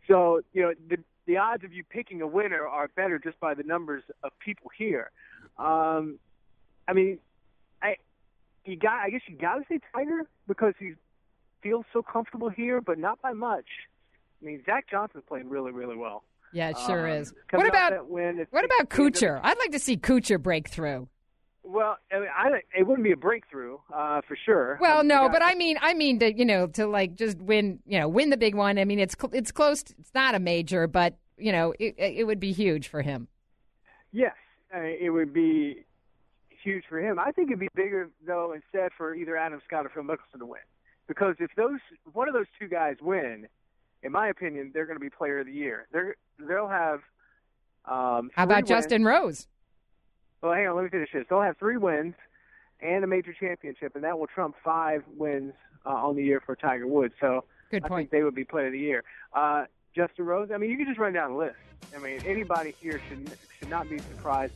so, 0.07 0.43
you 0.53 0.63
know, 0.63 0.75
the, 0.89 0.99
the 1.27 1.39
odds 1.39 1.65
of 1.65 1.73
you 1.73 1.83
picking 1.83 2.21
a 2.21 2.27
winner 2.27 2.67
are 2.67 2.89
better 2.89 3.19
just 3.19 3.41
by 3.41 3.55
the 3.55 3.63
numbers 3.63 4.03
of 4.23 4.33
people 4.39 4.71
here. 4.77 5.11
Um, 5.59 6.19
I 6.87 6.93
mean, 6.93 7.19
I 7.83 7.97
you 8.65 8.77
got 8.77 9.01
I 9.01 9.11
guess 9.11 9.21
you 9.27 9.37
got 9.37 9.57
to 9.57 9.65
say 9.69 9.81
Tiger 9.93 10.27
because 10.47 10.75
he 10.79 10.93
feels 11.63 11.85
so 11.93 12.03
comfortable 12.03 12.49
here, 12.49 12.81
but 12.81 12.99
not 12.99 13.23
by 13.23 13.33
much. 13.33 13.67
I 14.43 14.45
mean, 14.45 14.63
Zach 14.67 14.87
Johnson's 14.91 15.25
playing 15.27 15.49
really, 15.49 15.73
really 15.73 15.97
well. 15.97 16.25
Yeah, 16.55 16.71
it 16.71 16.79
sure 16.87 17.11
um, 17.11 17.17
is. 17.19 17.35
What 17.51 17.67
about 17.67 18.09
win, 18.09 18.47
what 18.51 18.65
about 18.65 18.89
Kuchar? 18.89 19.41
I'd 19.43 19.59
like 19.59 19.73
to 19.73 19.81
see 19.81 19.97
Kuchar 19.97 20.41
break 20.41 20.69
through. 20.69 21.09
Well, 21.65 21.97
I 22.13 22.19
mean, 22.19 22.29
I, 22.37 22.61
it 22.79 22.87
wouldn't 22.87 23.03
be 23.03 23.13
a 23.13 23.17
breakthrough 23.17 23.79
uh, 23.93 24.21
for 24.29 24.37
sure. 24.47 24.79
Well, 24.81 25.03
no, 25.03 25.29
but 25.29 25.43
I 25.43 25.55
mean, 25.55 25.79
I 25.81 25.95
mean 25.95 26.21
to 26.21 26.33
you 26.33 26.45
know 26.45 26.69
to 26.69 26.87
like 26.87 27.17
just 27.17 27.39
win, 27.39 27.81
you 27.87 27.99
know, 27.99 28.07
win 28.07 28.31
the 28.31 28.37
big 28.37 28.55
one. 28.55 28.79
I 28.79 28.85
mean, 28.85 29.01
it's 29.01 29.17
it's 29.33 29.51
close. 29.51 29.83
It's 29.99 30.15
not 30.15 30.35
a 30.37 30.39
major, 30.39 30.87
but 30.87 31.17
you 31.37 31.51
know, 31.51 31.75
it, 31.81 31.95
it 31.99 32.27
would 32.27 32.39
be 32.39 32.53
huge 32.53 32.87
for 32.87 33.03
him. 33.03 33.27
Yes, 34.13 34.35
I 34.73 34.81
mean, 34.81 34.97
it 35.01 35.11
would 35.11 35.33
be 35.33 35.85
huge 36.63 36.85
for 36.89 37.01
him. 37.01 37.19
I 37.19 37.33
think 37.33 37.49
it'd 37.49 37.59
be 37.59 37.69
bigger 37.75 38.11
though 38.25 38.53
instead 38.53 38.93
for 38.97 39.15
either 39.15 39.37
Adam 39.37 39.61
Scott 39.67 39.87
or 39.87 39.89
Phil 39.89 40.05
Mickelson 40.05 40.39
to 40.39 40.47
win, 40.47 40.61
because 41.09 41.35
if 41.41 41.51
those 41.57 41.81
one 42.13 42.29
of 42.29 42.35
those 42.35 42.47
two 42.61 42.69
guys 42.69 42.97
win, 43.03 43.49
in 44.05 44.13
my 44.13 44.29
opinion, 44.29 44.71
they're 44.73 44.87
going 44.87 44.99
to 44.99 45.05
be 45.05 45.11
Player 45.11 45.41
of 45.41 45.47
the 45.47 45.53
Year. 45.53 45.87
They're 45.93 46.15
they'll 46.39 46.69
have. 46.69 47.01
Um, 47.87 48.31
How 48.35 48.45
about 48.45 48.57
wins. 48.57 48.69
Justin 48.69 49.05
Rose? 49.05 49.49
Well, 50.43 50.53
hang 50.53 50.69
on, 50.69 50.77
let 50.77 50.85
me 50.85 50.91
finish 50.91 51.11
this. 51.13 51.25
They'll 51.29 51.43
have 51.43 51.57
three 51.59 51.79
wins 51.79 52.15
and 52.81 53.03
a 53.03 53.07
major 53.07 53.35
championship, 53.39 53.95
and 53.95 54.05
that 54.05 54.19
will 54.19 54.27
trump 54.27 54.57
five 54.63 55.03
wins 55.17 55.55
uh, 55.87 55.91
on 55.91 56.17
the 56.17 56.23
year 56.23 56.43
for 56.45 56.55
Tiger 56.55 56.87
Woods. 56.87 57.15
So 57.21 57.45
Good 57.71 57.83
point. 57.83 57.93
I 57.93 57.97
think 57.97 58.11
they 58.11 58.23
would 58.23 58.35
be 58.35 58.45
Player 58.45 58.67
of 58.67 58.73
the 58.73 58.79
Year. 58.79 59.05
Uh, 59.33 59.65
Justin 59.97 60.27
Rose. 60.27 60.51
I 60.53 60.59
mean, 60.59 60.71
you 60.71 60.77
can 60.77 60.87
just 60.87 60.99
run 60.99 61.13
down 61.13 61.33
the 61.33 61.39
list. 61.39 61.57
I 61.95 61.99
mean, 61.99 62.21
anybody 62.27 62.75
here 62.81 63.01
should 63.09 63.31
should 63.59 63.71
not 63.71 63.89
be 63.89 63.99
surprised. 63.99 64.53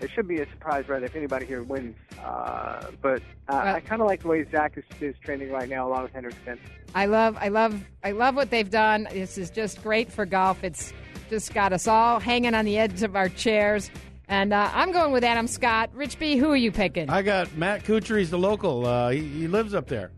It 0.00 0.10
should 0.14 0.28
be 0.28 0.40
a 0.40 0.50
surprise, 0.50 0.88
rather, 0.88 1.06
if 1.06 1.16
anybody 1.16 1.46
here 1.46 1.62
wins. 1.62 1.96
Uh, 2.22 2.90
but 3.00 3.22
uh, 3.48 3.60
well, 3.64 3.76
I 3.76 3.80
kind 3.80 4.02
of 4.02 4.06
like 4.06 4.22
the 4.22 4.28
way 4.28 4.44
Zach 4.50 4.76
is, 4.76 4.84
is 5.00 5.14
trending 5.24 5.50
right 5.50 5.68
now, 5.68 5.88
along 5.88 6.04
with 6.04 6.12
Henrik 6.12 6.34
Stenson. 6.42 6.66
I 6.94 7.06
love, 7.06 7.36
I 7.40 7.48
love, 7.48 7.82
I 8.04 8.12
love 8.12 8.34
what 8.34 8.50
they've 8.50 8.70
done. 8.70 9.08
This 9.10 9.38
is 9.38 9.50
just 9.50 9.82
great 9.82 10.12
for 10.12 10.26
golf. 10.26 10.62
It's 10.64 10.92
just 11.30 11.54
got 11.54 11.72
us 11.72 11.86
all 11.86 12.20
hanging 12.20 12.54
on 12.54 12.64
the 12.64 12.78
edge 12.78 13.02
of 13.02 13.16
our 13.16 13.28
chairs. 13.28 13.90
And 14.28 14.52
uh, 14.52 14.70
I'm 14.74 14.92
going 14.92 15.12
with 15.12 15.24
Adam 15.24 15.46
Scott. 15.46 15.90
Rich 15.94 16.18
B, 16.18 16.36
who 16.36 16.50
are 16.50 16.56
you 16.56 16.72
picking? 16.72 17.08
I 17.08 17.22
got 17.22 17.56
Matt 17.56 17.84
Kuchar. 17.84 18.18
He's 18.18 18.30
the 18.30 18.38
local. 18.38 18.84
Uh, 18.84 19.10
he, 19.10 19.20
he, 19.20 19.48
lives 19.48 19.72
up 19.72 19.86
there. 19.86 20.10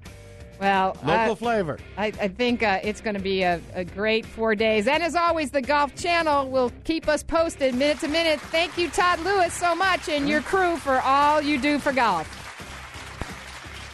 Well, 0.61 0.97
local 1.05 1.33
uh, 1.33 1.35
flavor. 1.37 1.79
I, 1.97 2.07
I 2.07 2.29
think 2.29 2.63
uh, 2.63 2.81
it's 2.83 3.01
going 3.01 3.15
to 3.15 3.23
be 3.23 3.43
a, 3.43 3.61
a, 3.75 3.85
great 3.85 4.27
four 4.27 4.55
days. 4.55 4.89
And 4.89 5.03
as 5.03 5.15
always, 5.15 5.53
the 5.53 5.63
Golf 5.63 5.95
Channel 5.95 6.51
will 6.51 6.73
keep 6.85 7.09
us 7.09 7.23
posted 7.23 7.75
minute 7.75 8.01
to 8.01 8.09
minute. 8.09 8.41
Thank 8.41 8.77
you, 8.77 8.89
Todd 8.91 9.21
Lewis, 9.21 9.55
so 9.55 9.75
much 9.75 10.09
and 10.09 10.29
your 10.29 10.41
crew 10.41 10.77
for 10.77 11.01
all 11.01 11.41
you 11.41 11.59
do 11.59 11.79
for 11.79 11.93
golf. 11.93 12.35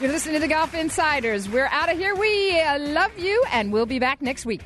You're 0.01 0.11
listening 0.11 0.35
to 0.35 0.41
the 0.41 0.49
Golf 0.49 0.75
Insiders. 0.75 1.49
We're 1.49 1.67
out 1.67 1.91
of 1.91 1.99
here. 1.99 2.15
We 2.15 2.61
uh, 2.61 2.79
love 2.79 3.17
you, 3.19 3.45
and 3.53 3.73
we'll 3.73 3.87
be 3.87 3.99
back 3.99 4.21
next 4.23 4.45
week. 4.45 4.61